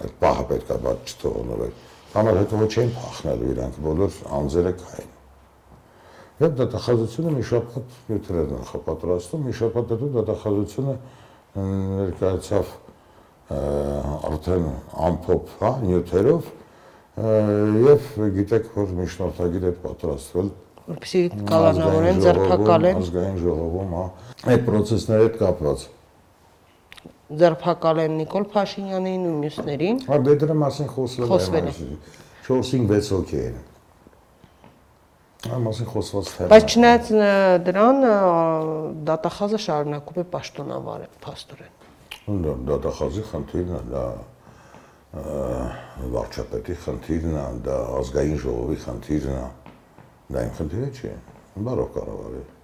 այդ 0.03 0.17
պահը 0.23 0.47
պետքա 0.53 0.79
բաց 0.87 1.13
չթողնվել 1.13 1.77
համար 2.17 2.41
հետո 2.43 2.65
չէին 2.67 2.97
փախնելու 2.97 3.53
իրանք 3.53 3.79
բոլոր 3.87 4.19
անձերը 4.39 4.73
կային 4.81 5.15
Եվ 6.37 6.51
դատախազությունը 6.53 7.31
մի 7.33 7.43
շաբաթ 7.49 7.93
նյութեր 8.07 8.35
նախապատրաստում, 8.51 9.45
մի 9.47 9.53
շաբաթ 9.57 9.93
հետո 9.93 10.09
դատախազությունը 10.17 10.93
ներկայացավ 11.57 12.75
արդեն 13.47 14.65
ամփոփ, 15.07 15.51
հա, 15.61 15.71
նյութերով 15.87 16.49
եւ 17.87 18.09
գիտեք 18.35 18.65
որ 18.75 18.89
միջնորդագիր 18.97 19.67
է 19.67 19.71
պատրաստվել 19.83 20.49
որպեսի 20.87 21.21
կալանավորեն 21.49 22.19
ձերբակալեն 22.25 22.99
ազգային 23.01 23.39
ժողովում 23.43 23.95
հա 23.97 24.03
այդ 24.53 24.67
process-ների 24.67 25.25
հետ 25.27 25.39
կապված 25.41 25.87
ձերբակալեն 27.41 28.13
Նիկոլ 28.21 28.45
Փաշինյանին 28.53 29.25
ու 29.27 29.33
մյուսներին 29.41 30.03
հա 30.11 30.19
դե 30.27 30.35
դրա 30.43 30.59
մասին 30.61 30.91
խոսվել 30.93 31.71
է 31.71 31.73
4-5 32.47 33.11
հոգի 33.15 33.41
են 33.47 33.57
Ամասին 35.55 35.87
խոսված 35.91 36.31
թեმა։ 36.33 36.49
Բայց 36.51 36.73
չնայած 36.73 37.11
դրան 37.67 38.01
դատախազը 39.07 39.59
շարունակում 39.67 40.19
է 40.21 40.25
պաշտոնավարել 40.33 41.13
փաստորեն։ 41.23 41.73
Դա 42.47 42.55
դատախազի 42.71 43.23
խնդիրն 43.31 43.77
է, 43.77 43.81
դա 43.93 44.03
վարչապետի 46.17 46.77
խնդիրն 46.83 47.39
է, 47.39 47.47
դա 47.69 47.79
ազգային 48.01 48.43
ժողովի 48.43 48.77
խնդիրն 48.83 49.37
է։ 49.37 49.47
Դա 50.35 50.45
իմ 50.47 50.53
խնդիրը 50.59 50.91
չի։ 50.97 51.15
Բարով 51.67 51.91
կառավարել 51.95 52.56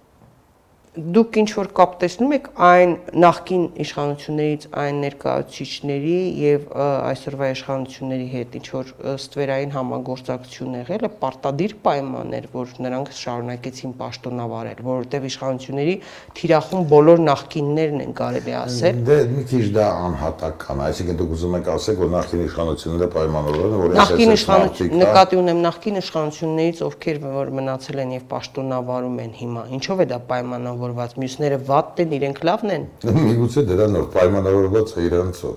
դուք 0.94 1.36
ինչ 1.40 1.48
որ 1.58 1.68
կապ 1.74 1.94
տեսնում 1.98 2.32
եք 2.36 2.44
այն 2.62 2.92
նախկին 3.18 3.62
իշխանություններից 3.82 4.66
այն 4.78 4.98
ներկայացուցիչների 5.02 6.18
եւ 6.38 6.68
այսօրվա 6.78 7.48
իշխանությունների 7.54 8.28
հետ 8.34 8.54
ինչ 8.60 8.68
որ 8.74 8.92
ստվերային 9.14 9.72
համագործակցություն 9.74 10.76
եղել 10.78 11.06
է 11.08 11.10
պարտադիր 11.24 11.74
պայման 11.82 12.36
էր 12.38 12.46
որ 12.54 12.74
նրանք 12.86 13.10
շարունակեցին 13.18 13.94
պաշտոնավարել 14.04 14.84
որովհետեւ 14.86 15.26
իշխանությունների 15.34 15.96
թիրախում 16.38 16.86
բոլոր 16.94 17.24
նախկիններն 17.26 18.04
են 18.04 18.14
կարելի 18.22 18.56
ասել 18.62 19.02
դե 19.10 19.18
մի 19.34 19.44
քիչ 19.50 19.64
դա 19.74 19.88
անհատական 20.04 20.84
այսինքն 20.94 21.18
դուք 21.24 21.34
ուզում 21.34 21.58
եք 21.58 21.72
ասեք 21.74 22.00
որ 22.04 22.14
նախկին 22.14 22.44
իշխանությունները 22.44 23.10
պայմանավորել 23.18 23.74
են 23.74 23.82
որ 23.82 23.98
նախկին 23.98 24.34
իշխանություն 24.38 24.96
նկատի 25.02 25.42
ունեմ 25.42 25.62
նախկին 25.64 26.00
իշխանություններից 26.04 26.84
ովքեր 26.84 27.20
որ 27.24 27.52
մնացել 27.58 28.02
են 28.04 28.14
եւ 28.14 28.24
պաշտոնավարում 28.34 29.20
են 29.24 29.32
հիմա 29.42 29.62
ինչով 29.74 30.04
է 30.04 30.08
դա 30.14 30.18
պայմանավոր 30.30 30.83
պայմանավորված, 30.84 31.14
մյուսները 31.18 31.58
վատ 31.64 32.00
են, 32.04 32.12
իրենք 32.18 32.40
լավն 32.44 32.72
են։ 32.74 32.84
Միգուցե 33.24 33.62
դրանով 33.68 34.06
պայմանավորված 34.14 34.92
է 34.94 35.04
իրանցով։ 35.08 35.56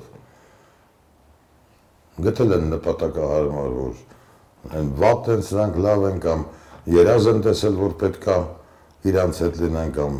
Գտել 2.28 2.54
են 2.58 2.68
նպատակահարմար, 2.74 3.72
որ 3.78 3.96
այն 4.78 4.92
վատ 5.02 5.30
են, 5.36 5.42
սրանք 5.48 5.80
լավ 5.86 6.06
են 6.08 6.20
կամ 6.24 6.46
երազ 6.98 7.30
են 7.34 7.42
տեսել, 7.48 7.76
որ 7.78 7.96
պետքա 8.02 8.38
իրանց 9.08 9.42
հետ 9.44 9.60
լինեն 9.64 9.92
կամ 9.98 10.20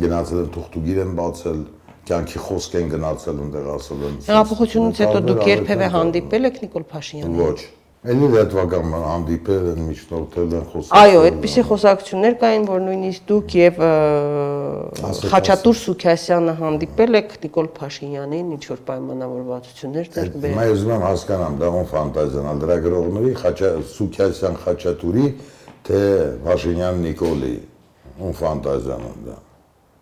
գնացել 0.00 0.40
են 0.40 0.50
թուղթուգիր 0.54 1.02
են 1.04 1.12
բացել, 1.20 1.60
կյանքի 2.10 2.40
խոսք 2.46 2.78
են 2.80 2.88
գնացել 2.94 3.44
ընդեղ 3.46 3.68
ասել 3.74 4.06
են։ 4.10 4.16
Հեղափոխությունից 4.30 5.02
հետո 5.04 5.22
դուք 5.30 5.44
երբևէ 5.50 5.90
հանդիպել 5.94 6.50
եք 6.50 6.64
Նիկոլ 6.64 6.86
Փաշինյանին։ 6.90 7.40
Ոչ 7.40 7.79
Էլի 8.00 8.28
լետվական 8.32 8.94
հանդիպել 8.96 9.64
են, 9.74 9.80
միջնորդել 9.84 10.52
են 10.56 10.62
խոսել։ 10.72 10.94
Այո, 10.96 11.18
այդպիսի 11.26 11.64
խոսակցություններ 11.68 12.36
կային, 12.40 12.62
որ 12.70 12.80
նույնիսկ 12.86 13.26
դուք 13.28 13.56
եւ 13.58 13.82
Խաչատուր 15.34 15.76
Սուքյասյանը 15.80 16.54
հանդիպել 16.62 17.18
եք 17.20 17.34
Նիկոլ 17.44 17.68
Փաշինյանին, 17.76 18.54
ինչ 18.56 18.64
որ 18.70 18.80
պայմանավորվածություններ 18.88 20.08
ձեռք 20.16 20.40
բերել։ 20.40 20.56
Մայ 20.56 20.66
ուզում 20.72 20.94
եմ 20.96 21.04
հասկանամ, 21.10 21.60
դա 21.60 21.70
ո՞ն 21.76 21.86
ֆանտազիան, 21.92 22.48
անդրագրողների 22.56 23.34
Խաչա 23.44 23.70
Սուքյասյան 23.92 24.58
Խաչատուրի, 24.64 25.26
թե 25.90 26.00
Փաշինյան 26.48 27.04
Նիկոլի, 27.04 27.54
ո՞ն 28.16 28.36
ֆանտազիան 28.40 29.08
է 29.10 29.14
դա։ 29.28 29.38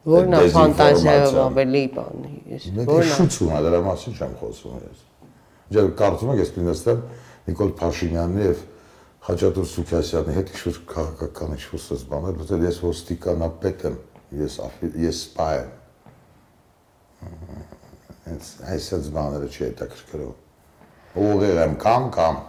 Որն 0.08 0.38
է 0.38 0.42
ֆանտազիայով 0.54 1.38
ավելի 1.48 1.86
բան։ 1.98 2.28
Ես 2.54 2.68
որն 2.78 3.08
է։ 3.08 3.14
Շուտում, 3.18 3.56
դրա 3.66 3.80
մասին 3.88 4.18
չեմ 4.18 4.36
խոսում 4.38 4.78
ես։ 4.86 5.02
Ջա 5.68 5.82
կարծում 5.98 6.30
եմ, 6.32 6.38
ես 6.38 6.52
կնստեմ 6.54 7.00
Նիկոլ 7.48 7.72
Փաշինյանի 7.78 8.44
եւ 8.44 8.62
Խաչատուր 9.28 9.66
Սուքյասյանի 9.68 10.34
հետ 10.38 10.50
ինչ-որ 10.54 10.76
քաղաքական 10.92 11.54
ինչ-որ 11.56 11.82
սս 11.84 12.04
բաներ, 12.08 12.36
որտեղ 12.38 12.66
ես 12.68 12.80
ոստիկանապետ 12.84 13.84
եմ, 13.88 13.96
ես 14.38 14.58
ես 15.04 15.22
սպա 15.24 15.48
եմ։ 15.58 15.70
Այս 18.28 18.50
այսպես 18.74 19.08
բաները 19.16 19.48
չի 19.48 19.62
հետաքրքրում։ 19.64 20.36
Ուղիղ 21.28 21.62
եմ 21.64 21.74
կամ 21.82 22.10
կամ։ 22.14 22.42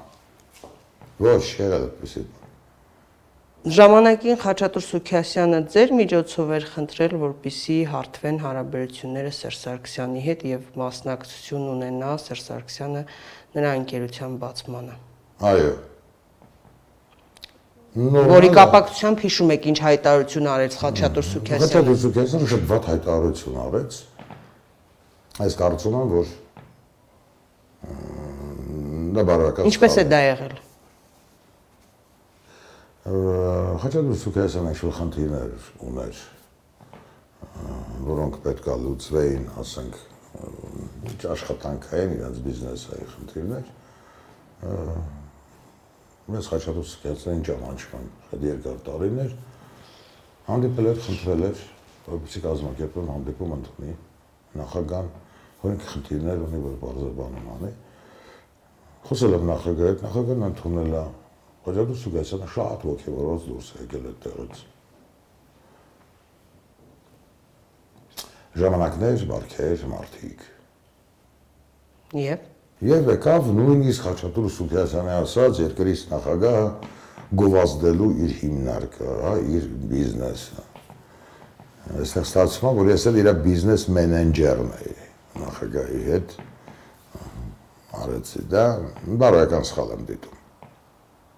Ոչ, 1.25 1.45
է 1.63 1.79
պիսի։ 1.99 2.25
Ժամանակին 3.69 4.37
Խաչատուր 4.39 4.83
Սուքյասյանը 4.85 5.57
ձեր 5.73 5.91
միջոցով 5.93 6.51
էր 6.57 6.63
խնդրել, 6.73 7.13
որպիսի 7.21 7.75
հարթվեն 7.91 8.37
հարաբերությունները 8.41 9.31
Սերժ 9.35 9.57
Սարգսյանի 9.59 10.21
հետ 10.25 10.45
եւ 10.49 10.61
մասնակցություն 10.79 11.65
ունենա 11.73 12.13
Սերժ 12.23 12.41
Սարգսյանը 12.47 13.03
նրա 13.59 13.73
ընկերության 13.79 14.37
բացմանը։ 14.41 14.95
Այո։ 15.49 15.73
Որի 18.29 18.49
կապակցությամբ 18.57 19.21
հիշում 19.27 19.53
եք 19.57 19.67
ինչ 19.69 19.77
հայտարարություն 19.85 20.49
արեց 20.53 20.79
Խաչատուր 20.79 21.27
Սուքյասյանը։ 21.29 21.69
Խաչատուր 21.69 21.99
Սուքյասյանը 22.05 22.49
շատ 22.53 22.65
վատ 22.69 22.89
հայտարարություն 22.93 23.59
արեց։ 23.65 23.99
Այս 25.45 25.59
կարծում 25.59 25.99
եմ, 25.99 26.09
որ 26.15 26.33
դա 29.19 29.29
բարոյական։ 29.29 29.69
Ինչպես 29.73 29.99
է 29.99 30.07
դա 30.09 30.23
եղել։ 30.29 30.57
Խաչատուր 33.09 34.17
Սուքյասյանը 34.21 34.71
ինչ-որ 34.75 34.91
խնդիրներ 34.99 35.67
ուներ, 35.87 36.17
որոնք 38.05 38.35
պետք 38.43 38.67
է 38.69 38.75
լուծվեին, 38.83 39.45
ասենք, 39.63 39.95
աշխատանքային 41.33 42.11
իրենց 42.19 42.41
բիզնեսային 42.45 43.09
խնդիրներ 43.13 43.71
մեզ 46.29 46.49
Խաչատուր 46.53 46.85
Սկյացային 46.89 47.41
ճանաչման 47.49 48.05
շատ 48.29 48.45
երկար 48.45 48.77
տարիներ 48.85 49.33
հանդիպել 50.49 50.89
էր, 50.89 51.01
խնդրել 51.07 51.41
էր, 51.49 51.63
որպեսզի 52.09 52.43
կազմակերպեն 52.45 53.09
հանդիպում 53.09 53.55
ընդունի 53.55 53.95
նախագահան, 54.59 55.09
որ 55.63 55.73
ինքը 55.73 55.89
խնդիրներ 55.95 56.45
ունի, 56.45 56.61
որ 56.67 56.77
բարձրաբանում 56.83 57.49
անի։ 57.55 57.71
Խոսել 59.09 59.35
եմ 59.39 59.49
նախագահի 59.49 59.89
հետ, 59.89 60.05
նախագահն 60.05 60.47
ընդունել 60.49 60.95
է 60.99 61.03
Խաչատուր 61.65 61.99
Սկյացյանը 62.03 62.51
շատ 62.55 62.85
ոգևորված 62.89 63.49
դուրս 63.49 63.71
եկել 63.79 64.05
այդ 64.09 64.21
տեղից։ 64.25 64.61
ժամանակներ, 68.59 69.25
բարքեր, 69.29 69.83
մարդիկ։ 69.93 70.47
Եվ 72.19 72.47
Եվ 72.79 73.09
եկավ 73.11 73.47
նույնիսկ 73.57 74.05
Խաչատուր 74.05 74.45
Սուքյասյանի 74.55 75.11
ասած 75.17 75.57
երկրից 75.65 76.03
նախագահը 76.13 76.67
գովազդելու 77.41 78.07
իր 78.23 78.35
հիմնարկը, 78.39 79.09
հա, 79.25 79.33
իր 79.57 79.65
բիզնեսը։ 79.89 80.63
Այստեղ 81.99 82.29
ստացվում 82.29 82.69
է, 82.69 82.73
որ 82.79 82.91
ես 82.93 83.05
էլ 83.11 83.19
իր 83.19 83.29
բիզնես 83.43 83.85
մենեջերն 83.99 84.71
էի 84.79 84.95
նախագահի 85.43 86.01
հետ 86.07 86.35
արեցի 87.99 88.45
դա 88.55 88.65
բարոյական 89.25 89.67
սխալ 89.73 89.95
եմ 89.97 90.07
դիտում։ 90.13 90.38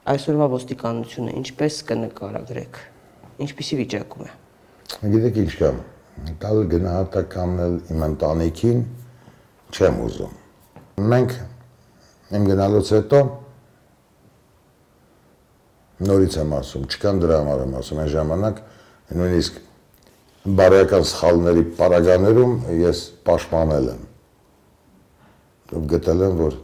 Այսօրվա 0.01 0.45
ոստիկանությունը 0.49 1.33
ինչպես 1.37 1.75
կնկարագրեք։ 1.91 2.77
Ինչպիսի 3.45 3.77
վիճակում 3.81 4.23
է։ 4.25 4.31
Գիտեք 5.13 5.35
ինչ 5.41 5.51
կա, 5.59 5.69
տալ 6.41 6.61
գնահատականն 6.71 7.61
էլ 7.65 7.75
իմ 7.93 8.05
ընտանիքին 8.07 8.81
չեմ 9.77 9.99
ուզում։ 10.07 10.33
Մենք 11.11 11.35
իմ 12.33 12.47
գնալուց 12.49 12.91
հետո 12.97 13.21
նորից 16.09 16.39
եմ 16.41 16.57
ասում, 16.57 16.89
չկան 16.89 17.21
դրա 17.21 17.39
համար 17.41 17.63
եմ 17.67 17.77
ասում, 17.81 18.01
այն 18.01 18.11
ժամանակ 18.15 18.63
Նույնիսկ 19.11 19.61
բարոյական 20.57 21.07
սխալների 21.11 21.63
պարագաներում 21.77 22.53
ես 22.79 23.05
պաշտպանել 23.27 23.89
եմ։ 23.91 24.05
գտել 25.91 26.23
եմ, 26.25 26.37
որ 26.41 26.55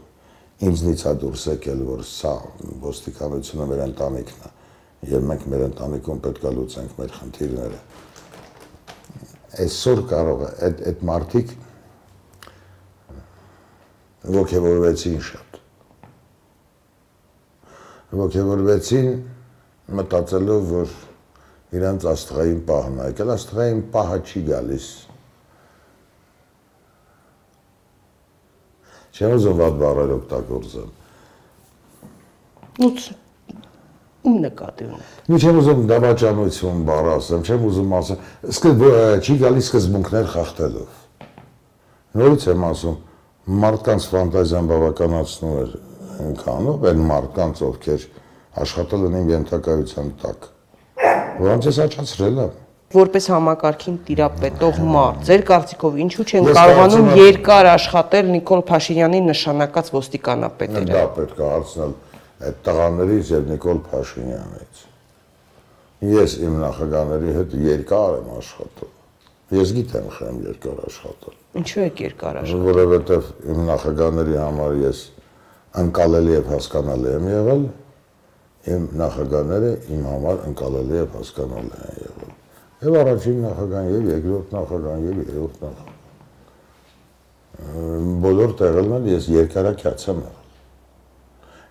ինձնից 0.58 1.04
է 1.06 1.14
դուրս 1.22 1.44
եկել, 1.52 1.82
որ 1.86 2.00
սա 2.10 2.34
ոստիկանությունը 2.82 3.66
մեր 3.70 3.82
ընտանիքն 3.88 4.46
է 4.48 4.52
եւ 5.12 5.26
մենք 5.30 5.44
մեր 5.54 5.64
ընտանիքում 5.68 6.22
պետք 6.26 6.46
է 6.50 6.52
լուծենք 6.58 6.96
մեր 6.98 7.12
խնդիրները։ 7.18 7.82
Այսօր 9.68 10.02
կարող 10.10 10.42
է 10.48 10.50
այդ 10.68 10.82
այդ 10.92 11.04
մարդիկ 11.10 11.54
ողջևորվեցին 14.38 15.20
շատ։ 15.28 15.60
Ողջևորվեցին 18.18 19.12
մտածելով, 19.98 20.66
որ 20.74 20.96
իրանց 21.78 22.08
աստղային 22.12 22.60
պահն 22.68 22.98
է, 22.98 23.08
եկել 23.12 23.34
աստղային 23.38 23.82
պահը 23.94 24.20
չի 24.26 24.44
գալիս։ 24.50 24.88
Չեմ 29.18 29.32
ուզում 29.38 29.58
վատ 29.58 29.78
բառեր 29.82 30.12
օգտագործել։ 30.18 30.90
Ուց 32.88 33.08
ում 34.28 34.36
նկատի 34.44 34.88
ունեք։ 34.88 35.32
Մի 35.32 35.40
չեմ 35.42 35.60
ուզում 35.62 35.82
դավաճանություն 35.92 36.84
բառ 36.88 37.10
ասեմ, 37.16 37.42
չեմ 37.48 37.66
ուզում 37.68 37.96
ասեմ, 37.98 38.20
սկզբ 38.54 38.82
չի 39.24 39.38
գալիս 39.42 39.70
սկզբունքներ 39.72 40.30
խախտելով։ 40.36 41.02
Նորից 42.18 42.48
եմ 42.54 42.68
ասում, 42.68 43.00
մարդկանց 43.66 44.08
ֆանտազիան 44.14 44.70
բավականացնում 44.74 45.58
էր 45.64 45.74
այնքանով, 46.28 46.88
այն 46.92 47.04
մարդկանց, 47.08 47.64
ովքեր 47.72 48.08
աշխատել 48.68 49.08
են 49.08 49.18
իմ 49.22 49.34
ենթակայության 49.38 50.14
տակ 50.22 50.48
Որոնց 51.38 51.68
ես 51.70 51.78
աճացրել 51.86 52.40
եմ 52.42 52.54
որպես 52.96 53.26
համակարգին 53.34 53.96
տիրապետող 54.08 54.78
մարդ, 54.88 55.24
ձեր 55.28 55.42
կարծիքով 55.48 55.96
ինչու 56.06 56.26
չեն 56.28 56.46
կարողանում 56.56 57.10
երկար 57.20 57.68
աշխատել 57.74 58.30
Նիկոլ 58.36 58.62
Փաշինյանի 58.70 59.20
նշանակած 59.28 59.90
ոստիկանապետերը։ 59.98 60.94
Դա 60.94 61.02
պետք 61.18 61.42
է 61.42 61.50
հարցնել 61.52 61.96
այդ 62.48 62.62
տղաներից 62.68 63.34
եւ 63.34 63.52
Նիկոլ 63.52 63.82
Փաշինյանից։ 63.92 64.86
Ես 66.14 66.38
իմ 66.48 66.56
նախագաների 66.64 67.36
հետ 67.36 67.58
երկար 67.68 68.18
եմ 68.22 68.32
աշխատել։ 68.38 68.96
Ես 69.58 69.70
գիտեմ 69.78 70.08
խեմ 70.16 70.40
երկար 70.48 70.82
աշխատել։ 70.88 71.38
Ինչու 71.58 71.84
եք 71.88 72.02
երկար 72.08 72.40
աշխատել։ 72.44 72.66
Որովհետեւ 72.68 73.30
իմ 73.52 73.62
նախագաների 73.68 74.36
համար 74.38 74.82
ես 74.86 75.04
անկալելի 75.82 76.36
եւ 76.38 76.52
հասկանալի 76.56 77.14
եմ 77.18 77.30
եղել 77.34 77.64
իմ 78.78 78.90
նախագաները 79.02 79.72
իմ 79.96 80.04
համար 80.12 80.44
ընկալելի 80.52 81.00
եւ 81.02 81.16
հասկանալի 81.18 81.82
են 81.88 81.98
եղել։ 82.08 82.36
Եվ 82.78 82.94
առաջին 83.02 83.38
նախագահան, 83.42 83.88
եւ 83.90 84.04
երկրորդ 84.14 84.52
նախագահան, 84.54 85.06
եւ 85.08 85.22
երրորդ 85.28 85.62
նախագահան։ 85.66 85.96
Բոլոր 88.22 88.52
տեղերն 88.60 89.08
ես 89.10 89.30
երկարակյաց 89.34 90.04
եմ 90.12 90.20
եղել։ 90.28 90.38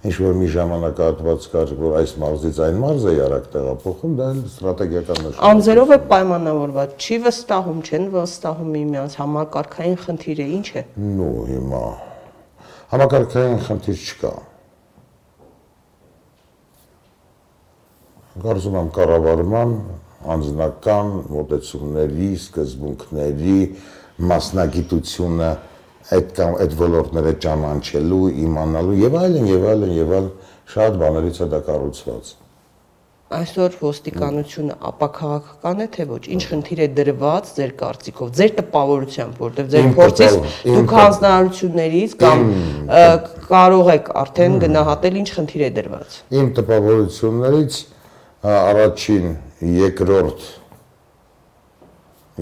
Ինչ 0.07 0.17
որ 0.23 0.35
մի 0.39 0.49
ժամանակահատված 0.55 1.47
կար, 1.53 1.71
որ 1.79 1.95
այս 2.01 2.13
մարզից 2.23 2.59
այն 2.67 2.77
մարզը 2.83 3.13
ярակ 3.17 3.47
տեղափոխում, 3.55 4.13
դա 4.19 4.27
ստրատեգիական 4.37 5.17
նշանակություն։ 5.23 5.47
Անձերով 5.51 5.89
է 5.97 5.99
պայմանավորված, 6.11 6.91
չի 7.07 7.17
վստահում, 7.27 7.79
չեն 7.87 8.05
վստահում 8.17 8.71
միմյանց 8.77 9.17
համակարգային 9.23 9.97
խնդիրը 10.05 10.47
ինչ 10.57 10.69
է։ 10.77 10.85
Նու 11.17 11.39
հիմա 11.51 11.85
համակարգային 12.93 13.61
խնդիր 13.67 13.99
չկա։ 14.07 14.35
Կարծում 18.47 18.77
եմ 18.83 18.91
կառավարման 19.01 19.71
անձնական 20.35 21.13
մոտեցումների, 21.37 22.31
սկզբունքների 22.41 23.61
մասնագիտությունը 24.33 25.53
այդ 26.17 26.33
կամ 26.39 26.59
այդ 26.63 26.75
ոլորտները 26.81 27.37
ճանաչելու, 27.45 28.25
իմանալու 28.47 28.99
եւ 29.03 29.21
այլն 29.21 29.47
եւ 29.51 29.71
այլն 29.75 29.95
եւ 29.97 30.19
այլն 30.19 30.35
շատ 30.77 30.99
բաներից 31.03 31.41
է 31.43 31.49
դա 31.53 31.63
կառուցված։ 31.67 32.35
Այսօր 33.37 33.73
ոստիկանությունը 33.81 34.75
ապակաղակական 34.87 35.81
է 35.83 35.87
թե 35.97 36.05
ոչ։ 36.07 36.21
Ինչ 36.31 36.43
խնդիր 36.47 36.83
է 36.85 36.87
դրված 36.95 37.49
ձեր 37.57 37.73
կարծիքով, 37.81 38.29
ձեր 38.39 38.53
տպավորությամբ, 38.61 39.41
որտեղ 39.43 39.71
ձեր 39.73 39.89
փորձից 39.97 40.37
դուք 40.77 40.95
հանձնարարություններից 40.97 42.15
կամ 42.23 42.45
կարող 43.49 43.91
եք 43.97 44.13
արդեն 44.23 44.55
գնահատել 44.63 45.19
ինչ 45.23 45.29
խնդիր 45.35 45.67
է 45.67 45.71
դրված։ 45.81 46.21
Իմ 46.39 46.53
տպավորություններից 46.61 47.81
առաջին, 48.47 49.27
երկրորդ 49.65 50.47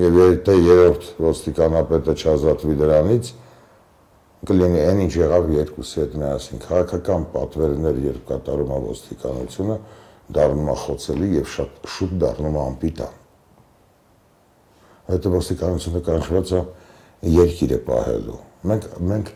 եւ 0.02 0.16
եթե 0.18 0.54
երրորդ 0.58 1.08
ոստիկանապետը 1.22 2.14
չազատվի 2.18 2.78
դրանից 2.80 3.32
կլինի 4.48 4.80
այն 4.84 5.02
ինչ 5.04 5.12
եղավ 5.20 5.52
երկուսի 5.54 6.00
հետ 6.02 6.16
միասին. 6.20 6.62
Քաղաքական 6.64 7.28
պատվերներ 7.34 8.00
երբ 8.04 8.24
կատարում 8.30 8.72
է 8.74 8.80
ոստիկանությունը 8.88 9.76
դառնում 10.34 10.72
է 10.72 10.76
խոցելի 10.84 11.30
եւ 11.38 11.46
շատ 11.54 11.78
շուտ 11.94 12.18
դառնում 12.24 12.58
է 12.58 12.62
անպիտան 12.64 13.22
այդ 15.14 15.30
ոստիկանությունը 15.34 16.02
կանչված 16.04 16.52
է 16.58 16.60
երկիրը 17.34 17.78
պահելու 17.88 18.38
մենք 18.68 18.84
մենք 19.12 19.32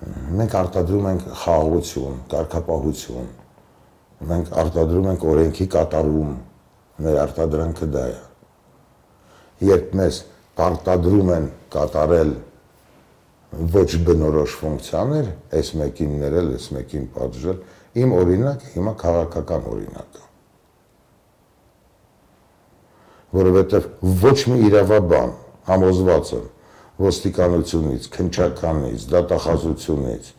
մենք 0.00 0.54
արտադրում 0.56 1.06
ենք 1.10 1.24
խաղաղություն, 1.42 2.20
կարգապահություն, 2.32 3.26
մենք 4.30 4.52
արտադրում 4.62 5.08
ենք 5.10 5.26
օրենքի 5.32 5.66
կատարում, 5.74 6.30
մեր 7.04 7.18
արտադրանքը 7.24 7.88
դա 7.94 8.04
է։ 8.10 8.20
Երբ 9.70 9.96
մեզ 10.00 10.22
արտադրում 10.60 11.30
են 11.36 11.46
կատարել 11.72 12.32
ոչ 13.74 13.88
բնորոշ 14.06 14.56
ֆունկցիաներ, 14.60 15.30
այս 15.58 15.70
մեկին 15.80 16.12
ներել, 16.20 16.50
այս 16.56 16.66
մեկին 16.76 17.06
պատժել, 17.16 17.62
իմ 18.00 18.12
օրինակը 18.20 18.72
հիմա 18.76 18.92
քաղաքական 19.00 19.66
օրինակ 19.72 20.20
է։ 20.20 20.28
Որովհետև 23.40 23.88
ոչ 24.22 24.38
մի 24.50 24.58
իրավաբան 24.68 25.34
համոզված 25.70 26.32
եմ 26.36 26.46
ոստիկանությունից, 27.00 28.06
քնչականից, 28.14 29.04
դատախազությունից, 29.10 30.30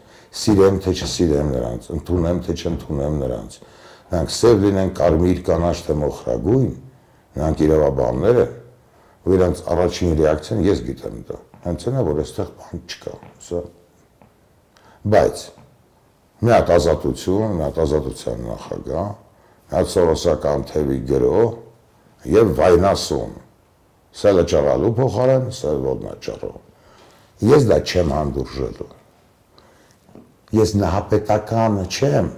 սիրեմ 0.41 0.79
թե 0.85 0.91
չսիրեմ 0.95 1.53
նրանց, 1.55 1.87
ընդունեմ 1.95 2.41
թե 2.45 2.55
չընդունեմ 2.61 3.15
նրանց։ 3.21 3.55
Նրանք 4.11 4.33
սև 4.35 4.63
լինեն 4.65 4.91
կարմիր 4.97 5.39
կանաչ 5.47 5.75
թե 5.87 5.95
մոխրագույն, 6.01 6.71
նրանք 7.37 7.63
իրավաբաններ 7.65 8.39
են, 8.41 8.53
ու 9.21 9.35
իրանց 9.37 9.61
առաջին 9.71 10.13
ռեակցիան 10.19 10.63
ես 10.67 10.83
գիտեմ 10.87 11.17
դա։ 11.29 11.39
Հենց 11.65 11.85
այնա 11.91 12.03
որ 12.09 12.21
այստեղ 12.25 12.51
բան 12.61 12.83
չկա, 12.91 13.15
սա։ 13.47 13.61
Բայց 15.15 15.43
մի 16.41 16.55
հատ 16.55 16.71
ազատություն, 16.75 17.57
մի 17.57 17.65
հատ 17.67 17.81
ազատության 17.85 18.47
նախագահ, 18.51 19.11
մի 19.71 19.77
հատ 19.77 19.91
սորոսական 19.95 20.65
թևի 20.71 20.97
գրող 21.11 21.51
եւ 22.35 22.55
վայնասուն։ 22.61 23.37
Սա 24.11 24.33
լճարալու 24.41 24.95
փոխարեն, 24.97 25.45
սա 25.55 25.77
ոտնաճարով։ 25.85 27.45
Ես 27.51 27.69
դա 27.71 27.77
չեմ 27.87 28.11
հանդուրժելու 28.17 28.95
ես 30.51 30.73
նահապետական 30.75 31.77
չեմ, 31.87 32.29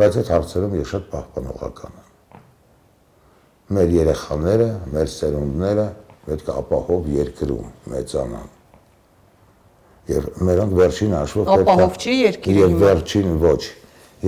բայց 0.00 0.16
այդ 0.20 0.30
հարցերում 0.34 0.74
ես 0.78 0.90
շատ 0.90 1.04
պահպանողական 1.12 1.98
եմ։ 2.00 2.40
Մեր 3.76 3.92
երեխաները, 3.96 4.68
մեր 4.94 5.10
սերունդները 5.14 5.86
պետք 6.26 6.50
է 6.50 6.56
ապահով 6.60 7.08
երկրում 7.16 7.70
մեծանան։ 7.94 8.48
Եվ 10.10 10.28
մերոնք 10.50 10.76
վերջին 10.80 11.16
հաշվով 11.18 11.50
պետք 11.50 11.60
է 11.60 11.70
ապահով 11.70 11.98
չի 12.00 12.16
երկիրը։ 12.20 12.60
Եվ 12.60 12.76
վերջին 12.80 13.40
ոչ։ 13.44 13.62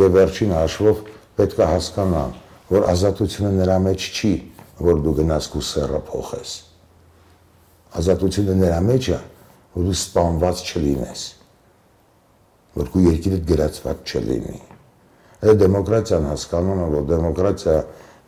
Եվ 0.02 0.16
վերջին 0.16 0.56
հաշվով 0.56 1.04
պետք 1.42 1.62
է 1.62 1.68
հասկանան, 1.72 2.34
որ 2.72 2.88
ազատությունը 2.92 3.52
նրա 3.58 3.78
մեջ 3.88 4.08
չի, 4.12 4.32
որ 4.82 5.04
դու 5.04 5.14
գնաս 5.20 5.52
քու 5.52 5.66
սեռը 5.72 6.02
փոխես։ 6.12 6.56
Ազատությունը 8.02 8.58
նրա 8.62 8.80
մեջ 8.88 9.12
է, 9.12 9.22
որ 9.76 9.88
դու 9.88 9.96
սպանված 10.02 10.66
չլինես 10.72 11.30
որ 12.72 12.88
քո 12.92 13.02
երկիրդ 13.04 13.42
գրածված 13.48 14.12
չլինի։ 14.12 14.58
Այդ 15.42 15.60
դեմոկրատիան 15.62 16.26
հասկանում 16.30 16.80
է, 16.82 16.88
որ 16.92 17.06
դեմոկրատիա 17.10 17.76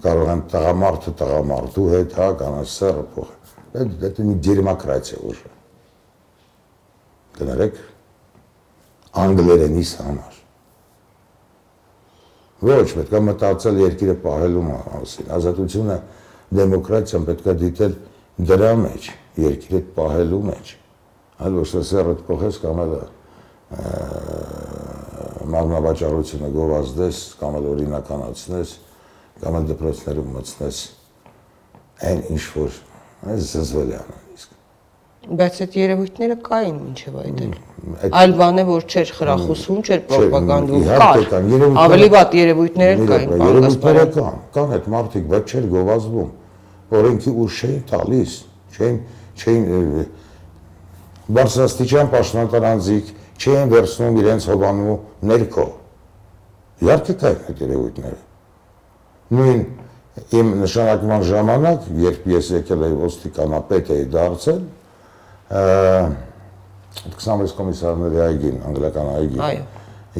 կարող 0.04 0.30
են 0.34 0.40
տղամարդը 0.50 1.12
տղամարդու 1.20 1.88
հետ, 1.94 2.14
հա, 2.18 2.28
կանասերը 2.40 3.04
փոխել։ 3.14 3.52
Այդ 3.74 3.92
դա 4.02 4.24
մի 4.28 4.34
դեմոկրատիա 4.48 5.20
ուժը։ 5.30 5.52
Դներեք 7.38 7.78
անգլերենից 9.24 9.92
համար։ 10.02 10.40
Ոչ, 12.64 12.88
պետք 12.96 13.14
է 13.14 13.20
մտածել 13.28 13.80
երկիրը 13.82 14.14
պահելու 14.24 14.64
մասին։ 14.64 15.32
Ազատությունը 15.38 15.96
դեմոկրատիան 16.58 17.26
պետք 17.30 17.46
է 17.50 17.54
դիտել 17.62 17.96
դրա 18.50 18.72
մեջ, 18.82 19.08
երկիրը 19.44 19.80
պահելու 19.98 20.42
մեջ։ 20.50 20.74
Այլ 21.44 21.58
ոչ 21.60 21.68
թե 21.74 21.82
սերը 21.90 22.14
փոխես 22.28 22.60
կամ 22.62 22.82
այլ 22.84 22.94
մարմնավաճառությունը 25.54 26.50
գովազդես 26.54 27.20
կամ 27.40 27.56
էլ 27.60 27.70
օրինականացնես 27.74 28.74
կամ 29.44 29.56
էլ 29.60 29.68
դպրոցներում 29.70 30.28
մտցնես 30.34 30.82
այն 32.10 32.22
ինչ 32.34 32.44
որ 32.54 32.78
այս 33.34 33.48
զզվել 33.54 33.90
է 33.94 33.98
անում 34.02 34.22
իսկ 34.34 34.54
Բայց 35.24 35.60
այդ 35.64 35.76
երևույթները 35.80 36.36
կային 36.44 36.80
ինչև 36.84 37.14
այդ 37.20 37.38
էլ։ 37.44 37.52
Այլ 38.20 38.34
բան 38.40 38.60
է 38.60 38.64
որ 38.68 38.82
չէր 38.92 39.12
խրախուսում, 39.18 39.78
չէր 39.84 40.02
ռոպագանդում, 40.14 40.82
կար։ 41.00 41.22
Ավելի 41.84 42.08
վատ 42.14 42.36
երևույթներ 42.38 43.02
կային, 43.08 43.32
Երևույթները 43.44 44.04
կան, 44.18 44.36
կան 44.56 44.74
այդ 44.76 44.90
մարդիկ, 44.94 45.24
բայց 45.32 45.54
չէր 45.54 45.68
գովազդվում։ 45.74 46.30
Օրենքի 47.00 47.34
ուժ 47.44 47.60
չէին 47.64 47.82
տալիս, 47.94 48.36
չէին 48.74 48.98
չէին 49.40 49.64
բարձրաստիճան 51.24 52.10
պաշտոնատարանձիկ 52.12 53.12
չէին 53.40 53.72
վերցնում 53.74 54.18
իրենց 54.22 54.46
հովանու 54.50 54.96
ներքո։ 55.30 55.66
Իհարկե 56.84 57.14
կային 57.22 57.48
այդ 57.50 57.62
երևույթները։ 57.64 58.20
Նույն 59.34 59.62
իմ 60.38 60.50
նշանակման 60.62 61.24
ժամանակ, 61.28 61.86
երբ 62.04 62.26
ես 62.34 62.50
եկել 62.54 62.84
էի 62.88 62.96
ոստիկանապետ 63.00 63.88
էի 63.94 64.04
դարձել, 64.14 64.60
ը, 65.54 65.62
26 67.14 67.54
կոմիսարների 67.58 68.20
այգին, 68.28 68.60
անգլիական 68.70 69.08
այգին։ 69.14 69.42
Այո։ 69.48 69.64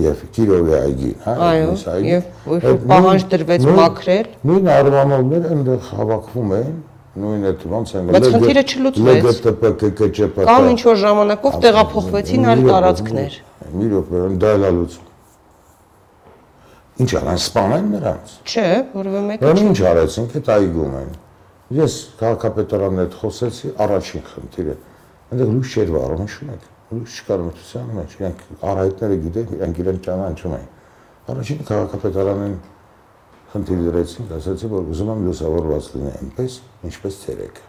Եվ 0.05 0.23
Կիրովի 0.35 0.73
այգին, 0.75 1.13
հա, 1.23 1.35
Այո, 1.49 1.67
այս 1.71 1.83
այգին։ 1.93 2.09
եւ 2.11 2.25
որ 2.51 2.65
Այդ 2.71 2.81
պահանջ 2.91 3.27
դրվեց 3.35 3.67
մաքրել։ 3.79 4.31
Նույն 4.51 4.71
արվանողները 4.75 5.53
այնտեղ 5.55 5.85
հավաքվում 5.91 6.55
էին, 6.57 6.73
նույն 7.15 7.45
այդ 7.51 7.65
ոնց 7.71 7.91
են 7.95 8.09
Բայց 8.15 8.25
խնդիրը 8.35 8.63
չլուծվեց։ 8.75 9.41
ԼԳՏՊ, 9.45 10.09
ԿԿՃՊ։ 10.15 10.47
Կամ 10.51 10.65
ինչ 10.75 10.81
որ 10.85 10.97
ժամանակով 11.05 11.59
տեղափոխվեցին 11.65 12.47
այլ 12.51 12.63
տարածքներ։ 12.69 13.37
Մի 13.75 13.87
րոպե, 13.95 14.23
դա 14.43 14.51
էլ 14.55 14.65
լուծում։ 14.75 15.13
Ինչ 16.95 17.11
արան, 17.19 17.39
սպանեն 17.45 17.87
նրանց։ 17.95 18.35
Չէ, 18.51 18.67
որևէ 18.95 19.21
մեկը 19.29 19.55
չէ։ 19.55 19.63
ինչ 19.65 19.79
արեցին, 19.95 20.27
այդ 20.35 20.51
այգում 20.55 20.93
են։ 21.01 21.09
Ես 21.75 21.95
քաղաքապետարանն 22.21 23.01
հետ 23.03 23.17
խոսեցի, 23.19 23.71
առաջին 23.85 24.25
խնդիրը։ 24.35 24.77
Այնտեղ 25.35 25.49
լույս 25.55 25.75
չէր 25.75 25.91
վառում, 25.95 26.23
հիշում 26.25 26.53
եք։ 26.55 26.69
Լույս 26.95 27.15
չկար 27.25 27.41
մթության 27.49 27.89
մեջ, 27.99 28.15
իրանք 28.21 28.45
արահետները 28.71 29.17
գիտեն, 29.25 29.49
իրանք 29.59 29.81
իրեն 29.85 29.99
ճանաչում 30.05 30.55
են։ 30.55 30.67
Առաջին 31.35 31.61
քաղաքապետարանին 31.71 32.55
խնդիր 33.55 33.83
դրեցին, 33.87 34.31
ասացի, 34.35 34.69
որ 34.73 34.89
ուզում 34.91 35.11
եմ 35.15 35.21
լուսավորված 35.29 35.89
լինի 35.95 36.13
այնպես, 36.19 36.55
ինչպես 36.89 37.19
ցերեկը։ 37.23 37.67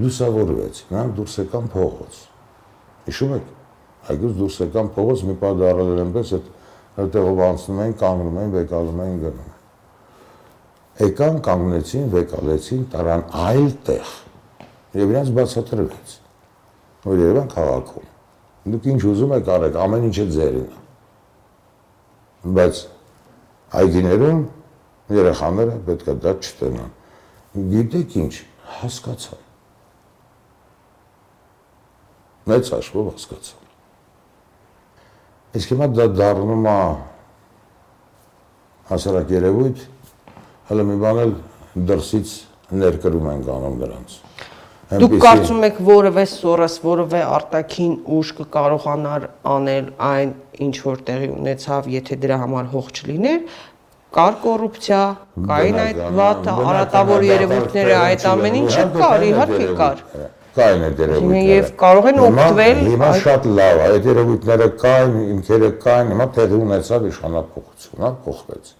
Լուսավորվեց, 0.00 0.80
նրանք 0.92 1.12
դուրս 1.18 1.34
եկան 1.42 1.68
փողոց։ 1.74 2.20
Հիշում 3.06 3.34
եք։ 3.36 3.52
Այգուց 4.06 4.32
դուրս 4.40 4.56
եկան 4.62 4.88
փողոց, 4.96 5.24
մի 5.26 5.36
պահ 5.42 5.54
դարել 5.60 5.92
էր 5.92 6.00
այնպես, 6.06 6.32
այդ 6.36 6.48
այդտեղով 6.96 7.42
անցնում 7.46 7.80
էին, 7.84 7.94
կանգնում 8.00 8.40
էին, 8.40 8.52
վեկալում 8.56 9.00
էին 9.04 9.20
գնում։ 9.26 9.54
Եկան, 10.96 11.38
կանգնեցին, 11.44 12.04
վեկալեցին, 12.16 12.84
տարան 12.96 13.24
այլ 13.46 13.66
տեղ։ 13.84 14.12
Եվ 14.96 15.12
իրենց 15.12 15.32
բացատրվեց, 15.36 16.14
որ 17.04 17.20
Երևան 17.20 17.50
քաղաքում։ 17.52 18.06
Դուք 18.72 18.86
ինչ 18.96 19.00
ուզում 19.12 19.34
եք 19.36 19.50
արեք, 19.56 19.76
ամեն 19.84 20.06
ինչը 20.08 20.24
ձերին 20.36 20.70
է։ 20.72 20.84
Բայց 22.56 22.80
այգիներում 23.74 24.40
երեխաները 25.16 25.76
պետք 25.86 26.08
է 26.12 26.14
դա 26.22 26.32
չտենան։ 26.42 26.94
Գիտեք 27.72 28.16
ինչ, 28.22 28.32
հասկացա։ 28.76 29.38
Մեծ 32.46 32.72
հաշվով 32.76 33.10
հասկացա։ 33.10 33.62
Իսկ 35.56 35.72
հիմա 35.72 35.88
դա 35.96 36.06
դառնում 36.14 36.66
է 36.70 36.78
հասարակ 38.90 39.32
երևույթ, 39.34 39.80
հələ 40.68 40.86
մի 40.86 40.96
բան 41.02 41.22
էլ 41.24 41.32
դրսից 41.90 42.34
ներկրում 42.82 43.30
են 43.32 43.42
կանում 43.46 43.80
նրանց։ 43.82 44.20
Դուք 44.86 45.14
կարծում 45.18 45.64
եք 45.66 45.78
որևէ 45.82 46.22
սորս, 46.30 46.74
որևէ 46.84 47.20
արտաքին 47.26 47.94
ուժ 48.16 48.28
կկարողանար 48.38 49.24
անել 49.50 49.86
այն, 50.08 50.34
ինչ 50.62 50.76
որ 50.84 51.00
տեղի 51.08 51.30
ունեցավ, 51.34 51.88
եթե 51.90 52.18
դրա 52.22 52.36
համար 52.42 52.68
հող 52.70 52.92
չլիներ, 52.94 53.40
կար 54.14 54.36
կոռուպցիա, 54.44 55.00
կային 55.50 55.80
այդ 55.86 55.98
վատ 56.20 56.50
արատավոր 56.54 57.26
երևույթները, 57.26 57.96
այդ 58.04 58.26
ամեն 58.30 58.58
ինչը 58.60 58.84
կար, 58.94 59.24
իհարկե 59.26 59.66
կար։ 59.80 60.04
Կային 60.56 60.86
այդ 60.86 61.02
երևույթները։ 61.02 61.42
Եվ 61.50 61.72
կարող 61.82 62.06
են 62.12 62.22
օգտվել 62.26 62.78
Հիմա 62.86 63.10
շատ 63.26 63.50
լավ 63.58 63.80
է, 63.82 63.88
այդ 63.96 64.06
երևույթները 64.12 64.68
կային, 64.86 65.18
ինքերը 65.34 65.72
կային, 65.82 66.14
հիմա 66.14 66.28
տեղի 66.38 66.60
ունեցավ 66.62 67.10
իշխանապողություն, 67.10 68.06
հա, 68.06 68.12
փոխվեց։ 68.22 68.72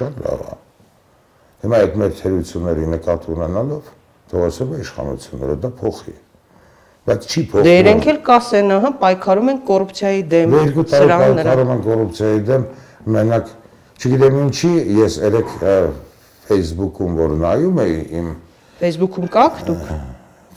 Շատ 0.00 0.18
լավ 0.24 0.42
է։ 0.46 0.58
Հիմա 1.66 1.84
այդ 1.84 2.00
մեր 2.00 2.18
թերությունների 2.24 2.90
նկատի 2.96 3.32
ունենալով 3.36 3.94
թողասել 4.30 4.72
է 4.76 4.80
իշխանությունները 4.86 5.56
դա 5.62 5.70
փոխի։ 5.80 6.14
Բայց 7.06 7.26
չի 7.30 7.42
փոխվում։ 7.50 7.66
Դե 7.66 7.74
իրենք 7.80 8.06
էլ 8.10 8.18
կասեն, 8.26 8.72
ահա, 8.76 8.90
պայքարում 9.02 9.50
են 9.52 9.60
կոռուպցիայի 9.68 10.22
դեմ, 10.32 10.56
Երկու 10.56 10.84
տարի 10.90 11.08
պայքարում 11.20 11.70
են 11.76 11.82
կոռուպցիայի 11.86 12.40
դեմ, 12.48 12.64
մենակ 13.16 13.52
չգիտեմ 13.96 14.38
ինչի, 14.42 14.72
ես 14.96 15.18
երեք 15.22 15.52
Facebook-ում 16.46 17.14
որ 17.20 17.36
նայում 17.42 17.80
էի 17.86 17.96
իմ 18.20 18.26
Facebook-ում 18.80 19.30
կաք 19.36 19.62
դուք։ 19.70 19.86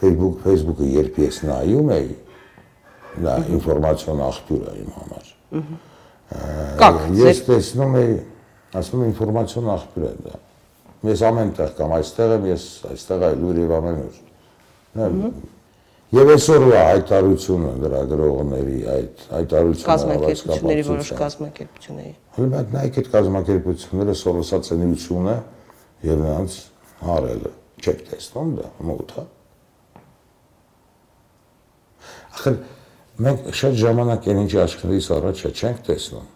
Facebook 0.01 0.41
Facebook-ը 0.47 0.89
երբ 0.95 1.22
ես 1.24 1.39
նայում 1.49 1.93
էի, 1.99 2.09
դա 3.30 3.38
ինֆորմացիոն 3.59 4.26
աղբյուր 4.30 4.65
է 4.70 4.76
իմ 4.80 4.91
համար։ 4.97 5.32
Կաք, 6.80 6.99
Ես 7.20 7.41
տեսնում 7.47 7.97
էի, 7.99 8.17
ասում 8.80 9.05
ինֆորմացիոն 9.09 9.72
աղբյուր 9.76 10.09
է 10.09 10.13
դա։ 10.28 10.36
Ես 11.08 11.22
ամենտեղ 11.30 11.72
կամ 11.78 11.95
այստեղ 12.00 12.34
եմ, 12.36 12.50
ես 12.50 12.66
այստեղ 12.89 13.26
այլ 13.30 13.45
ուր 13.50 13.60
եւ 13.64 13.74
ամենուր։ 13.80 14.20
Նա 15.00 15.08
Եվ 16.10 16.30
այսօրվա 16.34 16.78
հայտարարությունը 16.88 17.72
լրագրողների 17.84 18.78
այդ 18.89 19.20
հայտարարությունը 19.30 19.89
կազմակերպությունների 19.89 20.86
որոշ 20.88 21.12
կազմակերպությունների։ 21.20 22.14
Հələ 22.38 22.58
այդ 22.60 22.72
նայեք 22.74 22.97
այդ 23.02 23.10
կազմակերպությունները 23.14 24.16
սորոսացնությունը 24.22 25.36
եւ 26.10 26.24
նրանց 26.24 26.58
հարելը։ 27.04 27.54
Չեք 27.86 28.02
տեսնում 28.10 28.50
դա 28.58 28.72
մոտ 28.89 29.14
հա։ 29.20 29.26
Ախր 32.39 32.60
մենք 33.30 33.47
շատ 33.62 33.80
ժամանակ 33.86 34.30
են 34.34 34.43
ինչ 34.47 34.52
աչքներիս 34.66 35.12
առաջ 35.20 35.45
է 35.45 35.54
չենք 35.60 35.86
տեսնում։ 35.93 36.28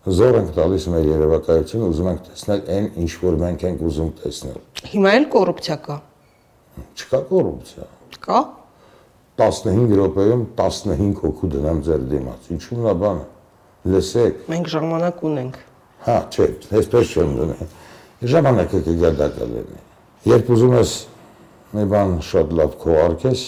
Զոր 0.00 0.36
ենք 0.38 0.52
տալիս 0.56 0.84
մեր 0.88 1.06
երևակայությունը, 1.10 1.88
ուզում 1.92 2.06
ենք 2.08 2.20
տեսնել 2.30 2.60
այն, 2.72 2.86
ինչ 3.02 3.10
որ 3.20 3.34
մենք 3.40 3.64
ենք 3.68 3.82
ուզում 3.84 4.12
տեսնել։ 4.20 4.54
Հիմա 4.90 5.10
էլ 5.18 5.26
կոռուպցիա 5.34 5.76
կա։ 5.84 5.96
Չկա 6.96 7.20
կոռուպցիա։ 7.30 7.88
Կա։ 8.24 8.40
15 9.40 9.92
րոպեում 10.00 10.46
15 10.56 11.20
հոգու 11.20 11.50
դնեմ 11.52 11.82
ձեր 11.84 12.06
դիմաց։ 12.14 12.48
Ինչու՞ 12.56 12.80
նա 12.80 12.94
բանը։ 13.04 13.28
Լսեք, 13.92 14.40
Մենք 14.52 14.72
ժամանակ 14.72 15.22
ունենք։ 15.30 15.60
Հա, 16.08 16.16
չէ, 16.32 16.48
այսպես 16.80 17.12
չեմ 17.12 17.36
դնի։ 17.40 17.68
Ժամանակը 18.32 18.80
կգա 18.88 19.10
դա 19.20 19.28
կլինի։ 19.36 19.80
Երբ 20.32 20.52
ուզում 20.56 20.76
ես 20.80 20.94
մի 21.76 21.84
բան 21.92 22.14
շատ 22.30 22.54
լավ 22.60 22.76
քողարկես, 22.84 23.44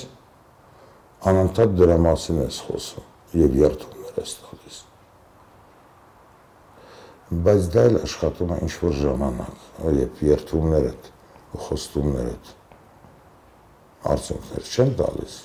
անընդհատ 1.32 1.76
դրա 1.80 1.96
մասին 2.08 2.42
ես 2.44 2.60
խոսում 2.68 3.40
եւ 3.40 3.60
երթումներ 3.62 4.20
ես 4.20 4.34
տալիս։ 4.42 4.51
Բայց 7.32 7.68
դա 7.72 7.82
էլ 7.88 7.94
աշխատում 8.02 8.50
է 8.52 8.56
ինչ 8.66 8.72
որ 8.82 8.96
ժամանակ, 8.98 9.60
երբ 9.96 10.18
երթումներդ 10.26 11.06
ու 11.52 11.60
խոստումներդ 11.66 12.50
արդյունքներ 14.12 14.68
չեն 14.68 14.92
տալիս։ 14.98 15.36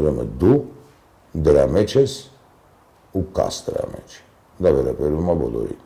Ուրեմն 0.00 0.32
դու 0.40 0.56
դրա 1.48 1.66
մեջ 1.76 1.96
ես 1.98 2.14
ու 3.20 3.24
կաս 3.36 3.60
դրա 3.68 3.84
մեջ։ 3.92 4.16
Դա 4.64 4.72
վերաբերում 4.78 5.28
է 5.32 5.36
բոլորին։ 5.44 5.82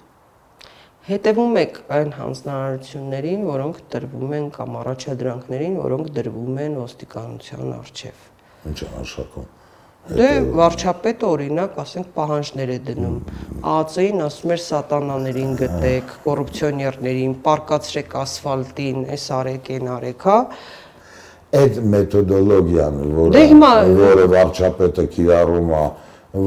Հետևում 1.11 1.57
եք 1.65 1.81
այն 1.97 2.13
հանձնարարություններին, 2.21 3.47
որոնք 3.51 3.81
տրվում 3.91 4.35
են 4.39 4.51
կամ 4.55 4.77
առաջադրանքներին, 4.85 5.81
որոնք 5.81 6.13
դրվում 6.21 6.61
են 6.67 6.77
ոստիկանության 6.85 7.73
արչև։ 7.81 8.29
Ինչ 8.71 8.79
են 8.87 8.95
աշխատում։ 9.01 9.49
Դե 10.11 10.29
վարչապետը 10.59 11.27
օրինակ, 11.27 11.77
ասենք, 11.79 12.07
պահանջներ 12.17 12.71
է 12.75 12.79
դնում։ 12.89 13.17
ԱԱՑ-ին 13.63 14.23
ասում 14.27 14.53
էր 14.55 14.63
սատանաներին 14.65 15.53
գտեք, 15.61 16.15
կոռուպցիոներներին, 16.25 17.35
պարկացրեք 17.45 18.17
ասֆալտին, 18.21 19.05
այս 19.15 19.27
արեք, 19.39 19.71
այն 19.77 19.91
արեք, 19.95 20.27
հա։ 20.31 20.39
Այդ 21.61 21.79
մեթոդոլոգիան, 21.95 22.99
որը 23.21 23.31
Դե 23.37 23.45
որը 24.01 24.27
վարչապետը 24.35 25.05
կիրառում 25.15 25.71
է, 25.79 25.85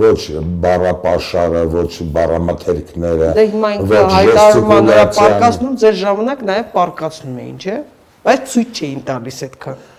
ոչ 0.04 0.20
բառապաշարը, 0.64 1.64
ոչ 1.74 1.94
բառամթերքները, 2.18 3.32
Դե 3.40 3.48
հիմա 3.54 3.72
ինքը 3.78 4.04
ժեստիկուլյացիան, 4.14 5.18
պարկացնում, 5.24 5.74
ձեր 5.84 5.98
ժամանակ 6.04 6.46
նաև 6.52 6.70
պարկացնում 6.76 7.42
էին, 7.44 7.58
չէ՞։ 7.64 7.80
Բայց 8.24 8.46
ցույց 8.54 8.84
չէին 8.84 9.02
տալիս 9.12 9.42
այդքան։ 9.50 9.90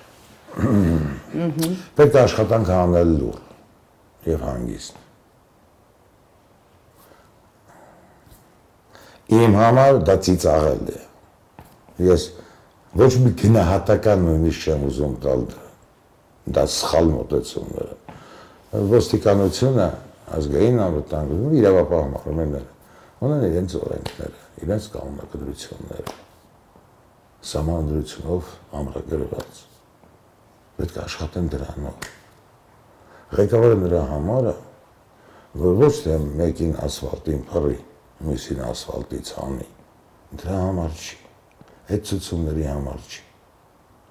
պետք 0.54 2.14
է 2.14 2.20
աշխատանք 2.24 2.68
անել 2.78 3.10
լուր 3.18 3.43
եւ 4.30 4.46
հանգիստ։ 4.48 5.02
Իմ 9.34 9.58
համար 9.58 10.00
դա 10.04 10.16
ծիծաղել 10.28 10.88
է։ 10.94 11.02
Ես 12.04 12.28
ոչ 13.00 13.12
մի 13.24 13.34
գնահատական 13.40 14.24
նույնիսկ 14.28 14.68
չեմ 14.68 14.88
ուզում 14.90 15.14
տալ 15.24 15.46
դա։ 16.54 16.64
սխալ 16.74 17.12
մոտեցումներ 17.14 17.92
է 17.94 18.04
ոստիկանությունը 18.74 19.86
ազգային 20.34 20.80
անվտանգություն 20.82 21.58
իրավապահ 21.60 22.06
մարմինները 22.14 22.74
ունեն 23.24 23.44
իրենց 23.48 23.74
օրենքները, 23.78 24.40
իրենց 24.64 24.88
կանոնակրությունները 24.94 26.14
սահմանադրությունով 27.50 28.50
ամրագրված։ 28.80 29.62
Պետք 30.74 30.98
է 30.98 31.02
աշխատեն 31.04 31.48
դրանով։ 31.54 32.08
Ղեկավարը 33.34 33.76
նրա 33.82 34.00
համարը 34.12 34.54
որ 35.58 35.76
ոչ 35.80 35.92
թե 36.04 36.18
մեկին 36.38 36.74
ասֆալտին 36.86 37.40
փռի, 37.50 37.78
մյուսին 38.26 38.60
ասֆալտի 38.68 39.20
ցանի, 39.30 39.66
դրա 40.42 40.58
համար 40.64 40.98
չի։ 40.98 41.18
Այդ 41.94 42.04
ցուցումների 42.10 42.66
համար 42.70 43.00
չի։ 43.10 43.24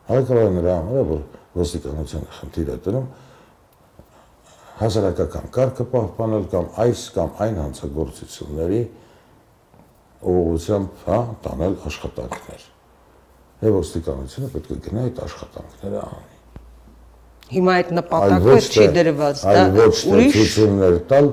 Ղեկավարը 0.10 0.52
նրա 0.58 0.74
համարը 0.80 1.06
որ 1.14 1.24
ոստիկանությունը 1.62 2.36
խնդիր 2.40 2.74
է 2.74 2.78
դնում 2.88 3.08
հասարակական 4.82 5.50
կարգը 5.56 5.88
պահպանել 5.94 6.46
կամ 6.54 6.70
այս 6.84 7.06
կամ 7.16 7.34
այն 7.46 7.60
հանցագործությունների 7.64 8.82
ուղղությամբ, 10.34 11.02
հա, 11.08 11.20
տանել 11.48 11.80
աշխատանքներ։ 11.92 12.70
Եվ 13.64 13.80
ոստիկանությունը 13.80 14.54
պետք 14.58 14.72
է 14.74 14.80
գնա 14.88 15.10
այդ 15.10 15.26
աշխատանքները 15.28 16.06
անի։ 16.10 16.33
Հիմա 17.54 17.74
այդ 17.80 17.90
նպատակը 18.00 18.58
չի 18.74 18.86
դրված, 18.98 19.42
դա 19.54 19.64
ուրիշ 19.84 20.34
ցուցումներ 20.34 21.00
տալ, 21.10 21.30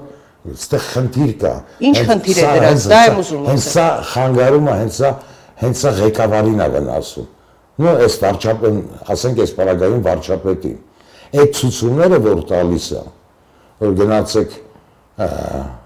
այստեղ 0.51 0.87
խնդիր 0.91 1.33
կա։ 1.41 1.53
Ինչ 1.91 1.97
խնդիր 2.11 2.41
է 2.41 2.47
դրած, 2.51 2.87
դա 2.91 3.01
եմ 3.11 3.18
ուզում 3.21 3.41
ասել։ 3.41 3.51
Հենց 3.51 3.66
սա 3.71 3.87
խանգարումը, 4.11 4.77
հենց 4.81 5.01
սա 5.01 5.11
հենց 5.61 5.81
սա 5.81 5.91
ղեկավարին 6.01 6.61
է 6.64 6.68
վնասում։ 6.75 7.27
Նո, 7.81 7.93
այս 8.05 8.16
վարչապետին, 8.21 8.79
ասենք 9.12 9.43
այս 9.45 9.53
պարագային 9.59 10.05
վարչապետին։ 10.07 10.79
Այդ 11.41 11.53
ցուցումները 11.61 12.21
որ 12.25 12.41
տալիս 12.51 12.87
է, 12.97 13.03
որ 13.81 13.95
գնացեք 14.01 14.57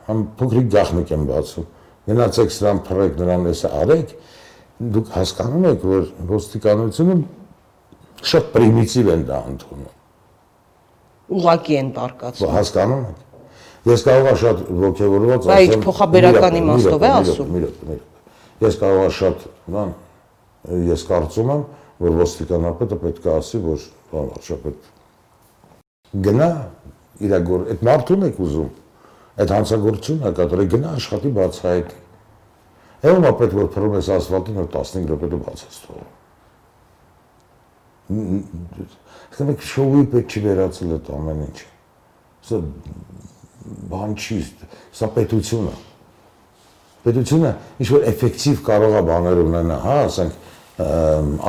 համ 0.08 0.22
փոքրիկ 0.38 0.70
գախնիկ 0.74 1.12
եմ 1.14 1.26
բացում։ 1.30 1.68
Գնացեք 2.04 2.54
սրան 2.54 2.80
փռեք 2.86 3.18
նրան 3.22 3.50
էս 3.50 3.64
արեք, 3.70 4.14
դուք 4.94 5.12
հասկանում 5.14 5.68
եք, 5.70 5.84
որ 5.94 6.08
ոստիկանությունը 6.34 7.18
շատ 8.30 8.50
պրիմիտիվ 8.54 9.12
են 9.14 9.28
դա 9.30 9.42
ընդունում 9.54 10.03
ուղակի 11.38 11.78
են 11.80 11.88
բարկացում 11.96 12.52
հասկանում 12.54 13.04
եք 13.08 13.90
ես 13.90 14.04
կարող 14.08 14.28
եմ 14.30 14.38
շատ 14.42 14.62
ողջավորված 14.84 15.48
ասեմ 15.48 15.74
բայց 15.74 15.84
փոխաբերական 15.86 16.58
իմաստով 16.60 17.04
է 17.04 17.10
ասում 17.14 17.50
ես 18.64 18.78
կարող 18.84 19.02
եմ 19.04 19.14
շատ 19.18 19.44
բան 19.74 19.90
ես 20.92 21.04
կարծում 21.10 21.52
եմ 21.54 21.66
որ 22.04 22.16
ոստիկանապետը 22.20 23.00
պետք 23.04 23.28
է 23.28 23.34
ասի 23.34 23.60
որ 23.64 23.84
բան 24.12 24.30
վարչապետ 24.34 24.88
գնա 26.28 26.48
իրագոր 27.24 27.68
այդ 27.74 27.84
մարդուն 27.88 28.26
եք 28.30 28.40
ուզում 28.44 28.70
այդ 29.44 29.52
հանցագործությունը 29.54 30.32
կատարել 30.38 30.72
գնա 30.74 30.96
աշխատի 30.98 31.30
բացահայտի 31.38 32.02
Եվ 33.04 33.26
ապետ 33.28 33.52
որ 33.52 33.66
փռում 33.74 33.94
ես 33.98 34.06
ասֆալտին 34.14 34.54
որ 34.62 34.68
15 34.72 35.10
րոպե 35.10 35.28
բաց 35.44 35.62
ես 35.66 35.80
թողում։ 35.84 36.12
Խմեք 39.34 39.64
շոուի 39.70 40.04
պետք 40.14 40.34
չի 40.34 40.42
վերացել 40.44 40.94
այդ 40.94 41.10
ամեն 41.14 41.42
ինչը։ 41.44 41.68
Սա 42.44 42.60
բան 43.94 44.14
չի, 44.20 44.38
սա 44.94 45.10
պետությունը։ 45.16 45.74
Պետությունը 47.04 47.50
ինչ 47.84 47.88
որ 47.94 48.06
էֆեկտիվ 48.12 48.62
կարող 48.68 48.94
է 48.94 49.02
բաներ 49.10 49.42
ունենա, 49.44 49.80
հա, 49.84 49.98
ասենք 50.04 50.32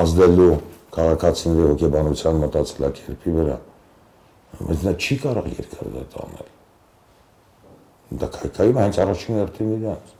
ազդելու 0.01 0.51
քաղաքացիների 0.95 1.69
հոգեբանության 1.69 2.43
մտածելակերպի 2.45 3.35
վրա 3.35 3.57
բայց 4.55 4.83
նա 4.87 4.93
չի 4.95 5.15
կարող 5.23 5.47
երկար 5.51 5.87
դա 5.95 6.03
տանել։ 6.13 6.51
Դա 8.21 8.29
կայքայում 8.35 8.77
հենց 8.79 8.99
առաջին 9.03 9.39
հերթին 9.41 9.73
իրանց։ 9.75 10.13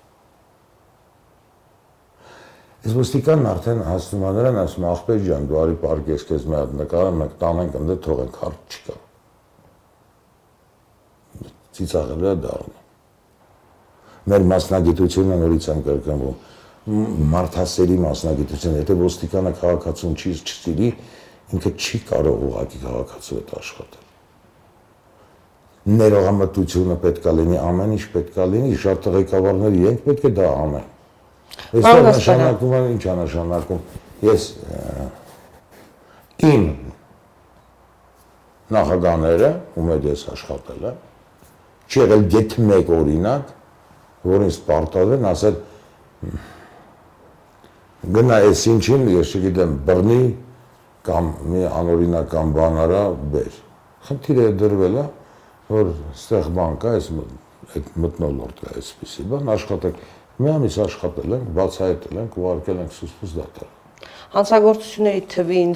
Ես 2.86 2.94
ոստիկանն 2.94 3.48
արդեն 3.50 3.80
հասնում 3.88 4.24
է 4.30 4.32
նրան, 4.36 4.58
ասում 4.62 4.86
աղբեր 4.92 5.22
ջան, 5.26 5.46
դու 5.50 5.60
արի 5.62 5.78
պարկես 5.82 6.26
քեզ 6.30 6.44
մի 6.46 6.58
հատ 6.60 6.74
նկարը, 6.82 7.14
մենք 7.22 7.34
տանենք 7.42 7.78
ընդ 7.80 7.94
թողենք 8.06 8.40
հարց 8.44 8.76
չկա։ 8.76 8.98
Ծիծաղել 11.76 12.26
է 12.30 12.36
դառնում։ 12.46 12.84
Մեր 14.26 14.48
մասնագիտությունը 14.54 15.40
նորից 15.42 15.70
եմ 15.74 15.84
կրկնվում 15.90 16.38
մարդասերի 17.34 18.00
մասնագիտություն, 18.06 18.80
եթե 18.84 19.02
ոստիկանը 19.02 19.54
քաղաքացուն 19.66 20.18
չի 20.22 20.34
չսիրի, 20.46 20.90
ինքը 21.58 21.72
չի 21.82 22.02
կարող 22.14 22.44
ուղղակի 22.46 22.82
քաղաքացու 22.86 23.40
հետ 23.40 23.56
աշխատել 23.66 24.06
ներողամտությունը 25.86 26.96
պետքա 27.04 27.32
լինի, 27.38 27.58
ամեն 27.62 27.92
ինչ 27.94 28.06
պետքա 28.16 28.46
լինի, 28.50 28.78
շատ 28.82 29.10
ղեկավարներ 29.16 29.76
իրենք 29.82 30.00
պետք 30.06 30.24
է 30.26 30.32
դա 30.40 30.48
անեն։ 30.64 30.88
Այստեղ 31.76 32.02
նշանակում 32.10 32.76
է 32.76 32.82
ինչ 32.96 33.04
է 33.06 33.16
նշանակում։ 33.22 33.82
Ես 34.26 34.46
իմ 36.50 36.66
նախագաները, 38.76 39.50
ում 39.78 39.92
հետ 39.94 40.08
ես 40.10 40.24
աշխատել 40.36 40.88
եմ, 40.90 41.00
չի 41.86 42.02
եղել 42.02 42.26
գեթ 42.34 42.56
մեկ 42.72 42.92
օրինակ, 42.96 43.52
որին 44.26 44.54
սպարտալեն 44.56 45.28
ասել 45.30 45.60
գնա 48.16 48.40
այս 48.50 48.64
ինչին, 48.74 49.06
ես 49.16 49.36
չգիտեմ, 49.38 49.78
բռնի 49.86 50.22
կամ 51.06 51.30
մի 51.52 51.62
անօրինական 51.70 52.54
բան 52.56 52.80
արա, 52.86 53.02
բեր։ 53.34 53.58
Խնդիրը 54.06 54.46
դրվել 54.62 54.98
է, 55.02 55.06
որ 55.70 55.92
ստեղ 56.14 56.50
բան 56.58 56.78
կա, 56.82 56.94
այս 57.00 57.10
այդ 57.76 57.88
մտնոլորտ 58.02 58.62
կա 58.66 58.74
այսպեսի 58.82 59.26
բան, 59.32 59.52
աշխատեք, 59.56 60.02
մի 60.36 60.50
ամիս 60.52 60.76
աշխատել 60.86 61.36
ենք, 61.36 61.48
բացահայտել 61.56 62.18
ենք, 62.22 62.34
ուղարկել 62.42 62.80
ենք 62.84 62.96
սուսպուս 62.96 63.36
դատար։ 63.40 63.70
Հանցագործությունների 64.36 65.22
թվին 65.32 65.72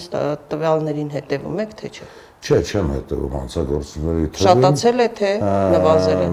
տվյալներին 0.51 1.11
հետևում 1.15 1.61
եք, 1.63 1.71
թե 1.79 1.91
չէ։ 1.95 2.07
Չէ, 2.39 2.57
չեմ 2.67 2.87
հետևում 2.95 3.33
հանցագործությունների 3.39 4.27
թվին։ 4.35 4.47
Շատացել 4.49 4.99
է 4.99 5.07
թե 5.19 5.31
նվազել 5.75 6.19
է։ 6.19 6.29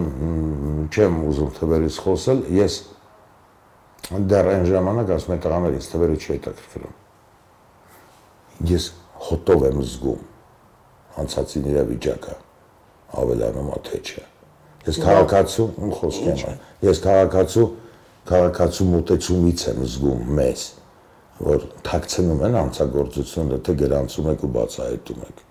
Չեմ 0.86 1.14
ուզում 1.30 1.50
թվերից 1.56 1.96
խոսել, 2.06 2.42
ես 2.56 2.74
դեռ 4.06 4.50
այն 4.54 4.64
ժամանակ 4.70 5.08
ասում 5.16 5.34
եմ 5.36 5.40
տղաներից 5.46 5.86
թվերը 5.92 6.16
չի 6.16 6.28
հետաքրքրում։ 6.36 6.94
Ես 8.70 8.84
հոտով 9.26 9.64
եմ 9.66 9.80
զգում 9.86 10.22
հանցածին 11.16 11.66
իրավիճակը 11.72 12.36
ավելանում 13.22 13.70
է 13.76 13.80
թե 13.86 13.98
չէ։ 14.06 14.22
Ես 14.86 15.00
քաղաքացու 15.02 15.66
ու 15.86 15.90
խոսքի 15.96 16.30
եմ։ 16.36 16.56
Ես 16.86 17.02
քաղաքացու 17.06 17.66
քաղաքացու 18.26 18.86
մտեցումից 18.92 19.64
եմ 19.70 19.82
զգում 19.86 20.22
մեզ, 20.38 20.62
որ 21.46 21.66
թաքցնում 21.86 22.40
են 22.46 22.56
անցագործությունը, 22.62 23.58
թե 23.66 23.72
գրանցում 23.82 24.30
եք 24.32 24.40
ու 24.46 24.50
բացահայտում 24.56 25.20
եք։ 25.26 25.44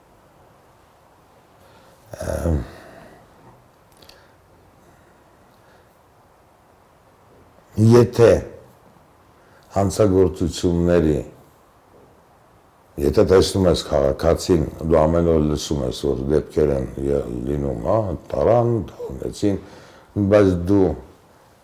Եթե 7.96 8.32
հանցագործությունների 9.76 11.18
Եթե 12.96 13.24
տեսնում 13.28 13.66
ես 13.68 13.82
քաղաքացին, 13.90 14.62
դու 14.88 14.98
ամեն 15.02 15.26
օր 15.28 15.42
լսում 15.50 15.80
ես, 15.84 15.98
որ 16.08 16.20
դեպքեր 16.32 16.70
են 16.78 16.86
լինում, 17.50 17.82
հա, 17.84 17.96
տարան, 18.32 18.70
ունեցին, 19.10 19.58
բայց 20.32 20.52
դու 20.70 20.86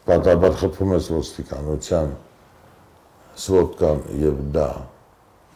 պատաբար 0.07 0.57
խփում 0.61 0.95
ես 0.97 1.09
ոստիկանության 1.15 2.15
սվոտկան 3.41 4.03
եւ 4.21 4.41
դա 4.55 4.69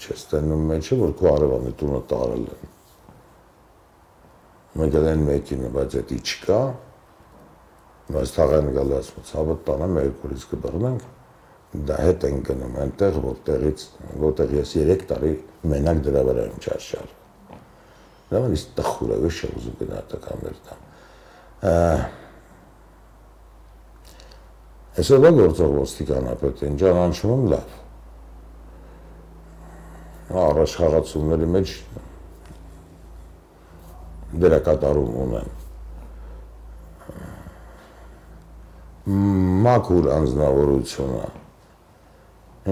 չես 0.06 0.24
տենում 0.32 0.64
մեջը, 0.72 1.00
որ 1.02 1.14
քո 1.20 1.30
արևանի 1.32 1.74
տունը 1.80 2.02
տարել 2.12 2.48
են։ 2.56 2.72
Մենք 4.76 4.98
են 5.02 5.28
մեկին, 5.30 5.68
բայց 5.76 5.98
դա 5.98 6.18
չկա։ 6.22 6.62
Բայց 8.06 8.32
թաղան 8.36 8.72
ցավը 9.32 9.56
տանը 9.66 9.88
մեր 9.96 10.10
կորից 10.22 10.50
կբռնենք 10.52 11.06
դա 11.84 11.98
հետ 12.00 12.26
են 12.30 12.42
գնում 12.48 12.76
այնտեղ 12.84 13.18
որտեղից 13.24 13.86
որտեղ 14.22 14.54
ես 14.56 14.74
3 14.80 15.06
տարի 15.10 15.32
մենակ 15.72 16.02
դրա 16.06 16.22
վրա 16.30 16.46
եմ 16.50 16.60
չարշար 16.62 17.10
դա 18.30 18.42
ինձ 18.50 18.66
տխուր 18.78 19.14
է 19.16 19.18
ոչ 19.26 19.34
ուզում 19.50 19.76
գնահատականներ 19.82 20.62
տամ 20.68 20.80
այսօր 24.96 25.26
գործող 25.36 25.72
ոստիկանապետին 25.76 26.78
ճանաչում 26.80 27.32
եմ 27.36 27.44
լավ 27.52 27.74
առաջ 30.46 30.76
խաղացումների 30.80 31.48
մեջ 31.56 31.74
դերակատարում 34.44 35.18
ունեմ 35.26 35.50
մաքուր 39.66 40.08
անձնավորությունը 40.16 41.28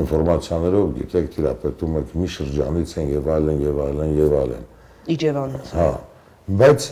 ինֆորմացիաներով 0.04 0.88
գիտեք 1.02 1.28
տիրապետում 1.36 2.00
եք 2.00 2.16
մի 2.22 2.30
շրջանից 2.38 2.96
են 3.04 3.12
եւ 3.14 3.30
այլն 3.36 3.62
եւ 3.68 3.84
այլն 3.84 4.16
եւ 4.18 4.34
այլն 4.40 4.64
Իջևանից։ 5.14 5.76
հա 5.78 5.90
բայց 6.64 6.88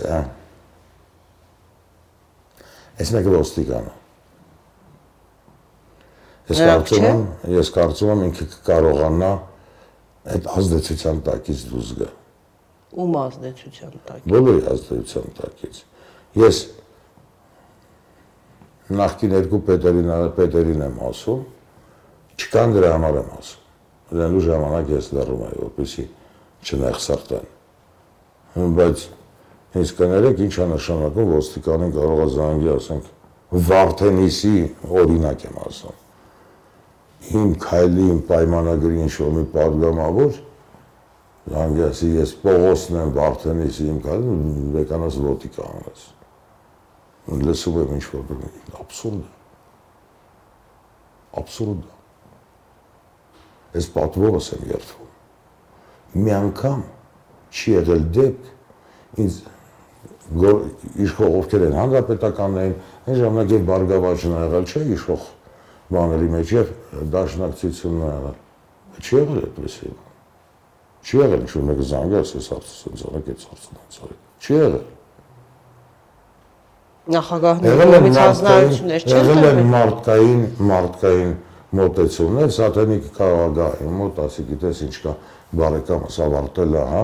այս 3.01 3.15
մեկը 3.17 3.33
ոստիկանը 3.39 3.95
ես 6.51 6.59
կարծում 6.67 7.05
եմ 7.11 7.21
ես 7.55 7.71
կարծում 7.77 8.11
եմ 8.11 8.23
ինքը 8.27 8.47
կարողանա 8.67 9.31
այդ 10.31 10.49
ազդեցության 10.51 11.21
տակից 11.27 11.63
դուրս 11.71 11.91
գա 12.01 12.09
Ում 12.91 13.13
ազդեցության 13.21 13.93
տակ։ 14.07 14.25
բոլորի 14.31 14.63
ազդեցության 14.71 15.27
տակից 15.37 15.77
ես 16.41 16.57
նախկին 18.91 19.35
երկու 19.37 19.61
պետերին 19.69 20.11
պետերին 20.35 20.83
եմ 20.87 20.97
ասում 21.07 21.41
չկան 22.41 22.75
դրա 22.75 22.91
համար 22.97 23.15
եմ 23.21 23.31
ասում 23.37 23.61
դրանու 24.11 24.43
ժամանակ 24.47 24.91
ես 24.91 25.07
լռում 25.15 25.41
եմ 25.47 25.55
որպեսի 25.61 26.05
չնեղսարտեն 26.67 27.47
բայց 28.81 29.07
ինձ 29.81 29.89
կներեք 30.01 30.37
ինչ 30.45 30.53
է 30.59 30.67
նշանակում 30.75 31.31
ոստիկանին 31.31 31.91
կարող 31.95 32.19
է 32.21 32.27
զանգի 32.35 32.69
ասենք 32.75 33.05
Վարդենիսի 33.51 34.57
օրինակ 35.01 35.45
եմ 35.47 35.57
ասում 35.63 35.95
իմ 37.29 37.51
քայլի 37.61 38.05
իմ 38.11 38.21
պայմանագրին 38.29 39.11
շոմի 39.13 39.43
падգամավոր 39.53 40.39
զանգեցի 41.51 42.09
ես 42.15 42.31
Պողոսն 42.41 42.97
եմ 43.01 43.11
Վարդենից 43.17 43.77
իմ 43.85 43.99
քայլին 44.05 44.41
մեկանաս 44.75 45.15
լոտի 45.25 45.49
կանաս 45.57 46.07
լսում 47.45 47.77
եմ 47.81 47.91
ինչ 47.97 48.05
որ 48.11 48.23
բնիկ 48.31 48.55
աբսուրդ 48.81 49.25
աբսուրդ 51.41 51.81
ես 53.77 53.85
պատվովս 53.95 54.47
եմ 54.57 54.63
երթվում 54.71 56.21
մի 56.25 56.31
անգամ 56.41 56.81
չի 57.51 57.75
եղել 57.77 58.03
դեպք 58.17 58.41
ինձ 59.21 59.33
իշխող 61.05 61.37
ովքեր 61.41 61.63
են 61.67 61.77
հանրապետականներին 61.77 62.75
այն 63.11 63.17
ժամանակ 63.21 63.47
եւ 63.55 63.63
բարգավաճն 63.69 64.35
ա 64.35 64.43
եղել 64.47 64.65
չէ 64.71 64.81
իշխող 64.95 65.23
բաների 65.91 66.31
մեջ 66.35 66.55
եւ 66.55 66.71
դաշնակցությունն 67.15 68.07
եղել 68.07 68.39
չի 69.01 69.13
եղել 69.19 69.43
այդպես 69.43 69.77
չի 71.01 71.21
եղել 71.21 71.45
ինչ 71.45 71.53
մեկը 71.71 71.85
զանգի 71.91 72.17
ասես 72.21 72.49
արծս 72.55 72.81
ծառակ 73.01 73.31
է 73.31 73.37
ծառցնած 73.43 74.01
չի 74.41 74.57
եղել 74.61 74.89
Նախագահների 77.11 77.85
կողմից 77.91 78.17
հանձնարարություններ 78.21 79.05
չեն 79.07 79.15
եղել 79.17 79.47
են 79.51 79.69
մարդկային 79.71 80.43
մարդկային 80.71 81.31
մոտեցումներ, 81.71 82.49
սատանիկ 82.51 83.05
կարող 83.15 83.41
է 83.41 83.51
գա 83.57 83.67
իմ 83.85 83.93
մոտ, 84.01 84.17
ասի 84.25 84.43
գիտես 84.49 84.81
ինչ 84.85 84.95
կա, 85.05 85.13
բարեկամս 85.61 86.17
ավարտել 86.25 86.75
է, 86.75 86.81
հա, 86.91 87.03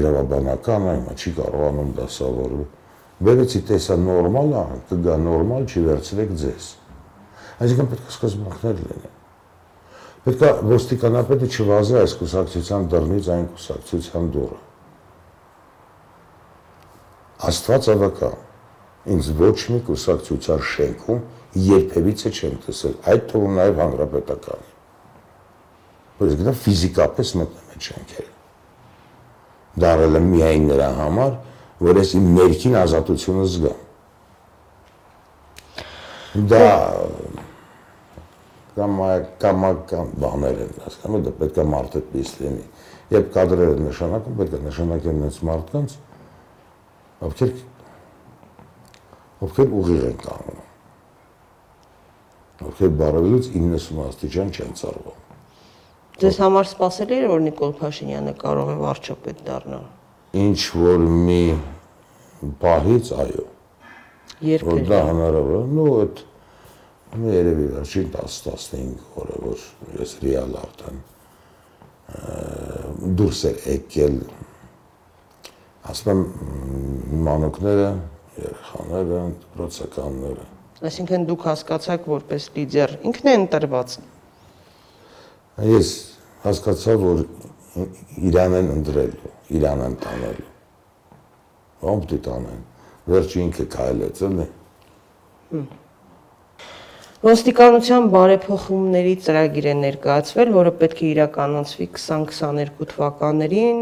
իրավաբանական 0.00 0.86
հիմա 0.88 1.16
չի 1.20 1.32
կարողանում 1.38 1.90
դասավորել։ 1.98 2.64
Բերեցի 3.28 3.60
տեսա 3.68 3.98
նորմալ 4.04 4.56
է, 4.56 4.64
կգա 4.90 5.18
նորմալ, 5.24 5.68
չի 5.68 5.84
վերցրեք 5.84 6.32
ձեզ։ 6.42 6.70
Այսինքն 7.64 7.90
պետք 7.92 8.08
է 8.08 8.14
սկզբունքներ 8.14 8.80
լինեն։ 8.84 9.14
Պետք 10.24 10.42
է 10.44 10.50
ոստիկանապետը 10.70 11.48
չվազի 11.54 11.96
այս 12.00 12.14
կուսակցության 12.20 12.86
դռնից 12.94 13.30
այն 13.34 13.46
կուսակցության 13.54 14.28
դուռը։ 14.34 14.60
Աստված 17.44 17.88
ավակա։ 17.94 18.30
Ինձ 19.14 19.26
ոչ 19.36 19.56
մի 19.74 19.80
կուսակցության 19.84 20.62
շենքում 20.74 21.20
երբևիցե 21.64 22.30
չեմ 22.34 22.54
տեսել, 22.64 22.94
այդ 23.12 23.26
թվում 23.30 23.58
նաև 23.58 23.80
հանրապետականի։ 23.84 24.70
Բայց 26.18 26.32
գնա 26.40 26.54
ֆիզիկապես 26.64 27.28
մտնում 27.40 27.74
է 27.74 27.82
շենքերը։ 27.88 28.32
Դարել 29.84 30.18
եմ 30.20 30.26
միայն 30.34 30.66
նրա 30.70 30.90
համար, 30.98 31.32
որ 31.84 32.00
ես 32.00 32.10
իմ 32.16 32.26
ներքին 32.38 32.76
ազատությունը 32.80 33.46
զգամ։ 33.54 33.80
Դա 36.54 36.68
կամ 38.74 39.00
կամական 39.42 40.08
բաներ 40.18 40.60
են, 40.64 40.72
հասկանում 40.84 41.26
եք, 41.30 41.36
պետք 41.40 41.58
է 41.62 41.64
մարդը 41.70 42.00
պես 42.10 42.32
լինի։ 42.40 42.64
Երբ 43.14 43.28
կադրերը 43.34 43.76
նշանակում, 43.84 44.36
պետք 44.40 44.54
է 44.54 44.60
նշանակեն 44.64 45.22
այս 45.28 45.38
մարդկանց, 45.48 45.96
ովքեր 47.28 47.52
ովքեր 49.44 49.76
ուղիղ 49.80 50.04
են 50.08 50.18
կանգնում։ 50.24 50.62
Ովքեր 52.64 52.92
բարելուց 53.04 53.48
90 53.54 54.02
աստիճան 54.08 54.52
չեն 54.54 54.76
ծառվում։ 54.80 55.22
Ձեզ 56.14 56.36
համար 56.44 56.68
սпасելի 56.70 57.16
էր 57.18 57.24
որ 57.30 57.40
Նիկոլ 57.44 57.72
Փաշինյանը 57.80 58.34
կարող 58.40 58.68
է 58.70 58.76
վարչապետ 58.82 59.40
դառնալ։ 59.48 59.88
Ինչ 60.44 60.60
որ 60.82 61.08
մի 61.24 61.42
բահից 62.62 63.10
այո։ 63.24 63.46
Երբ 64.44 64.70
էր 64.74 64.86
դա 64.90 65.00
հնարավոր, 65.08 65.66
նո 65.74 65.88
այդ 66.04 66.22
մի 67.14 67.34
երևի 67.34 67.66
վերջին 67.74 68.08
10-15 68.14 69.20
օրը 69.22 69.36
որ 69.44 69.66
ես 70.00 70.16
ռեալ 70.24 70.56
արդեն 70.62 70.98
դուրս 73.20 73.44
է 73.50 73.54
եկել 73.74 74.18
ասում 75.92 76.10
եմ 76.14 77.22
մանուկները 77.28 77.88
երեխաները 78.40 79.22
դպրոցականները 79.44 80.50
Այսինքն 80.84 81.22
դուք 81.28 81.44
հասկացաք 81.48 82.06
որպես 82.10 82.46
լիդեր 82.54 82.90
ինքն 83.08 83.28
է 83.30 83.34
ընտրված։ 83.38 83.92
Ես 85.70 85.92
հասկացա, 86.42 86.96
որ 87.00 87.22
իրան 88.30 88.56
են 88.58 88.68
ընտրելու, 88.74 89.30
իրան 89.54 89.84
են 89.84 89.94
տանելու։ 90.02 90.50
Ո՞մ 91.92 92.04
դի 92.10 92.18
տանեն։ 92.26 92.60
Վերջի 93.14 93.40
ինքը 93.44 93.66
քայլեց, 93.76 94.22
էլի։ 94.28 94.46
Ոստիկանության 97.24 98.10
բարեփոխումների 98.12 99.12
ծրագիր 99.24 99.66
է 99.70 99.72
ներկայացվել, 99.78 100.50
որը 100.52 100.72
պետք 100.82 100.98
է 101.00 101.06
իրականացվի 101.08 101.86
2022 101.94 102.88
թվականներին, 102.90 103.78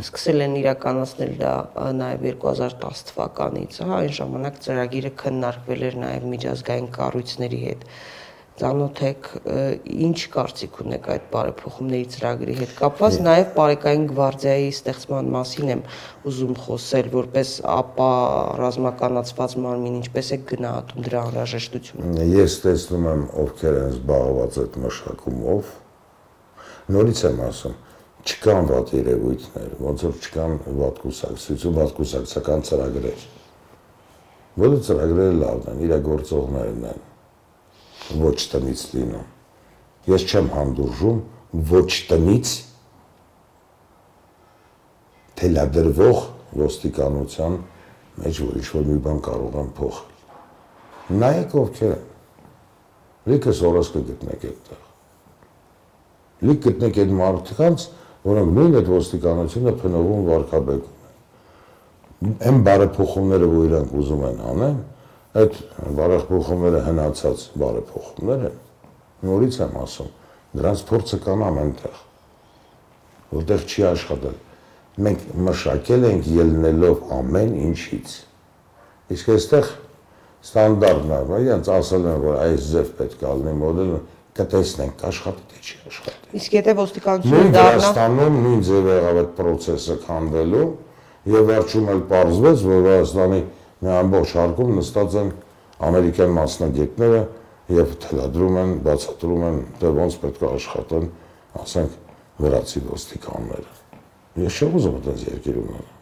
սկսել 0.00 0.46
են 0.46 0.54
իրականացնել 0.62 1.34
դա 1.42 1.52
նաև 1.98 2.24
2010 2.30 3.04
թվականից, 3.10 3.76
հա, 3.84 3.98
այն 3.98 4.16
ժամանակ 4.20 4.60
ծրագիրը 4.64 5.12
քննարկվել 5.20 5.84
էր 5.90 5.98
նաև 6.06 6.26
միջազգային 6.32 6.88
կառույցների 6.96 7.60
հետ։ 7.66 7.84
Ծանոթ 7.84 8.15
եք, 8.56 9.26
ը, 9.44 9.62
ինչ 10.06 10.18
կարծիք 10.32 10.78
ունեք 10.80 11.06
այդ 11.12 11.24
բարեփոխումների 11.32 12.06
ծրագրի 12.14 12.54
հետ 12.60 12.72
կապված, 12.78 13.16
նաև 13.26 13.50
Պարեկային 13.56 14.04
գվարդիայի 14.10 14.68
ստեղծման 14.72 15.30
մասին 15.34 15.72
եմ 15.74 15.82
ուզում 16.30 16.54
խոսել, 16.64 17.10
որպես 17.16 17.50
ապա 17.76 18.10
ռազմականացված 18.60 19.56
մարմին, 19.66 19.98
ինչպես 20.00 20.30
է 20.32 20.38
գնահատում 20.52 21.06
դրա 21.06 21.24
անհրաժեշտությունը։ 21.26 22.28
Ես 22.32 22.56
տեսնում 22.64 23.08
եմ 23.12 23.24
ովքեր 23.44 23.80
են 23.80 23.90
զբաղված 23.96 24.60
այդ 24.64 24.78
մշակումով։ 24.86 25.74
Նորից 26.96 27.24
եմ 27.26 27.42
ասում, 27.46 27.76
չկան 28.26 28.70
վատ 28.70 28.94
երևույթներ, 28.96 29.74
ոնց 29.84 30.06
որ 30.06 30.16
չկան 30.22 30.56
վատ 30.80 31.02
կուսակցություն, 31.02 31.76
վատ 31.76 31.92
կուսակցական 32.00 32.64
ծրագրեր։ 32.70 33.26
Բոլոր 34.56 34.80
ծրագրերը 34.86 35.36
լավն 35.42 35.68
են, 35.72 35.84
իրագործողներն 35.86 36.88
են 36.94 37.05
ոչ 38.14 38.36
տնից 38.52 38.82
լինում։ 38.94 39.26
Ես 40.06 40.26
չեմ 40.30 40.50
հանդուրժում 40.54 41.22
ոչ 41.70 41.88
տնից 42.10 42.52
թելադրվող 45.36 46.20
ոստիկանության 46.56 47.56
մեջ 48.16 48.42
որ 48.46 48.58
ինչ-որ 48.60 48.86
մի 48.90 48.98
բան 49.06 49.22
կարող 49.26 49.56
են 49.62 49.70
փոխել։ 49.76 51.18
Նայեք 51.20 51.56
ովքեր 51.60 51.92
են։ 51.96 52.04
Լիքը 53.26 53.52
սորոս 53.60 53.90
կգտնեք 53.96 54.46
այդտեղ։ 54.50 54.82
Լիք 56.46 56.60
գտնեք 56.66 57.00
այդ 57.02 57.12
մարդկանց, 57.20 57.86
որոնք 58.26 58.52
նույն 58.56 58.76
այդ 58.80 58.90
ոստիկանությունը 58.92 59.72
փնովում 59.82 60.26
վարկաբեկում 60.30 60.96
են։ 61.06 62.36
Այն 62.46 62.60
բարեփոխումները, 62.66 63.48
որ 63.52 63.66
իրանք 63.70 63.94
ուզում 64.00 64.24
են 64.30 64.42
անեն, 64.52 64.78
այդ 65.36 65.56
բարեփոխումները 65.96 66.82
հնացած 66.86 67.44
բարեփոխումներ 67.60 68.44
են։ 68.48 68.58
Նորից 69.26 69.58
եմ 69.66 69.74
ասում, 69.82 70.10
դրանց 70.56 70.84
փորձը 70.90 71.18
կան 71.26 71.44
ամենտեղ, 71.46 71.98
որտեղ 73.36 73.64
չի 73.66 73.86
աշխատել։ 73.90 74.36
Մենք 75.06 75.24
մշակել 75.46 76.06
ենք 76.10 76.28
ելնելով 76.36 77.02
ամեն 77.16 77.56
ինչից։ 77.66 78.14
Իսկ 79.16 79.32
այստեղ 79.36 79.72
ստանդարտն 80.46 81.12
է, 81.16 81.20
բայց 81.30 81.70
ասել 81.76 82.06
են, 82.06 82.20
որ 82.22 82.38
այս 82.46 82.70
ձև 82.72 82.90
պետք 83.00 83.24
է 83.26 83.34
լինի 83.40 83.54
մոդելը, 83.60 84.00
կտեսնենք 84.36 85.04
աշխատի 85.10 85.44
թե 85.50 85.60
չի 85.66 85.76
աշխատի։ 85.90 86.32
Իսկ 86.40 86.56
եթե 86.56 86.74
ոստիկանությունը 86.80 87.52
դառնա 87.56 87.76
Վրաստանում 87.76 88.36
նույն 88.46 88.64
ձև 88.66 88.88
եղավ 88.92 89.20
այդ 89.22 89.30
process-ը 89.36 89.96
քանդելու 90.06 90.66
եւ 91.32 91.46
վերջում 91.50 91.88
էլ 91.94 92.02
պարզվեց, 92.10 92.64
որ 92.66 92.82
Վրաստանի 92.86 93.40
մի 93.86 93.92
ամբողջ 93.94 94.32
հարկում 94.40 94.70
նստած 94.80 95.16
են 95.22 95.28
ամերիկյան 95.86 96.32
մասնագետները 96.36 97.20
եւ 97.76 97.92
թելադրում 98.02 98.56
են, 98.62 98.72
բացատրում 98.86 99.44
են, 99.46 99.58
թե 99.80 99.92
ոնց 99.96 100.16
պետք 100.22 100.42
է 100.42 100.48
աշխատեն, 100.56 101.06
ասենք, 101.62 101.96
վրացի 102.42 102.82
ոստիկանները։ 102.86 103.70
Ես 104.46 104.58
չեմ 104.60 104.74
ուզում 104.78 104.96
այդպես 104.96 105.22
երկիր 105.26 105.60
ունենալ։ 105.62 105.94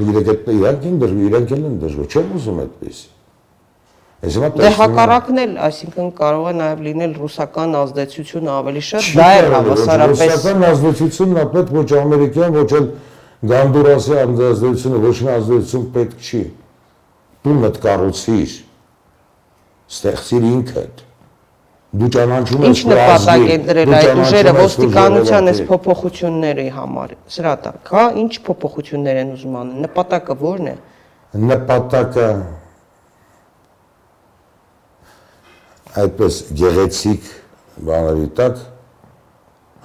Իրենք 0.00 0.50
իրանք 0.54 0.84
են 0.90 1.00
դժգոհ, 1.00 1.24
իրանք 1.30 1.54
են 1.56 1.78
դժգոհ, 1.80 2.06
չեմ 2.10 2.28
ուզում 2.40 2.60
այդպես։ 2.64 3.00
Ես 4.20 4.36
հիմա 4.36 4.48
Դե 4.60 4.70
հակառակն 4.76 5.40
էլ, 5.40 5.52
այսինքն 5.64 6.08
կարող 6.18 6.48
է 6.50 6.54
նաև 6.60 6.80
լինել 6.86 7.12
ռուսական 7.20 7.76
ազդեցությունը 7.80 8.50
ավելի 8.52 8.82
շատ, 8.90 9.06
դա 9.16 9.28
է 9.32 9.44
հավասարապես։ 9.54 10.20
Ռուսական 10.20 10.66
ազդեցությունն 10.70 11.40
է 11.40 11.44
պետք 11.54 11.72
ոչ 11.80 11.88
ամերիկյան, 12.00 12.58
ոչ 12.60 12.70
էլ 12.80 12.90
Գանդուրասի 13.40 14.16
ազդեցությունը, 14.20 14.98
ոչ 15.00 15.14
մի 15.24 15.30
ազդեցություն 15.34 15.84
պետք 15.94 16.26
չի։ 16.28 16.40
Դու 17.40 17.54
մտ 17.60 17.78
կառուցիր։ 17.84 18.56
Ստեղծիր 19.90 20.44
ինքդ 20.50 21.06
դու 21.90 22.08
ճանաչում 22.14 22.60
ես 22.62 22.68
Ինչ 22.70 22.82
նպատակ 22.90 23.44
է 23.50 23.54
դրել 23.66 23.94
այդ 23.98 24.20
ուժերը 24.22 24.52
ոստիկանության 24.60 25.50
այս 25.50 25.62
փոփոխությունների 25.70 26.66
համար։ 26.76 27.14
Սրա 27.34 27.54
տակ, 27.64 27.90
հա, 27.90 28.04
ինչ 28.20 28.34
փոփոխություններ 28.46 29.18
են 29.24 29.32
ուզում 29.34 29.56
անել։ 29.60 29.80
Նպատակը 29.86 30.36
ո՞րն 30.50 30.70
է։ 30.70 30.74
Նպատակը 31.50 32.28
այդպես 36.04 36.38
գեղեցիկ 36.60 37.28
բաների 37.90 38.28
տակ 38.38 38.62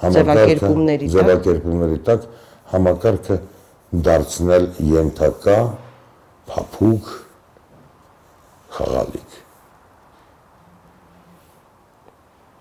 համակարգը 0.04 0.72
ձևակերպումների 1.16 2.00
տակ 2.06 2.30
համակարգը 2.74 3.38
դարձնել 4.06 4.70
ենթակա 4.92 5.58
փափուկ 6.50 7.12
խաղալիք 8.76 9.36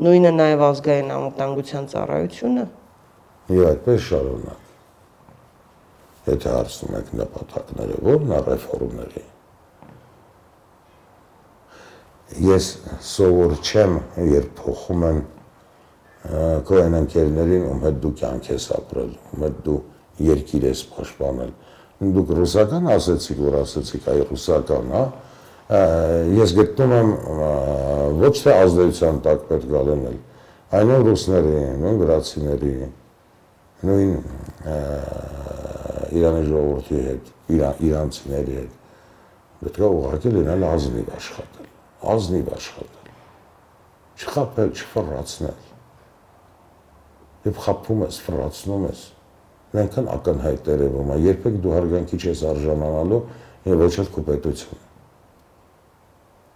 նույնը 0.05 0.32
նաև 0.36 0.64
ազգային 0.68 1.14
անվտանգության 1.14 1.85
ծառայությունը 1.94 2.64
եւ 3.55 3.68
այդպես 3.70 4.01
շարունակ 4.09 4.60
եթե 6.28 6.52
հարցնում 6.56 6.98
եք 7.01 7.09
նպատակները 7.20 7.97
ո՞րն 8.02 8.35
է 8.35 8.43
ռեֆորմների 8.48 9.24
ես 12.44 12.68
սովոր 13.14 13.56
չեմ 13.60 13.98
երբ 14.35 14.52
փոխում 14.60 15.05
են 15.10 15.18
քո 16.68 16.78
այն 16.81 16.97
ընկերներին 17.02 17.66
ում 17.70 17.82
հետ 17.85 17.98
դու 18.05 18.12
կյանք 18.20 18.48
ես 18.55 18.68
ապրել 18.78 19.10
ում 19.35 19.44
հետ 19.44 19.59
դու 19.66 19.81
երկիր 20.23 20.69
ես 20.70 20.82
պաշտպանել 20.95 21.53
դուք 22.15 22.32
ռուսական 22.39 22.91
ասեցիք 22.95 23.39
որ 23.45 23.57
ասեցիք 23.65 24.09
այ 24.12 24.20
ռուսական 24.31 24.93
հա 24.95 25.05
ես 25.65 26.53
գտնում 26.59 26.93
եմ 26.93 27.11
ոչ 28.20 28.35
թե 28.45 28.53
ազդեցության 28.53 29.20
տակ 29.24 29.45
պետք 29.49 29.70
է 29.73 29.82
լինել, 29.89 30.19
այնու 30.77 30.99
ռուսների, 31.09 31.55
նույն 31.81 32.01
վրացիների, 32.03 32.73
նույն 33.89 34.12
Իրանի 36.15 36.43
ժողովրդի 36.47 36.99
հետ, 37.05 37.31
իրան, 37.55 37.81
իրանցիների 37.89 38.59
հետ 38.59 38.74
պետք 39.65 39.81
է 39.81 39.89
ուղղակի 39.89 40.32
լինել 40.35 40.66
ազնիվ 40.69 41.09
աշխատել, 41.16 41.70
ազնիվ 42.15 42.51
աշխատել, 42.59 43.09
չխապել, 44.20 44.70
չֆռացնել։ 44.78 45.62
Եվ 47.45 47.59
խափում 47.65 48.05
ես, 48.05 48.20
ֆռացնում 48.24 48.85
ես, 48.89 49.01
այնքան 49.82 50.10
ակնհայտ 50.14 50.72
երևում 50.74 51.14
է, 51.14 51.20
երբեք 51.28 51.60
դու 51.64 51.76
հարգանքի 51.78 52.22
չես 52.24 52.42
արժանանալու 52.55 53.22
եւ 53.68 53.84
ոչ 53.84 53.94
էլ 54.05 54.10
քո 54.14 54.26
պետությունը 54.30 54.84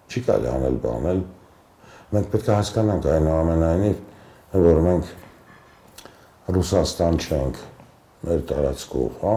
չի 0.08 0.22
կարելի 0.24 0.48
անել 0.48 0.76
բանել։ 0.82 1.18
Մենք 2.16 2.28
պետք 2.32 2.46
է 2.48 2.54
հասկանանք 2.56 3.08
այնուամենայնիվ, 3.12 3.98
որ 4.64 4.78
մենք 4.86 5.10
Ռուսաստան 6.56 7.18
չենք 7.20 7.60
մեր 8.24 8.44
տարածքով, 8.48 9.18
հա, 9.20 9.34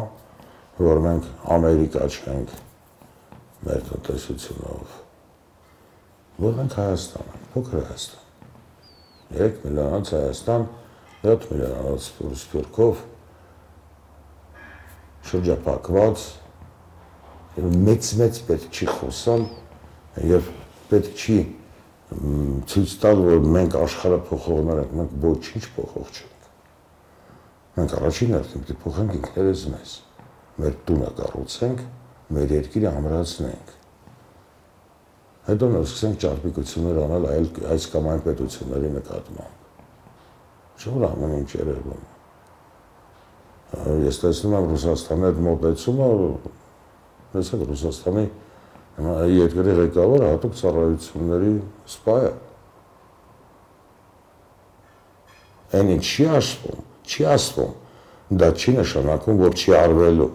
որ 0.80 1.02
մենք 1.06 1.28
Ամերիկա 1.56 2.08
չենք 2.08 2.54
մեր 3.68 3.84
տնտեսությունով։ 3.90 4.96
Որ 6.42 6.62
ենք 6.64 6.78
Հայաստան, 6.80 7.36
փոքր 7.52 7.84
Հայաստան։ 7.92 8.28
3 9.42 9.60
միլիոնից 9.66 10.14
Հայաստան, 10.16 10.68
7 11.28 11.52
միլիոնից 11.52 12.08
Սփյուռքով 12.08 13.04
շրջապակված 15.30 16.28
մեծ-մեծ 17.62 18.38
պետք 18.48 18.78
չի 18.78 18.88
խոսալ 18.96 19.42
եւ 20.32 20.52
պետք 20.92 21.22
չի 21.22 21.40
ցույց 22.12 22.94
տալ, 23.00 23.22
որ 23.24 23.46
մենք 23.56 23.76
աշխարհը 23.80 24.20
փոխողներ 24.28 24.80
ենք, 24.82 24.96
մենք 25.00 25.14
ոչինչ 25.26 25.64
փոխող 25.76 26.10
չենք։ 26.12 26.48
Մենք 27.78 27.96
առաջին 28.00 28.34
հերթին 28.36 28.66
պետք 28.66 28.74
է 28.74 28.78
փոխենք 28.84 29.16
ինքներս 29.20 29.64
մեզ։ 29.72 29.94
Մեր 30.62 30.78
տունը 30.90 31.12
կառուցենք, 31.22 31.84
մեր 32.36 32.56
երկիրը 32.58 32.92
ամրացնենք։ 32.92 33.76
Հետո 35.48 35.72
նա 35.72 35.84
սկսենք 35.88 36.22
ճարպիկություններ 36.26 37.04
անել 37.08 37.28
այլ 37.32 37.52
այս 37.76 37.92
կամ 37.96 38.10
այն 38.12 38.26
պետությունների 38.28 38.96
նկատմամբ։ 39.00 39.62
Շուտ 40.84 41.06
ամեն 41.12 41.38
ինչ 41.42 41.52
երևում։ 41.62 42.11
Ես 43.72 44.18
տեսնում 44.20 44.56
եմ 44.58 44.66
Ռուսաստանի 44.74 45.28
հետ 45.30 45.38
մոտեցումը, 45.46 46.08
տեսեք 47.32 47.62
Ռուսաստանի 47.70 48.26
երկրի 49.32 49.76
ղեկավարը 49.78 50.32
հատուկ 50.34 50.58
ծառայությունների 50.60 51.54
սպա 51.88 52.16
է։ 52.20 52.34
Այն 55.80 55.94
ինչ 55.96 56.04
չի 56.04 56.28
ասվում, 56.36 56.84
չի 57.08 57.28
ասվում, 57.32 57.74
դա 58.44 58.52
չի 58.60 58.76
նշանակում, 58.82 59.42
որ 59.42 59.56
չի 59.56 59.76
արվելու։ 59.80 60.30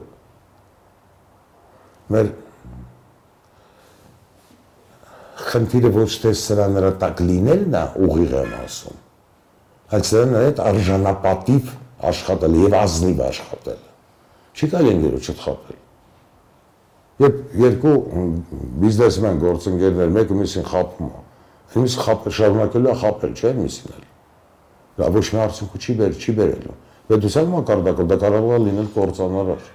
Մեր 2.17 2.35
խնդիրը 5.47 5.91
ոչ 5.93 6.13
թե 6.25 6.33
սրա 6.41 6.67
նրա 6.73 6.91
տակ 7.05 7.21
լինելն 7.29 7.77
է, 7.77 7.85
ուղիղ 8.07 8.39
եմ 8.41 8.55
ասում, 8.65 9.03
այլ 9.93 10.07
սրա 10.09 10.29
նրա 10.33 10.47
հետ 10.47 10.63
արժանապատիվ 10.71 11.75
աշխատել 12.07 12.59
եւ 12.63 12.77
ազնիվ 12.81 13.23
աշխատել։ 13.27 13.85
Չի 14.57 14.69
կարելի 14.73 14.95
ընկերոջ 14.97 15.31
չխապել։ 15.37 15.79
Երբ 17.27 17.39
երկու 17.63 17.95
բիզնեսմեն 18.83 19.39
գործընկերներ 19.47 20.11
մեկը 20.17 20.37
մյուսին 20.37 20.67
խափում 20.73 21.09
է, 21.09 21.23
ինձ 21.81 21.97
խապը 22.07 22.33
շարունակելու 22.37 22.93
է 22.93 22.97
խապել, 23.03 23.33
չէ՞ 23.37 23.53
միսին 23.57 24.05
Դա 24.97 25.09
ոչ 25.13 25.25
մի 25.29 25.41
արդյունք 25.45 25.75
չի 25.77 25.95
բեր, 25.97 26.15
չի 26.17 26.33
բերելու։ 26.37 26.75
Պետության 27.07 27.51
մակարդակով 27.53 28.07
դա 28.13 28.17
կարող 28.23 28.53
է 28.57 28.61
լինել 28.65 28.87
կործանարար։ 28.95 29.67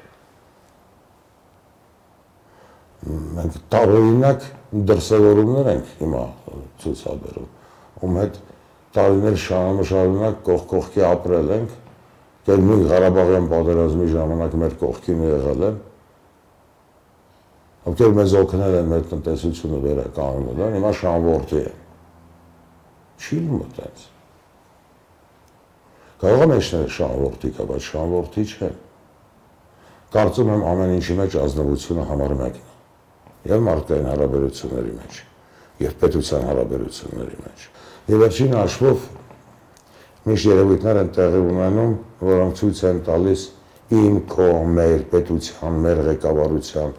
Մենք 3.37 3.59
տարօրինակ 3.75 4.47
դրսևորումներ 4.89 5.69
ենք 5.71 5.93
հիմա 6.01 6.23
ցուցաբերում։ 6.81 7.47
Ում 8.01 8.17
հետ 8.21 8.39
տարիներ 8.97 9.37
շարունակ 9.45 10.41
կողք 10.49 10.67
կողքի 10.73 11.05
ապրել 11.11 11.53
ենք, 11.57 11.77
դեռ 12.47 12.61
նույն 12.65 12.83
Ղարաբաղյան 12.91 13.47
պատերազմի 13.51 14.07
ժամանակ 14.11 14.59
մեր 14.61 14.77
կողքին 14.81 15.25
եղել 15.27 15.65
են 15.69 15.79
ովքեր 17.81 18.11
մեզ 18.13 18.33
օգնել 18.37 18.75
են 18.77 18.89
մեր 18.91 19.05
տնտեսությունը 19.09 19.77
վերականգնել, 19.81 20.57
դա 20.59 20.65
հիմա 20.75 20.91
շանվորտի 20.99 21.61
է։ 21.61 21.71
Չի 23.21 23.39
մտած։ 23.51 24.03
Կարող 26.21 26.43
եմ 26.45 26.53
եշնել 26.53 26.85
շանվորտի 26.97 27.51
կա, 27.57 27.65
բայց 27.71 27.87
շանվորտի 27.87 28.45
չէ։ 28.51 28.69
Կարծում 30.13 30.51
եմ 30.53 30.65
ամեն 30.71 30.93
ինչի 30.99 31.17
մեջ 31.21 31.37
ազնվությունը 31.41 32.05
համար 32.11 32.35
մեկն 32.41 32.61
է։ 32.61 33.49
Եվ 33.49 33.65
մարդկային 33.65 34.09
հարաբերությունների 34.11 34.93
մեջ, 35.01 35.19
եւ 35.81 35.95
պետության 36.01 36.45
հարաբերությունների 36.51 37.37
մեջ։ 37.41 37.65
Եվ 38.11 38.21
վերջին 38.21 38.55
հաշվով 38.59 39.07
միշտ 40.27 40.49
երևույթներ 40.51 41.01
են 41.01 41.11
տեղի 41.17 41.41
ունենում, 41.51 41.93
որոնք 42.29 42.57
ցույց 42.61 42.81
են 42.91 43.01
տալիս 43.09 43.45
իմ 44.01 44.17
քո 44.31 44.49
մեր 44.77 45.05
պետության, 45.11 45.77
մեր 45.85 46.01
ղեկավարության 46.07 46.95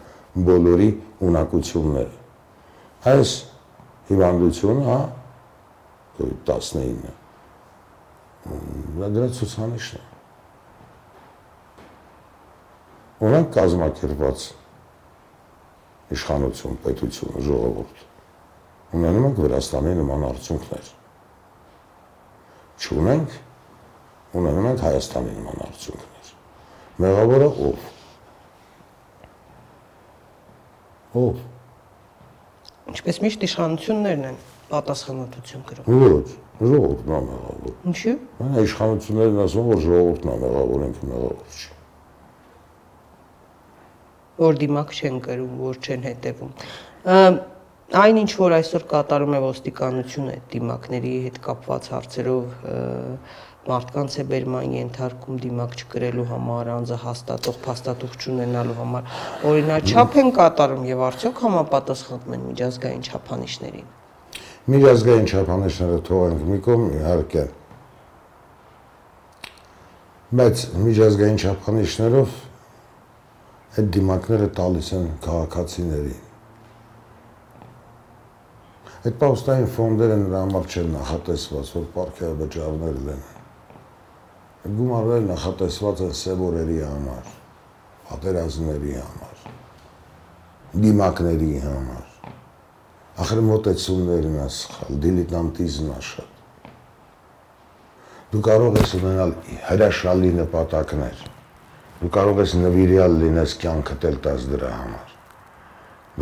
բոլորի 0.47 0.89
ունակությունները։ 1.29 2.15
Այս 3.13 3.35
հիվանդությունը, 4.09 4.87
հա, 4.89 5.01
COVID-19 6.19 7.19
դա 8.43 9.07
դրա 9.15 9.27
ցուցանիշն 9.37 9.99
է։ 9.99 10.09
Ունենք 13.23 13.53
կազմակերպված 13.55 14.43
իշխանություն, 16.17 16.75
պետություն, 16.83 17.37
ժողովուրդ։ 17.47 18.03
Ունենում 18.99 19.27
ենք 19.29 19.39
Վրաստանի 19.45 19.95
նման 20.01 20.27
արդյունքներ։ 20.27 20.91
Չունենք, 22.83 23.35
ունենում 24.39 24.69
ենք 24.73 24.83
Հայաստանի 24.83 25.35
նման 25.37 25.61
արդյունքներ։ 25.67 26.31
Մեղավորը 27.03 27.49
ով 27.67 27.91
Ով։ 31.13 31.37
Ինչպես 32.93 33.19
միշտ 33.23 33.45
իշխանություններն 33.47 34.25
են 34.31 34.39
պատասխանատվություն 34.71 35.63
կրում։ 35.69 36.01
Ոչ, 36.03 36.25
ժողովուրդն 36.59 37.13
է 37.13 37.19
մեղավոր։ 37.27 37.77
Ինչու՞։ 37.91 38.15
Այն 38.47 38.57
իշխանություններն 38.63 39.41
ասում 39.43 39.69
որ 39.69 39.81
ժողովուրդն 39.85 40.33
է 40.33 40.37
մեղավոր, 40.43 40.85
ինքը 40.89 41.09
մեղավոր 41.13 41.53
չի։ 41.53 41.71
որ 44.43 44.59
դիմակ 44.63 44.93
չեն 44.97 45.19
կրում, 45.27 45.51
որ 45.61 45.79
չեն 45.83 46.05
հետևում։ 46.07 46.53
Ա, 47.03 47.17
Այն 47.93 48.17
ինչ 48.23 48.31
որ 48.39 48.53
այսօր 48.57 48.83
կատարում 48.89 49.33
է 49.37 49.39
ոստիկանությունը 49.43 50.35
դիմակների 50.49 51.09
հետ 51.27 51.35
կապված 51.45 51.89
հարցերով 51.93 52.55
մարդկանց 53.69 54.15
է 54.17 54.25
բերման 54.31 54.73
ենթարկում 54.79 55.37
դիմակ 55.43 55.75
չկրելու 55.77 56.25
համար, 56.31 56.71
անձը 56.73 56.97
հաստատող 57.03 57.59
փաստաթուղթ 57.67 58.25
չունենալու 58.25 58.77
համար, 58.79 59.13
օրինաչափ 59.51 60.17
են 60.23 60.33
կատարում 60.39 60.89
եւ 60.89 61.05
արդյոք 61.09 61.43
համապատասխանում 61.45 62.35
են 62.39 62.43
միջազգային 62.49 63.05
չափանիշներին։ 63.13 63.87
Միջազգային 64.73 65.29
չափանիշները 65.29 66.01
թողենք 66.09 66.43
մի 66.49 66.59
կողմ 66.65 66.91
իհարկե։ 66.97 67.47
Բայց 70.41 70.67
միջազգային 70.89 71.41
չափանիշներով 71.45 72.37
այդ 73.77 73.97
դիմակները 74.01 74.53
տալիս 74.57 74.93
են 74.97 75.09
քաղաքացիներին։ 75.29 76.22
Այդ 79.03 79.15
պաուստային 79.19 79.65
ֆոնդերը 79.67 80.15
նրա 80.21 80.41
համար 80.45 80.67
չեն 80.71 80.93
նախատեսված, 80.95 81.71
որ 81.75 81.87
պարքերը 81.91 82.35
վճարներ 82.39 82.93
լինեն։ 83.07 84.77
Գումարները 84.77 85.25
նախատեսված 85.25 86.03
են 86.05 86.13
սևորերի 86.19 86.77
համար, 86.87 87.33
պատերազմների 88.07 88.95
համար, 88.99 89.43
դիմակների 90.85 91.51
համար։ 91.65 92.31
Ախր 93.25 93.43
մոտեցումներն 93.49 94.39
է 94.39 94.47
սխալ, 94.61 94.95
դիլետանտիզմն 95.03 95.91
է 95.91 95.99
շատ։ 96.13 96.41
Դու 98.31 98.47
կարող 98.47 98.81
ես 98.85 98.97
ունենալ 99.03 99.37
հրաշալի 99.67 100.33
նպատակներ։ 100.39 101.29
Դու 101.99 102.15
կարող 102.23 102.43
ես 102.47 102.59
նվիրյալ 102.63 103.21
լինես 103.27 103.59
կյանքը 103.67 104.01
տել 104.07 104.17
տաս 104.23 104.51
դրա 104.55 104.75
համար։ 104.79 105.15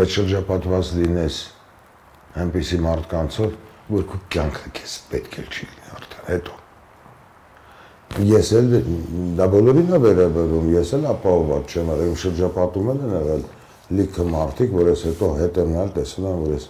Բայց 0.01 0.17
շրջապատված 0.17 0.95
լինես 0.97 1.43
այնպիսի 2.41 2.77
մարդկանցով, 2.85 3.55
որ 3.91 4.03
քո 4.11 4.17
կյանքը 4.31 4.71
քեզ 4.77 4.93
պետք 5.11 5.33
է 5.41 5.43
չի 5.51 5.65
լինի 5.71 5.89
արդեն 5.97 6.25
հետո։ 6.31 6.53
Ես 8.27 8.51
էլ 8.59 8.67
դա 9.39 9.45
բոլորին 9.51 9.91
է 9.91 9.99
վերաբերում, 10.05 10.69
ես 10.75 10.89
էլ 10.97 11.03
ապահոված 11.11 11.75
չեմ 11.75 11.91
եղել, 11.91 12.15
շրջապատում 12.23 12.89
եմ 12.91 13.01
եղել 13.15 13.43
լիքը 13.99 14.25
մարդիկ, 14.31 14.69
որ 14.75 14.91
ես 14.91 15.01
հետո 15.09 15.29
հետ 15.41 15.59
եմ 15.61 15.69
նայել, 15.75 15.91
տեսել 15.97 16.27
եմ, 16.31 16.41
որ 16.41 16.51
ես 16.55 16.65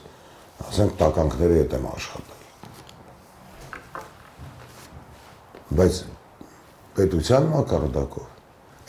ասենք 0.62 0.92
տականքների 1.02 1.56
հետ 1.62 1.76
եմ 1.78 1.86
աշխատել։ 1.92 2.42
Բայց 5.82 5.94
պետության 6.98 7.44
մակարդակով 7.52 8.32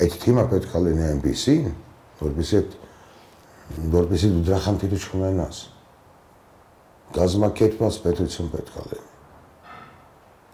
այդ 0.03 0.15
թիմը 0.23 0.45
պետք 0.53 0.73
է 0.73 0.81
լինի 0.87 1.05
այնպեսին, 1.09 1.67
որպեսզի 2.23 2.61
որպեսզի 3.93 4.31
դու 4.33 4.43
դրա 4.49 4.59
խնդիրը 4.67 4.99
չունենաս։ 5.03 5.59
Գազམ་ակերպված 7.17 8.01
պետություն 8.07 8.51
պետք 8.53 8.75
է 8.83 8.85
լինի։ 8.91 9.09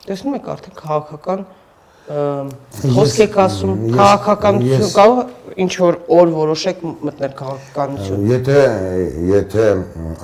Տեսնում 0.09 0.37
եք 0.39 0.53
արդեն 0.55 0.79
քաղաքական 0.79 1.47
խոսք 2.09 3.19
եք 3.27 3.35
ասում 3.43 3.73
քաղաքականություն 3.93 4.93
կարող 4.95 5.59
ինչ 5.65 5.73
որ 5.83 5.99
օր 6.17 6.31
որոշեք 6.39 6.85
մտնել 6.89 7.35
քաղաքականություն։ 7.41 8.23
Եթե 8.31 8.57
եթե 9.29 9.67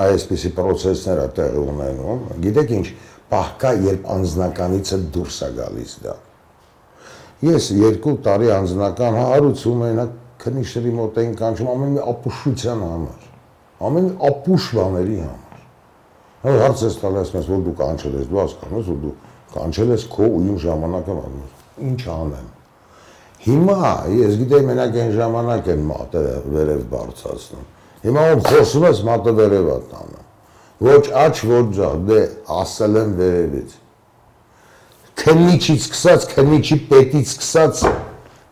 այսպիսի 0.06 0.52
process-ները 0.56 1.27
տեղի 1.36 1.65
ունենում, 1.74 2.24
գիտեք 2.47 2.73
ինչ, 2.78 2.86
պահկա 3.35 3.73
երբ 3.85 4.09
անձնականիցը 4.15 5.01
դուրս 5.15 5.39
է 5.44 5.51
գալիս 5.61 5.94
դա։ 6.06 6.16
Ես 7.44 7.70
երկու 7.82 8.16
տարի 8.24 8.52
անձնական 8.55 9.20
հարուցում 9.20 9.86
եմ, 9.90 10.05
քնիշերի 10.44 10.93
մոտ 10.98 11.19
էին 11.20 11.35
կանչում 11.40 11.70
ամեն 11.74 11.98
ապուշության 12.05 12.85
համար։ 12.85 13.28
Ամեն 13.85 14.09
ապուշ 14.28 14.65
բաների 14.78 15.19
համար։ 15.24 15.43
Հա 16.44 16.52
հարց 16.60 16.82
ես 16.84 16.96
տալիս 17.00 17.30
մեզ, 17.34 17.46
որ 17.48 17.60
դու 17.64 17.72
կանչել 17.78 18.16
ես, 18.18 18.26
դու 18.28 18.40
հասկանում 18.42 18.80
ես, 18.80 18.88
որ 18.90 18.98
դու 19.04 19.12
կանչել 19.54 19.92
ես 19.94 20.02
քո 20.12 20.26
ու 20.28 20.40
իմ 20.44 20.58
ժամանակը 20.64 21.14
անում 21.24 21.86
ինչ 21.88 22.02
անեմ։ 22.14 22.50
Հիմա 23.44 23.92
ես 24.14 24.36
գիտեի 24.40 24.66
մենակ 24.68 24.98
այն 25.04 25.14
ժամանակ 25.14 25.70
են 25.74 25.86
մատը 25.88 26.24
վերև 26.54 26.84
բարձրացնում։ 26.92 27.64
Հիմա 28.04 28.26
ում 28.34 28.44
խոսում 28.44 28.86
ես 28.88 29.00
մատը 29.08 29.34
վերև 29.40 29.70
է 29.72 29.78
տանում։ 29.94 30.24
Ոչ 30.84 31.04
աչ, 31.24 31.34
ոչ 31.48 31.64
ձախ, 31.78 31.98
դե 32.08 32.20
ասել 32.60 33.00
եմ 33.00 33.12
վերևից։ 33.20 33.74
Քննիչից 35.24 35.84
սկսած, 35.84 36.26
քննիչի 36.34 36.78
պետից 36.90 37.34
սկսած 37.34 37.84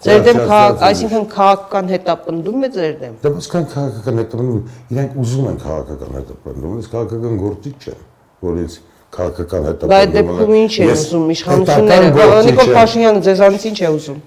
Ձեր 0.02 0.22
դեմ 0.26 0.38
քաղաք, 0.50 0.80
այսինքն 0.82 1.26
քաղաքական 1.30 1.90
հետապնդում 1.92 2.62
է 2.66 2.68
ձեր 2.74 2.94
դեմ։ 3.02 3.12
Դե 3.22 3.30
ոսկան 3.36 3.66
քաղաքական 3.72 4.16
հետապնդում, 4.18 4.62
իրանք 4.92 5.12
ուզում 5.22 5.44
են 5.52 5.58
քաղաքական 5.62 6.16
հետապնդում, 6.18 6.72
ես 6.82 6.88
քաղաքական 6.94 7.36
գործիչ 7.42 7.74
չեմ, 7.82 8.00
որից 8.48 8.74
քաղաքական 9.16 9.68
հետապնդումը։ 9.68 9.92
Բայց 9.92 10.16
դեպքում 10.16 10.54
ինչ 10.58 10.72
է 10.72 10.88
ուզում 10.92 11.30
իշխանությունները։ 11.36 12.08
Նիկոլ 12.48 12.72
Փաշինյանը 12.72 13.22
ձեզանից 13.28 13.66
ինչ 13.70 13.78
է 13.78 13.92
ուզում։ 13.92 14.18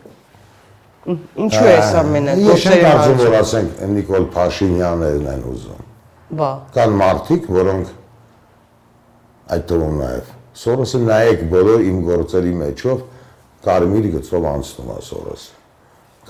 Ինչու 1.06 1.68
է 1.70 1.76
սա 1.86 2.00
ամենը 2.06 2.38
Ես 2.46 2.64
չեմ 2.66 2.80
կարծում, 2.86 3.20
որ 3.26 3.36
ասենք 3.42 3.84
Նիկոլ 3.96 4.24
Փաշինյանն 4.36 5.28
են 5.36 5.44
ուզում։ 5.52 5.84
Բա։ 6.40 6.50
Կան 6.78 6.96
մարդիկ, 7.04 7.52
որոնք 7.60 7.92
այդ 9.56 9.68
թվում 9.70 10.00
նաև 10.02 10.32
Սորոսը 10.56 11.04
նայեք 11.04 11.46
բոլոր 11.52 11.86
իմ 11.92 12.00
գործերի 12.08 12.56
մեջով 12.64 13.06
կարմիր 13.68 14.10
գծով 14.16 14.50
անցնում 14.56 14.90
է 14.96 15.00
Սորոսը 15.12 15.55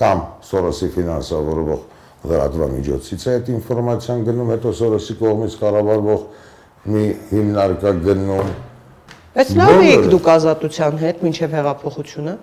կամ 0.00 0.24
Սորոսի 0.46 0.88
ֆինանսավորող 0.96 1.84
լրատվամիջոցից 2.26 3.22
է 3.26 3.34
այդ 3.36 3.46
ինֆորմացիան 3.56 4.24
գնում, 4.26 4.50
հետո 4.56 4.72
Սորոսի 4.80 5.14
կողմից 5.20 5.56
կառավարվող 5.62 6.20
մի 6.96 7.04
հիմնարկա 7.30 7.92
գնում։ 8.06 8.50
Բայց 9.36 9.48
լավ 9.60 9.80
եք 9.86 10.04
դուք 10.12 10.28
ազատության 10.36 11.00
հետ 11.02 11.24
մինչև 11.26 11.56
հեղափոխությունը։ 11.56 12.34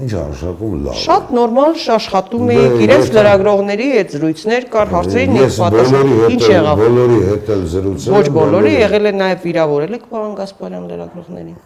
Ինչ 0.00 0.12
արժակում 0.16 0.74
լավ։ 0.86 0.98
Շատ 1.00 1.32
նորմալ 1.36 1.74
աշխատում 1.94 2.52
եք, 2.54 2.76
իրենց 2.86 3.10
լրագրողների 3.16 3.88
հետ 3.90 4.14
զրույցներ 4.14 4.66
կար, 4.74 4.92
հարցերին 4.94 5.40
եք 5.40 5.56
պատասխան։ 5.60 6.12
Ինչ 6.30 6.44
եղավ։ 6.50 6.80
Բոլորի 6.80 7.18
հետ 7.26 7.50
էլ 7.56 7.64
զրուցել։ 7.74 8.16
Ոչ 8.16 8.26
բոլորի, 8.38 8.72
եղել 8.80 9.10
է 9.10 9.14
նաև 9.20 9.44
վիրավորել 9.50 9.98
եք 9.98 10.06
պարոն 10.14 10.34
Գասպարյան 10.40 10.84
լրագրողներին։ 10.94 11.56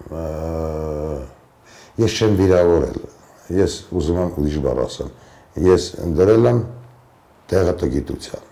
Ես 2.05 2.17
չեմ 2.19 2.33
վիրավորել։ 2.43 3.14
Ես 3.53 3.79
ուզում 3.93 4.19
եմ 4.25 4.35
ուրիշ 4.41 4.59
բառ 4.65 4.83
ասեմ։ 4.87 5.15
Ես 5.69 5.91
դրել 6.17 6.51
եմ 6.51 6.61
տեղը 7.53 7.75
տգիտության 7.85 8.51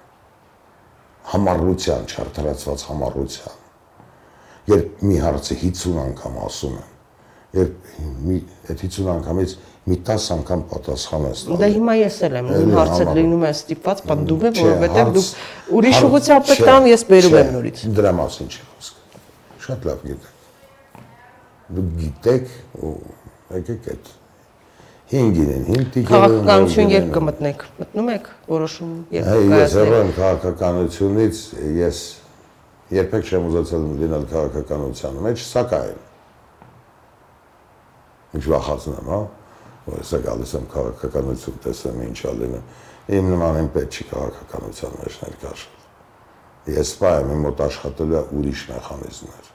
համառության, 1.33 2.09
չարթարացված 2.13 2.85
համառության։ 2.91 3.61
Երբ 4.73 5.05
մի 5.07 5.19
հարցը 5.23 5.57
50 5.63 6.01
անգամ 6.03 6.39
ասում 6.47 6.75
եմ, 6.79 6.91
երբ 7.59 7.93
մի 8.27 8.37
այդ 8.73 8.83
50 8.83 9.11
անգամից 9.13 9.55
մի 9.91 9.97
10 10.07 10.27
անգամ 10.37 10.65
պատասխան 10.73 11.27
ես 11.29 11.43
տալիս։ 11.43 11.61
Դա 11.63 11.71
հիմա 11.77 11.95
ես 11.99 12.19
էլ 12.29 12.37
եմ, 12.39 12.51
նույն 12.53 12.75
հարցը 12.79 13.07
լինում 13.19 13.43
է 13.43 13.51
ստիպված 13.57 14.03
բնդում 14.13 14.47
է, 14.47 14.53
որովհետև 14.61 15.13
դուք 15.17 15.31
ուրիշ 15.79 16.03
ուղղությամբ 16.07 16.53
է 16.53 16.93
ես 16.93 17.05
բերում 17.11 17.39
եմ 17.43 17.53
նորից։ 17.57 17.85
Դրա 17.99 18.13
մասին 18.23 18.53
չի 18.53 18.63
խոսքը։ 18.71 19.23
Շատ 19.67 19.87
լավ 19.91 20.07
գիտեք։ 20.07 20.35
Դուք 21.73 21.93
գիտեք 22.03 22.53
եկեք 23.53 23.91
այդ 23.93 24.13
5-ին, 25.13 25.65
5 25.69 25.89
տիկերը։ 25.93 26.09
Քաղաքականություն 26.09 26.93
երբ 26.93 27.09
կմտնեք։ 27.13 27.63
Մտնում 27.83 28.07
եք 28.13 28.29
որոշում 28.49 28.93
երբ 29.13 29.27
կայացնեք։ 29.29 29.59
Ես 29.61 29.75
հեռան 29.77 30.13
քաղաքականությունից 30.17 31.41
ես 31.77 31.99
երբեք 32.97 33.29
չեմ 33.29 33.49
ուզեցել 33.51 33.85
լինել 34.01 34.25
քաղաքականության 34.33 35.19
մեջ, 35.27 35.43
սակայն 35.53 35.99
ինչ 38.33 38.45
վախացնեմ, 38.53 39.11
հա, 39.13 39.21
որ 39.93 40.01
հեսա 40.01 40.21
գալիս 40.29 40.55
եմ 40.57 40.67
քաղաքականություն 40.73 41.59
տեսեմ 41.67 42.01
ինչա 42.09 42.33
լինում։ 42.41 42.71
Իմ 43.13 43.29
նման 43.33 43.59
եմ 43.61 43.69
պետք 43.77 43.99
չի 43.99 44.07
քաղաքականության 44.13 44.95
մեջ 45.03 45.19
ներկաշել։ 45.27 45.81
Ես 46.73 46.93
սպայ 46.95 47.13
եմ 47.21 47.35
իմ 47.35 47.45
մոտ 47.49 47.61
աշխատելու 47.67 48.23
ուրիշ 48.39 48.63
մեխանիզմներ։ 48.71 49.53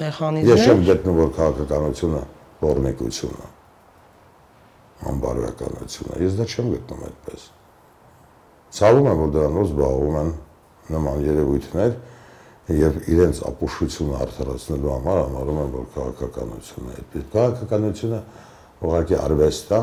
Մեխանիզմներ։ 0.00 0.50
Ես 0.50 0.66
չեմ 0.66 0.84
գտնում 0.90 1.18
որ 1.20 1.32
քաղաքականությունը 1.38 2.22
բորնեկություն 2.60 3.40
է 3.40 3.50
անբարոյականությունը։ 5.08 6.20
Ես 6.20 6.36
դա 6.38 6.46
չեմ 6.50 6.70
գտնում 6.74 7.02
այդպես։ 7.08 7.46
Ցավում 8.76 9.08
եմ, 9.10 9.20
որ 9.20 9.30
դրանով 9.36 9.66
զբաղվում 9.70 10.18
են 10.20 10.30
նման 10.90 11.24
երևույթներ 11.26 11.96
եւ 12.70 12.98
իրենց 13.10 13.40
ապուշությունը 13.50 14.18
արդարացնելու 14.24 14.92
համար 14.94 15.18
համարում 15.20 15.58
են, 15.64 15.72
որ 15.74 15.88
քաղաքականությունը 15.96 16.90
է 16.90 16.98
այդպես։ 17.00 17.26
Քաղաքականությունը 17.34 18.20
ուղղակի 18.80 19.18
արվեստ 19.20 19.74
է։ 19.74 19.82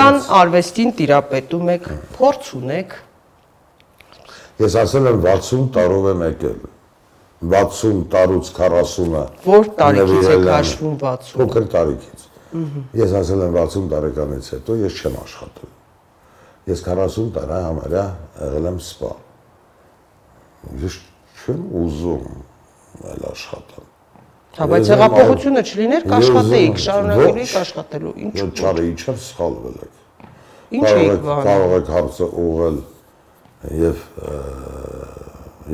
գործ։ 0.00 0.32
արվեստին 0.40 0.92
տիրապետում 1.00 1.70
եք, 1.76 1.88
փորձ 2.16 2.50
ունեք։ 2.60 2.98
Ես 4.60 4.76
ասել 4.80 5.10
եմ 5.10 5.20
60 5.24 5.68
տարով 5.76 6.08
եմ 6.14 6.24
եկել։ 6.30 6.58
60 7.40 8.02
տարուց 8.12 8.50
40-ը 8.56 9.22
Որ 9.46 9.68
տարիքից 9.78 10.26
եմ 10.30 10.48
հաշվում 10.50 10.96
60-ը։ 11.00 11.38
Փոքր 11.40 11.68
տարիքից։ 11.74 12.24
Ես 13.00 13.14
ասել 13.20 13.44
եմ 13.46 13.54
60 13.56 13.86
տարեկանից 13.94 14.50
հետո 14.54 14.76
ես 14.80 14.98
չեմ 15.00 15.16
աշխատել։ 15.24 15.70
Ես 16.70 16.82
40 16.84 17.30
տարի 17.36 17.60
համարյա 17.64 18.04
եղել 18.40 18.68
եմ 18.70 18.80
սպա։ 18.84 19.12
Ես 20.84 20.98
չեմ 21.40 21.62
ուզում 21.80 22.28
այլ 23.10 23.24
աշխատել։ 23.30 23.88
Հա, 24.50 24.66
բայց 24.66 24.88
հեղափոխությունը 24.90 25.62
չլիներ, 25.70 26.06
կաշխատեիք, 26.10 26.80
եք 27.40 27.52
աշխատելու։ 27.60 28.14
Ինչ 28.20 28.32
Ես 28.40 28.60
չարի 28.60 28.86
իջավ 28.90 29.20
սխալվել 29.24 29.76
եք։ 29.86 30.00
ինչ 30.70 30.90
եք 30.90 31.22
վանում։ 31.26 31.46
կարող 31.46 31.74
եք 31.78 31.90
հարցը 31.94 32.26
ուղղել 32.44 32.78
եւ 33.80 34.02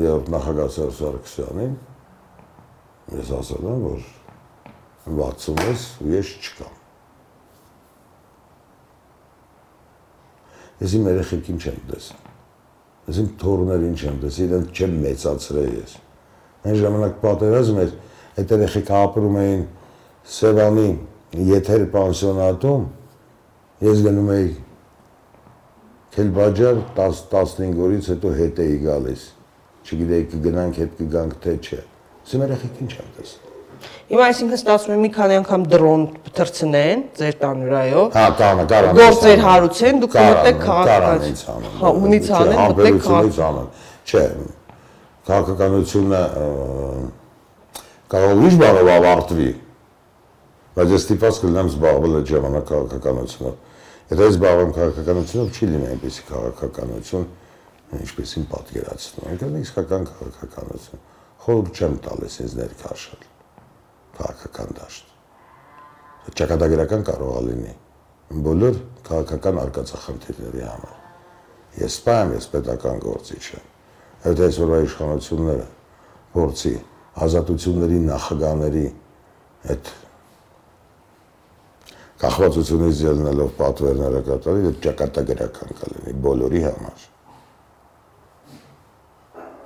եւ 0.03 0.31
նախագահ 0.33 0.71
Սերժ 0.75 0.97
Սարգսյանին 1.01 1.75
ես 3.17 3.31
ասել 3.37 3.67
եմ 3.71 3.85
որ 3.87 4.03
60-ից 5.07 5.85
ես 6.11 6.33
չկամ 6.41 6.75
ես 10.83 10.95
իմ 10.99 11.09
երեխեքին 11.11 11.63
չեմ 11.63 11.79
տեսել 11.93 13.07
ես 13.07 13.21
իմ 13.23 13.31
թորներին 13.41 13.97
չեմ 13.97 14.21
տեսել 14.25 14.51
իրենք 14.51 14.77
չեմ 14.77 14.95
մեծացրել 15.07 15.73
ես 15.77 15.97
այն 16.67 16.79
ժամանակ 16.83 17.19
պատերազմ 17.23 17.81
էր 17.85 17.97
այդ 18.37 18.55
երեխեքը 18.57 19.01
ապրում 19.07 19.41
էին 19.47 19.65
Սևանի 20.37 20.87
եթեր 21.47 21.83
պանսիոնատում 21.93 22.87
ես 23.87 24.01
գնում 24.07 24.31
էի 24.37 24.49
Քելբաջար 26.17 26.79
10-15 26.97 27.81
օրից 27.85 28.07
հետո 28.09 28.29
հետ 28.39 28.59
էի 28.63 28.77
գալիս։ 28.81 29.23
Չգիտեի 29.87 30.23
կգնանք 30.33 30.79
հետ 30.81 30.95
կգանք 31.01 31.35
թե 31.43 31.53
չէ։ 31.63 31.81
Սա 32.27 32.39
երեխեքին 32.43 32.89
չեմ 32.91 33.11
տեսել։ 33.17 33.45
Հիմա 34.07 34.25
այսինքն 34.27 34.57
ստացվում 34.57 34.93
է 34.93 34.97
մի 35.03 35.09
քանի 35.15 35.35
անգամ 35.37 35.63
դրոն 35.71 36.03
թրցնեն 36.37 37.01
ձեր 37.19 37.35
տան 37.43 37.59
վրայով։ 37.67 38.17
Հա, 38.17 38.25
կանը, 38.41 38.63
կարան։ 38.71 38.97
Գործեր 38.97 39.41
հարուցեն, 39.47 39.99
դուք 40.03 40.15
մտեք 40.17 40.59
քաղաքական- 40.67 41.75
Հա, 41.77 41.91
ունից 42.07 42.31
անեն, 42.37 42.59
մտեք 42.71 43.09
անեն։ 43.47 43.69
Չէ, 44.07 44.23
քաղաքականությունը 45.27 46.21
կարող 48.11 48.31
ուրիշ 48.41 48.55
բանով 48.63 48.89
ավարտվի։ 48.97 49.49
Բայց 50.77 50.91
ես 50.93 51.01
ստիպված 51.07 51.39
կլինեմ 51.43 51.69
զբաղվել 51.73 52.13
այդ 52.17 52.27
ժամանակ 52.31 52.65
քաղաքականությունով։ 52.71 53.55
Եթե 54.07 54.27
զբաղվեմ 54.31 54.71
քաղաքականությունով, 54.77 55.47
չի 55.57 55.65
լինի 55.73 55.87
այնպեսի 55.91 56.23
քաղաքականություն, 56.31 57.25
ինչպեսին 57.95 58.45
պատկերացնում։ 58.51 59.27
Այնքան 59.31 59.57
իսկական 59.61 60.07
քաղաքականություն։ 60.11 61.03
Խորհուրդ 61.47 61.77
չեմ 61.77 61.97
տալիս 62.07 62.37
ինձ 62.43 62.55
ներքաշել 62.57 63.27
քաղաքական 64.17 64.73
դաշտ։ 64.77 65.13
Ճակատագրական 66.37 67.03
կարող 67.07 67.35
է 67.37 67.43
լինի 67.47 67.75
բոլոր 68.47 68.79
քաղաքական 69.07 69.59
արկածախնդիրների 69.61 70.63
համար։ 70.67 70.95
Ես 71.77 71.97
սպա 72.01 72.15
եմ, 72.23 72.33
ես 72.35 72.47
պետական 72.51 72.99
գործիչ 73.05 73.43
եմ։ 73.55 73.67
Այդ 74.27 74.41
այսօրվա 74.47 74.79
իշխանությունները 74.87 75.67
փորձի 76.33 76.73
ազատությունների 77.27 77.99
նախագաների 78.07 78.85
այդ 79.71 79.91
կախվածությունից 82.17 83.03
ելնելով 83.07 83.53
պատվերները 83.61 84.23
կատարել, 84.27 84.73
ճակատագրական 84.83 85.77
կլինի 85.81 86.17
բոլորի 86.27 86.63
համար։ 86.65 87.05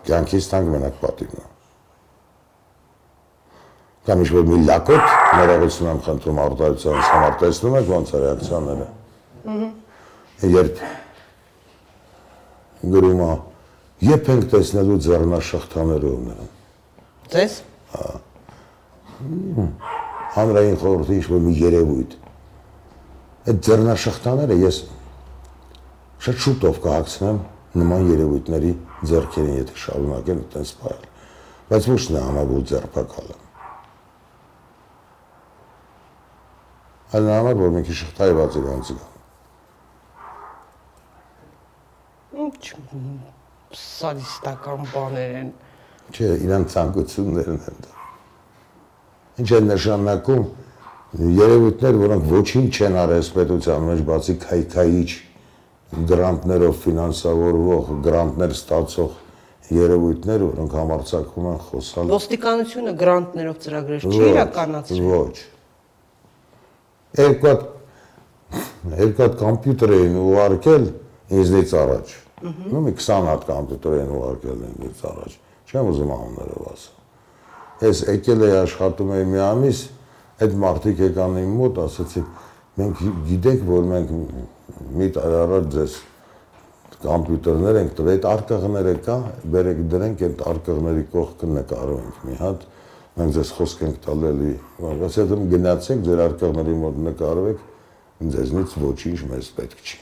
Կյանքից 0.08 0.48
տանք 0.52 0.72
մենակ 0.76 0.96
պատիվն 1.02 1.42
է։ 1.42 1.50
Կամ 4.02 4.24
ինչ-որ 4.24 4.46
մի 4.50 4.58
լակոտ 4.66 5.12
ներողություն 5.38 5.90
եմ 5.92 6.00
խնդրում 6.08 6.40
արտահայտության 6.42 7.04
համար 7.08 7.36
տեսնում 7.42 7.76
եք 7.78 7.92
ոնց 7.92 8.12
է 8.12 8.22
ռեակցիաները։ 8.24 8.88
Երբ 10.52 10.82
գրում 12.96 13.22
է, 13.22 13.30
երբ 14.08 14.32
ենք 14.34 14.48
տեսնելու 14.56 14.98
ձեռնաշղթաներով 15.06 16.18
նրան։ 16.32 16.50
Ձեզ 17.36 17.60
հանրային 20.32 20.78
խորհրդի 20.82 21.18
ինչ-որ 21.22 21.42
մի 21.46 21.54
երևույթ։ 21.62 22.18
Այդ 23.52 23.62
ձեռնաշղթաները 23.68 24.58
ես 24.66 24.78
շատ 26.26 26.42
շուտով 26.42 26.82
կհագցնեմ 26.82 27.38
նման 27.82 28.10
երևույթների 28.12 28.74
ձեռքերին, 29.10 29.56
եթե 29.62 29.80
շարունակեն 29.86 30.44
այդպես 30.46 30.74
պահել։ 30.82 31.08
Բայց 31.72 31.88
ոչ 31.92 32.02
նա 32.16 32.26
համագուտ 32.28 32.68
ձերբակալը։ 32.72 33.40
Այլ 37.12 37.26
նա 37.28 37.40
համար, 37.42 37.58
որ 37.62 37.74
մի 37.76 37.82
քիչ 37.88 37.98
շղթայված 38.02 38.60
է 38.60 38.66
ոնց 38.68 38.92
գա։ 38.98 39.12
ինչ 42.42 42.70
սադիստական 43.82 44.86
բաներ 44.92 45.36
են։ 45.42 45.50
Չէ, 46.12 46.30
իրանց 46.46 46.74
ցանկություններն 46.76 47.60
են 47.72 47.82
դա։ 47.86 47.94
Ինչ 49.42 49.50
է 49.52 49.60
նշանակում 49.68 50.46
երևույթներ, 51.40 52.00
որոնք 52.02 52.28
ոչինչ 52.32 52.70
չեն 52.72 52.98
արել 53.02 53.30
պետության 53.38 53.86
մեջ, 53.88 54.04
բացի 54.12 54.36
քայքայիչ 54.46 55.12
գրանտներով 55.92 56.76
ֆինանսավորվող, 56.86 57.90
գրանտներ 58.06 58.54
ստացող 58.56 59.16
երևույթներ, 59.72 60.44
որոնք 60.48 60.76
համարցակվում 60.78 61.48
են 61.52 61.60
խոսալ 61.68 62.12
Ոստիկանությունը 62.12 62.94
գրանտներով 63.02 63.58
ծրագրեր 63.66 64.06
չի 64.08 64.22
իրականացրել։ 64.32 65.10
Ոչ։ 65.12 65.36
Երկու 67.22 67.52
հատ 67.52 67.68
երկու 69.02 69.24
հատ 69.26 69.44
համբյուտեր 69.48 69.94
էին 69.98 70.18
ուղարկել 70.22 70.88
ինձնից 71.42 71.74
առաջ։ 71.82 72.16
Ну 72.72 72.82
մի 72.88 72.94
20 73.00 73.28
հատ 73.32 73.52
համբյուտեր 73.52 73.98
էին 74.00 74.14
ուղարկել 74.18 74.64
ինձնից 74.72 75.04
առաջ։ 75.12 75.38
Չեմ 75.72 75.92
ուզում 75.92 76.14
անուններով 76.16 76.64
ասել։ 76.72 76.96
Ես 77.82 78.02
եկել 78.12 78.46
էի 78.48 78.56
աշխատում 78.62 79.12
էի 79.18 79.28
մի 79.32 79.40
ամիս, 79.46 79.84
այդ 80.42 80.58
մարդիկ 80.62 81.04
եկան 81.06 81.38
իմ 81.42 81.54
մոտ, 81.62 81.80
ասացին, 81.86 82.26
մենք 82.82 83.04
գիտենք, 83.30 83.64
որ 83.72 83.88
մենք 83.92 84.12
մի 84.98 85.08
տարի 85.16 85.38
առաջ 85.42 85.70
ձեզ 85.76 85.98
համբյուտերներ 87.02 87.80
ենք 87.82 87.94
տվել, 87.98 88.18
այդ 88.18 88.26
արկղները 88.32 88.94
կա, 89.06 89.16
բերեք 89.56 89.80
դրենք 89.92 90.24
այդ 90.28 90.44
արկղների 90.52 91.06
կողքը 91.16 91.50
նկարենք 91.56 92.20
մի 92.28 92.36
հատ, 92.42 92.66
մենք 93.18 93.36
ձեզ 93.38 93.54
խոսք 93.58 93.82
ենք 93.88 93.98
տալ 94.06 94.28
էլի, 94.32 94.54
եթե 95.02 95.40
գնացեք 95.56 96.04
ձեր 96.08 96.24
արկղների 96.28 96.76
մոտ 96.82 97.02
նկարվեք, 97.08 97.66
ձեզնից 98.36 98.78
ոչինչ 98.86 99.20
մեզ 99.32 99.52
պետք 99.58 99.82
չի։ 99.82 100.00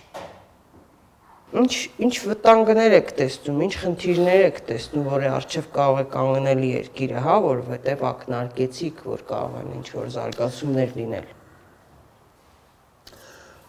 Ինչ 1.60 1.73
ինչ 2.06 2.14
վտանգներ 2.30 2.95
եք 2.99 3.07
տեսնում, 3.18 3.61
ինչ 3.65 3.73
խնդիրներ 3.81 4.44
եք 4.49 4.60
տեսնում, 4.69 5.07
որի 5.10 5.30
արժև 5.40 5.69
կարող 5.80 6.02
է 6.03 6.06
կանգնել 6.14 6.61
երկիրը, 6.68 7.23
հա, 7.26 7.38
որովհետև 7.48 8.03
ակնարկեցիք, 8.11 9.02
որ 9.10 9.23
կարող 9.31 9.56
են 9.64 9.72
ինչ 9.80 9.88
որ 9.95 10.11
զարգացումներ 10.19 10.94
լինել։ 10.99 11.31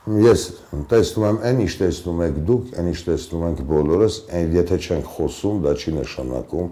Ես 0.08 0.42
տեսնում 0.88 1.24
եմ 1.28 1.38
այն 1.44 1.58
ինչ 1.60 1.72
տեսնում 1.76 2.20
եք 2.24 2.36
դուք, 2.48 2.68
այն 2.80 2.86
ինչ 2.88 3.00
տեսնում 3.04 3.42
ենք 3.50 3.58
բոլորս, 3.68 4.14
այն 4.32 4.54
եթե 4.56 4.78
չենք 4.80 5.10
խոսում, 5.12 5.58
դա 5.66 5.74
չի 5.76 5.92
նշանակում, 5.98 6.70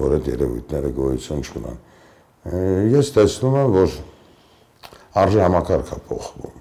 որ 0.00 0.14
այդ 0.16 0.30
երևույթները 0.32 0.92
գոյություն 0.96 1.42
չունեն։ 1.44 1.82
Ես 2.96 3.10
տեսնում 3.18 3.58
եմ, 3.60 3.74
որ 3.76 3.98
արժե 5.20 5.42
համակարգը 5.44 5.98
փոխվում։ 6.08 6.56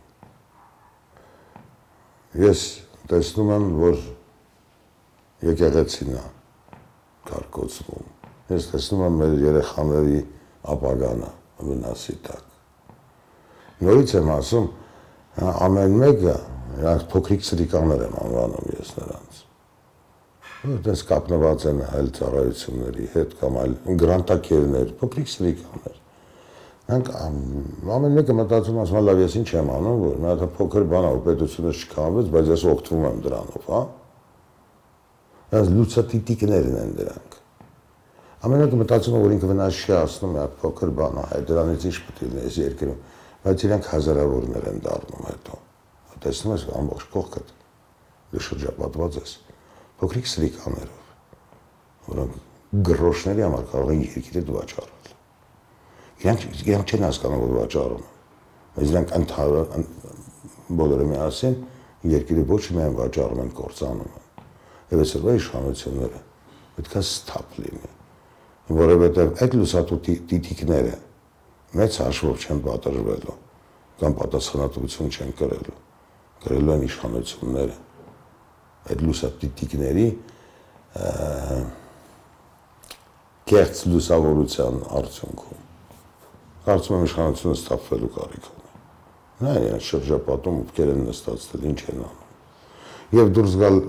Ես 2.43 2.65
տեսնում 3.07 3.53
եմ, 3.55 3.71
որ 3.79 4.03
եկեղեցին 5.47 6.11
է 6.19 6.25
կարկոցվում։ 7.31 8.11
Ես 8.51 8.69
տեսնում 8.75 9.07
եմ 9.07 9.17
մեր 9.23 9.39
երեխաների 9.47 10.21
ապագանը 10.75 11.33
վնասի 11.71 12.19
տակ։ 12.27 12.47
Նորից 13.81 14.15
եմ 14.19 14.31
ասում, 14.35 14.67
ամեն 15.41 15.95
մեկը 16.01 16.35
իրանք 16.81 17.07
փոքրիկ 17.11 17.45
սրիկաներ 17.47 18.03
եմ 18.07 18.17
անվանում 18.21 18.67
ես 18.77 18.91
նրանց։ 18.97 19.39
Որտես 20.61 21.01
կապնված 21.09 21.63
են 21.71 21.79
այլ 21.87 22.09
ծառայությունների 22.17 23.07
հետ 23.15 23.31
կամ 23.41 23.55
այլ 23.61 23.73
գրանտակերներ, 24.01 24.91
փոքրիկ 25.01 25.31
սրիկաներ։ 25.31 25.97
Նրանք 26.91 27.09
ամ- 27.21 27.89
ամեն 27.97 28.15
մեկը 28.19 28.35
մտածում 28.41 28.79
ասում 28.81 28.99
է, 28.99 29.03
լավ, 29.07 29.21
ես 29.25 29.35
ինչ 29.41 29.49
եմ 29.57 29.71
անում, 29.77 29.99
որ 30.05 30.15
մի 30.21 30.29
հատ 30.31 30.43
փոքր 30.59 30.85
բան 30.91 31.07
ա, 31.07 31.11
պետությունը 31.25 31.73
չքանվեց, 31.81 32.31
բայց 32.35 32.51
ես 32.51 32.65
օգտվում 32.71 33.05
եմ 33.09 33.21
դրանով, 33.25 33.67
հա։ 33.71 33.81
Այս 35.51 35.71
լուծատիտիկներն 35.77 36.77
են 36.81 36.93
դրանք։ 37.01 37.37
Ամեն 38.41 38.61
մեկը 38.61 38.77
մտածում 38.81 39.15
է, 39.17 39.21
որ 39.21 39.33
ինքը 39.37 39.49
վնաս 39.51 39.79
չի 39.81 39.95
ասնում, 40.01 40.37
հատ 40.41 40.53
փոքր 40.61 40.93
բան 41.01 41.17
է, 41.21 41.25
այդ 41.37 41.49
դրանից 41.51 41.87
ինչ 41.91 41.97
պետք 42.05 42.21
է 42.21 42.29
լինի 42.31 42.45
այս 42.47 42.57
երկրում, 42.61 43.01
բայց 43.41 43.65
իրանք 43.67 43.91
հազարավորներ 43.91 44.69
են 44.71 44.79
դառնում 44.85 45.27
հետո։ 45.31 45.59
տեսնում 46.21 46.53
ես 46.53 46.63
ամբողջ 46.77 47.05
կողքը 47.15 47.41
շրջապատված 48.45 49.17
ես 49.17 49.31
փոքրիկ 50.01 50.27
սրիկաներով, 50.31 51.07
որոնք 52.11 52.35
գրոշների 52.91 53.43
համար 53.45 53.65
կարող 53.71 53.91
են 53.91 54.03
երկիրը 54.05 54.43
վաճառել։ 54.55 55.09
Իրանք 56.21 56.45
իրանք 56.61 56.93
չեն 56.93 57.05
հասկանում 57.07 57.41
որ 57.41 57.53
վաճառում 57.57 58.03
են։ 58.05 58.17
Բայց 58.77 58.91
իրանք 58.91 59.13
ընդհանուր 59.17 59.65
բոլորը 60.81 61.07
միասին 61.11 61.55
երկիրը 62.11 62.43
ոչ 62.51 62.63
միայն 62.77 62.97
վաճառում 63.01 63.41
են, 63.41 63.51
կործանում 63.57 64.11
են։ 64.21 64.27
Եվ 64.91 65.01
այսօրվա 65.01 65.35
իշխանությունները 65.41 66.21
պետք 66.77 66.95
է 66.95 67.01
ստապ 67.01 67.57
լինի, 67.61 67.91
որովհետև 68.81 69.41
այդ 69.41 69.57
լուսատու 69.59 69.99
տիտիկները 70.31 70.93
մեծ 71.77 71.97
հաշվով 72.03 72.45
չեն 72.45 72.61
պատժվելու 72.65 73.37
կամ 74.01 74.15
պատասխանատվություն 74.17 75.11
չեն 75.15 75.33
կրելու։ 75.39 75.77
Կրելու 76.41 76.73
են 76.75 76.85
իշխանությունները 76.87 77.75
այդ 78.91 79.03
լուսատիտիկների 79.07 80.07
կեղծ 83.51 83.83
լուսավորության 83.91 84.81
արդյունքում 85.01 85.61
կարծում 86.65 86.97
եմ 86.97 87.05
իշխանությունը 87.07 87.57
ստապվելու 87.57 88.11
կարիք 88.17 88.49
ունի։ 88.51 88.73
Նա 89.41 89.53
այն 89.61 89.79
շրջապատում 89.85 90.59
ովքեր 90.61 90.91
են 90.91 90.99
նստածել, 91.07 91.63
ինչ 91.71 91.79
են 91.91 92.01
անում։ 92.05 93.15
Եվ 93.17 93.31
դուրս 93.37 93.55
գալ 93.61 93.79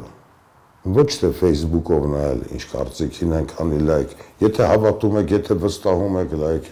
ոչ 0.97 1.11
թե 1.21 1.31
Facebook-ով 1.43 2.07
նայել, 2.13 2.41
ինչ 2.57 2.63
կարծիքին 2.73 3.35
են 3.39 3.51
քանի 3.53 3.81
լայք, 3.91 4.17
եթե 4.43 4.69
հավատում 4.73 5.19
եք, 5.21 5.35
եթե 5.37 5.59
վստահում 5.63 6.17
եք, 6.23 6.33
լայք 6.43 6.71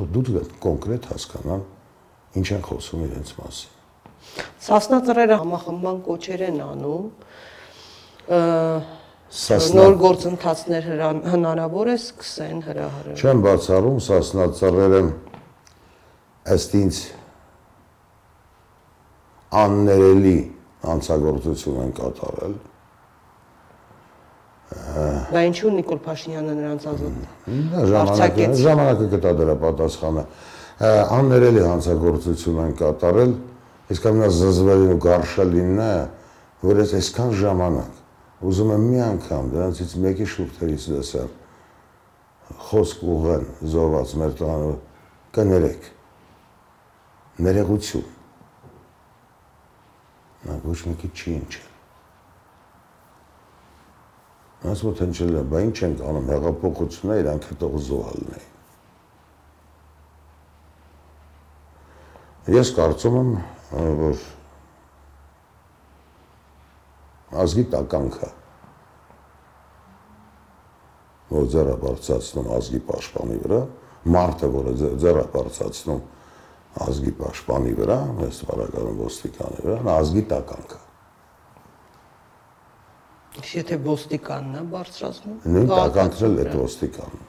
Այդ 0.00 0.14
դու 0.16 0.42
կոնկրետ 0.64 1.06
հասկանան 1.10 1.62
ինչ 2.40 2.48
են 2.56 2.62
խոսում 2.64 3.00
իրենց 3.04 3.32
մասին։ 3.40 3.76
Սասնածռերը 4.64 5.36
համախմբան 5.42 5.98
կոչեր 6.06 6.44
են 6.46 6.58
անում։ 6.64 7.04
Նոր 9.80 9.94
գործընթացներ 10.00 10.88
հնարավոր 11.34 11.90
է 11.90 11.96
սկսեն 12.00 12.62
հրահրել։ 12.66 13.20
Չեմ 13.20 13.42
բացառում 13.46 14.00
սասնածռերը 14.06 15.02
ըստ 16.56 16.76
ինձ 16.80 17.02
աններելի 19.60 20.36
անցագործություն 20.94 21.80
են 21.84 21.94
կատարել։ 22.00 22.54
Դա 24.70 25.44
ինչու 25.50 25.70
Նիկոլ 25.76 26.00
Փաշինյանը 26.04 26.56
նրանց 26.60 26.88
ազատ։ 26.90 27.14
Ժամանակը 27.90 28.48
ժամանակը 28.60 29.06
կտա 29.14 29.32
դրա 29.40 29.56
պատասխանը։ 29.64 30.24
Աններելի 31.20 31.62
հանցագործություն 31.66 32.60
են 32.64 32.76
կատարել 32.78 33.32
Իսկ 33.90 34.04
ամենա 34.06 34.26
զզվելին 34.30 34.92
ու 34.94 35.00
գարշալինն 35.02 35.80
է, 35.82 35.94
որ 36.62 36.80
ես 36.84 36.92
այսքան 37.00 37.32
ժամանակ 37.40 38.44
ուզում 38.50 38.70
եմ 38.74 38.84
մի 38.86 39.00
անգամ 39.06 39.48
դրանցից 39.54 39.94
մեկի 40.04 40.26
շուրթերից 40.34 40.84
լսել 40.92 41.32
խոսք 42.68 43.02
ուղեն 43.14 43.48
զոհված 43.74 44.14
մեր 44.22 44.36
տանը 44.40 44.70
կներեք 45.38 45.90
ներեղություն 47.48 48.06
նա 50.46 50.60
ոչ 50.70 50.78
մեկի 50.86 51.12
չի 51.16 51.36
ինչ 51.40 51.60
Այս 54.60 54.82
մոտ 54.84 54.98
հնչել 55.06 55.38
է, 55.40 55.44
բա 55.48 55.62
ինչ 55.66 55.76
ենք 55.86 56.02
անում, 56.04 56.26
հեղափոխությունն 56.34 57.14
է, 57.14 57.20
իրանք 57.22 57.46
հետո 57.50 57.70
զոհալն 57.86 58.34
է։ 58.36 58.42
Ես 62.60 62.74
կարծում 62.76 63.16
եմ, 63.20 63.32
որ 64.00 64.20
ազգի 67.40 67.64
տականքը 67.72 68.30
որ 71.30 71.46
ձեռը 71.46 71.74
բարձրացնում 71.84 72.48
ազգի 72.56 72.80
պաշտպանի 72.88 73.36
վրա, 73.44 73.58
մարդը, 74.10 74.48
որը 74.54 74.72
ձեռը 75.02 75.24
բարձրացնում 75.34 76.00
ազգի 76.86 77.12
պաշտպանի 77.20 77.74
վրա, 77.78 77.98
այս 78.26 78.40
բարակալում 78.50 79.02
ոստիկանի 79.06 79.66
վրա, 79.66 79.76
ազգի 79.94 80.24
տականքը։ 80.34 80.80
Եթե 83.40 83.76
ոստիկանն 83.84 84.56
է 84.60 84.62
բարձրացնում, 84.74 85.36
նույն 85.54 85.68
տականքն 85.70 86.24
էլ 86.26 86.38
է 86.40 86.46
ոստիկանն։ 86.60 87.26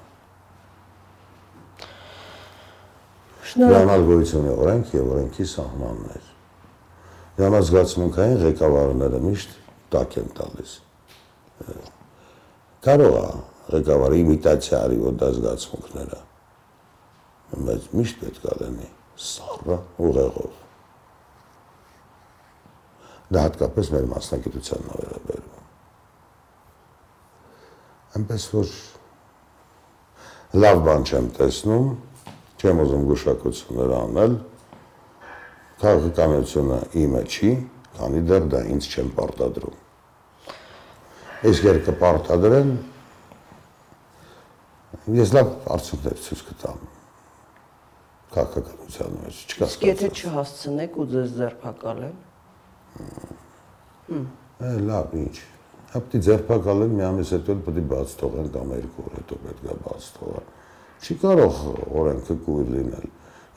Շնորհակալ 3.51 4.05
գույցունի 4.07 4.51
օրենք 4.63 4.91
եւ 4.95 5.07
օրենքի 5.11 5.45
սահմաններ։ 5.51 6.27
Նրանց 7.41 7.69
զգացմունքային 7.71 8.37
ղեկավարները 8.45 9.21
միշտ 9.25 9.55
տակ 9.91 10.17
են 10.21 10.29
տալիս։ 10.37 10.75
Կարող 12.87 13.17
է 13.21 13.25
ղեկավարը 13.75 14.19
իմիտացիա 14.21 14.81
արի 14.87 14.99
որ 15.01 15.17
դա 15.21 15.31
զգացմունքները։ 15.37 16.19
Բայց 17.67 17.87
միշտ 17.99 18.21
պետք 18.23 18.45
է 18.51 18.57
լինի 18.61 18.89
սառը 19.27 19.79
ուղեղով։ 20.07 20.59
Դա 23.31 23.43
հատկապես 23.47 23.91
մեր 23.95 24.07
մասնագիտությանն 24.15 24.91
է 24.91 25.01
վերաբերում։ 25.01 25.60
Այնպես 28.19 28.45
որ 28.51 28.71
լավ 30.61 30.81
բան 30.87 31.05
չեմ 31.07 31.27
տեսնում, 31.37 31.85
չեմ 32.59 32.81
ուզում 32.83 33.05
գուշակություններ 33.11 33.93
անել, 33.97 34.33
քաղաքականությունը 35.81 36.79
իմը 37.01 37.21
չի, 37.31 37.51
քանի 37.97 38.23
դեռ 38.29 38.47
դա 38.51 38.63
ինձ 38.75 38.89
չեն 38.91 39.13
պարտադրում։ 39.17 39.77
Իսկ 41.51 41.67
երբ 41.71 41.85
կպարտադրեն, 41.87 42.73
ես 45.21 45.31
լավ 45.37 45.53
արդյունքներ 45.75 46.17
ցույց 46.25 46.41
կտամ 46.51 46.83
քաղաքականության 48.31 49.15
մեջ 49.21 49.39
չկա։ 49.47 49.67
Իսկ 49.71 49.87
եթե 49.87 50.09
չհասցնեք 50.11 50.99
ու 51.01 51.07
ձեզ 51.15 51.33
ձերբակալեն։ 51.39 52.17
Է 54.11 54.71
լավ, 54.91 55.15
ինչ։ 55.21 55.35
Հապտի 55.91 56.19
ձերբակալեն 56.23 56.93
մի 56.95 57.03
ամիս 57.03 57.31
հետո 57.35 57.55
պետք 57.65 57.79
է 57.81 57.85
բաց 57.91 58.11
թողեն 58.21 58.51
կամ 58.51 58.69
երկու 58.77 59.05
օր 59.07 59.15
հետո 59.17 59.39
պետք 59.45 59.65
է 59.71 59.75
բաց 59.85 60.05
թողեն։ 60.17 60.45
Չի 61.01 61.17
կարող 61.23 61.57
օրենքը 62.01 62.35
կույր 62.45 62.69
լինել։ 62.75 63.09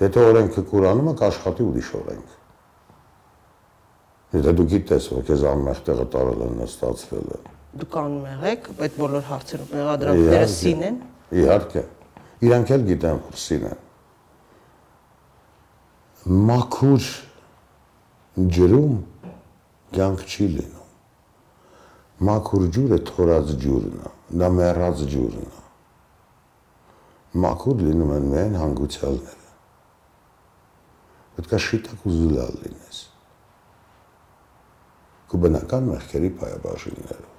Եթե 0.03 0.25
օրենքը 0.31 0.65
կուրանում 0.73 1.11
է, 1.13 1.15
կաշխատի 1.21 1.67
ուրիշ 1.69 1.91
օրենք։ 2.01 2.35
Եթե 4.35 4.55
դու 4.59 4.67
գիտես, 4.75 5.09
որ 5.15 5.23
քեզ 5.29 5.45
անմեղ 5.53 5.83
տեղը 5.87 6.07
տարել 6.15 6.41
են 6.49 6.55
նստածվել 6.59 7.29
են։ 7.39 7.51
Դուք 7.85 7.99
անմեղ 8.03 8.47
եք, 8.51 8.69
այդ 8.83 8.97
բոլոր 8.99 9.25
հարցերում 9.31 9.71
մեղադրանքները 9.75 10.49
սին 10.55 10.83
են։ 10.89 10.97
Իհարկե։ 11.45 11.83
Իրանք 12.45 12.73
էլ 12.75 12.87
գիտեն, 12.91 13.21
որ 13.25 13.43
սին 13.45 13.67
են։ 13.71 13.83
Մաքուր 16.51 17.11
ջրում 18.59 18.97
կյանք 19.95 20.25
չի 20.25 20.49
լինում։ 20.55 20.84
Մաքուր 22.23 22.67
ջուրը 22.75 22.99
թորած 23.11 23.49
ջուրն 23.65 23.97
է, 23.99 24.11
դա 24.39 24.51
մեռած 24.55 25.01
ջուրն 25.11 25.49
է։ 25.49 25.63
Մաքուր 27.43 27.81
լինում 27.89 28.13
են 28.15 28.29
միայն 28.31 28.55
հանգուցյալները 28.61 29.43
պետք 31.35 31.55
է 31.57 31.59
շիտակ 31.65 32.05
ու 32.07 32.13
զուլալ 32.15 32.59
լինես։ 32.63 32.99
Քո 35.31 35.41
բնական 35.43 35.89
մեղքերի 35.91 36.31
պայաբաժիններով։ 36.39 37.33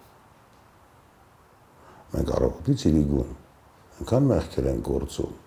Մենք 2.16 2.34
առողջից 2.36 2.84
իրիգուն 2.90 3.32
այնքան 3.96 4.28
մեղքեր 4.32 4.68
են 4.74 4.82
գործում, 4.90 5.38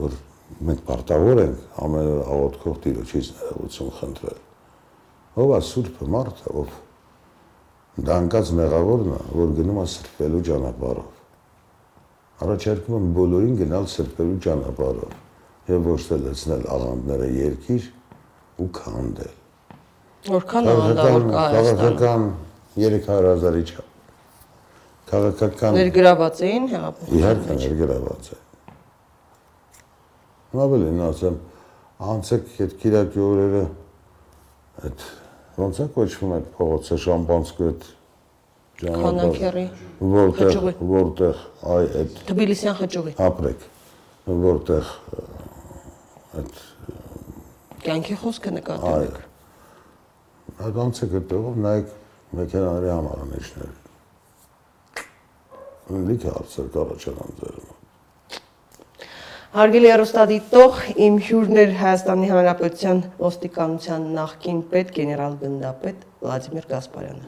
որ 0.00 0.18
մենք 0.66 0.82
պարտավոր 0.90 1.42
ենք 1.44 1.78
ամեն 1.86 2.10
օր 2.16 2.20
աղոթքով 2.34 2.80
Տիրոջից 2.86 3.30
ներողություն 3.36 3.94
խնդրել։ 4.00 4.42
Ով 5.36 5.54
է 5.54 5.60
սուրբը 5.70 6.10
մարդը, 6.16 6.52
ով 6.58 6.74
դանկած 7.96 8.50
մեղավորն 8.56 9.12
է, 9.16 9.20
որ 9.32 9.52
գնում 9.56 9.78
է 9.80 9.84
սրբելու 9.92 10.40
ճանապարհով։ 10.48 11.12
Առաջարկում 12.46 12.96
եմ 12.96 13.06
բոլորին 13.16 13.54
գնալ 13.62 13.86
սրբելու 13.92 14.40
ճանապարհով 14.46 15.14
եւ 15.72 15.88
ոչ 15.88 16.00
թե 16.10 16.18
լցնել 16.26 16.66
աղանդները 16.76 17.28
երկիր 17.36 17.86
ու 18.60 18.68
քանդել։ 18.76 19.34
Որքան 20.26 20.70
աղանդավոր 20.74 21.26
կա 21.32 21.44
Քաղաքական 21.56 22.28
300000-ի 22.76 23.64
չափ։ 23.72 23.92
Քաղաքական 25.06 25.76
ներգրաված 25.80 26.40
էին 26.46 26.64
հեղափոխության։ 26.72 27.20
Իհարկե 27.20 27.56
ներգրաված 27.62 28.30
է։ 28.36 28.38
Ավելին 30.66 31.02
ասեմ, 31.06 31.36
անցեք 32.12 32.56
այդ 32.64 32.72
Կիրակի 32.82 33.22
օրերը 33.26 33.64
այդ 34.86 35.04
ոնց 35.56 35.82
է 35.82 35.88
կոչվում 35.96 36.34
այդ 36.36 36.48
փողոցը 36.56 36.98
շամպանսկու 37.06 37.68
այդ 37.70 37.88
Խանանկերի 38.76 39.66
որտեղ 40.16 40.70
որտեղ 40.92 41.44
այ 41.76 41.86
այդ 42.02 42.18
Թբիլիսյան 42.28 42.76
հճուղի 42.82 43.14
ապրեք 43.26 43.68
որտեղ 44.46 44.90
այդ 46.40 46.64
Կյանքի 47.86 48.14
խոսքը 48.18 48.50
նկատում 48.56 49.02
եք։ 49.06 49.18
Այդ 50.66 50.78
անցեք 50.84 51.12
այդտեղով 51.18 51.58
նայեք 51.66 51.92
մեքենաների 52.38 52.88
համարանիշները։ 52.90 53.74
Լիքը 56.08 56.32
հարցեր 56.34 56.66
կառաջանան 56.76 57.30
ձեր 57.42 57.56
մոտ։ 57.66 57.75
Հարգելի 59.54 59.86
հեռուստադիտող, 59.92 60.78
իմ 61.06 61.18
հյուրն 61.22 61.60
էր 61.62 61.74
Հայաստանի 61.78 62.30
Հանրապետության 62.32 63.02
ոստիկանության 63.22 64.08
նախկին 64.18 64.58
պետ 64.72 64.90
գեներալ 64.98 65.36
գնդապետ 65.44 65.98
Վլադիմիր 66.26 66.66
Գասպարյանը։ 66.72 67.24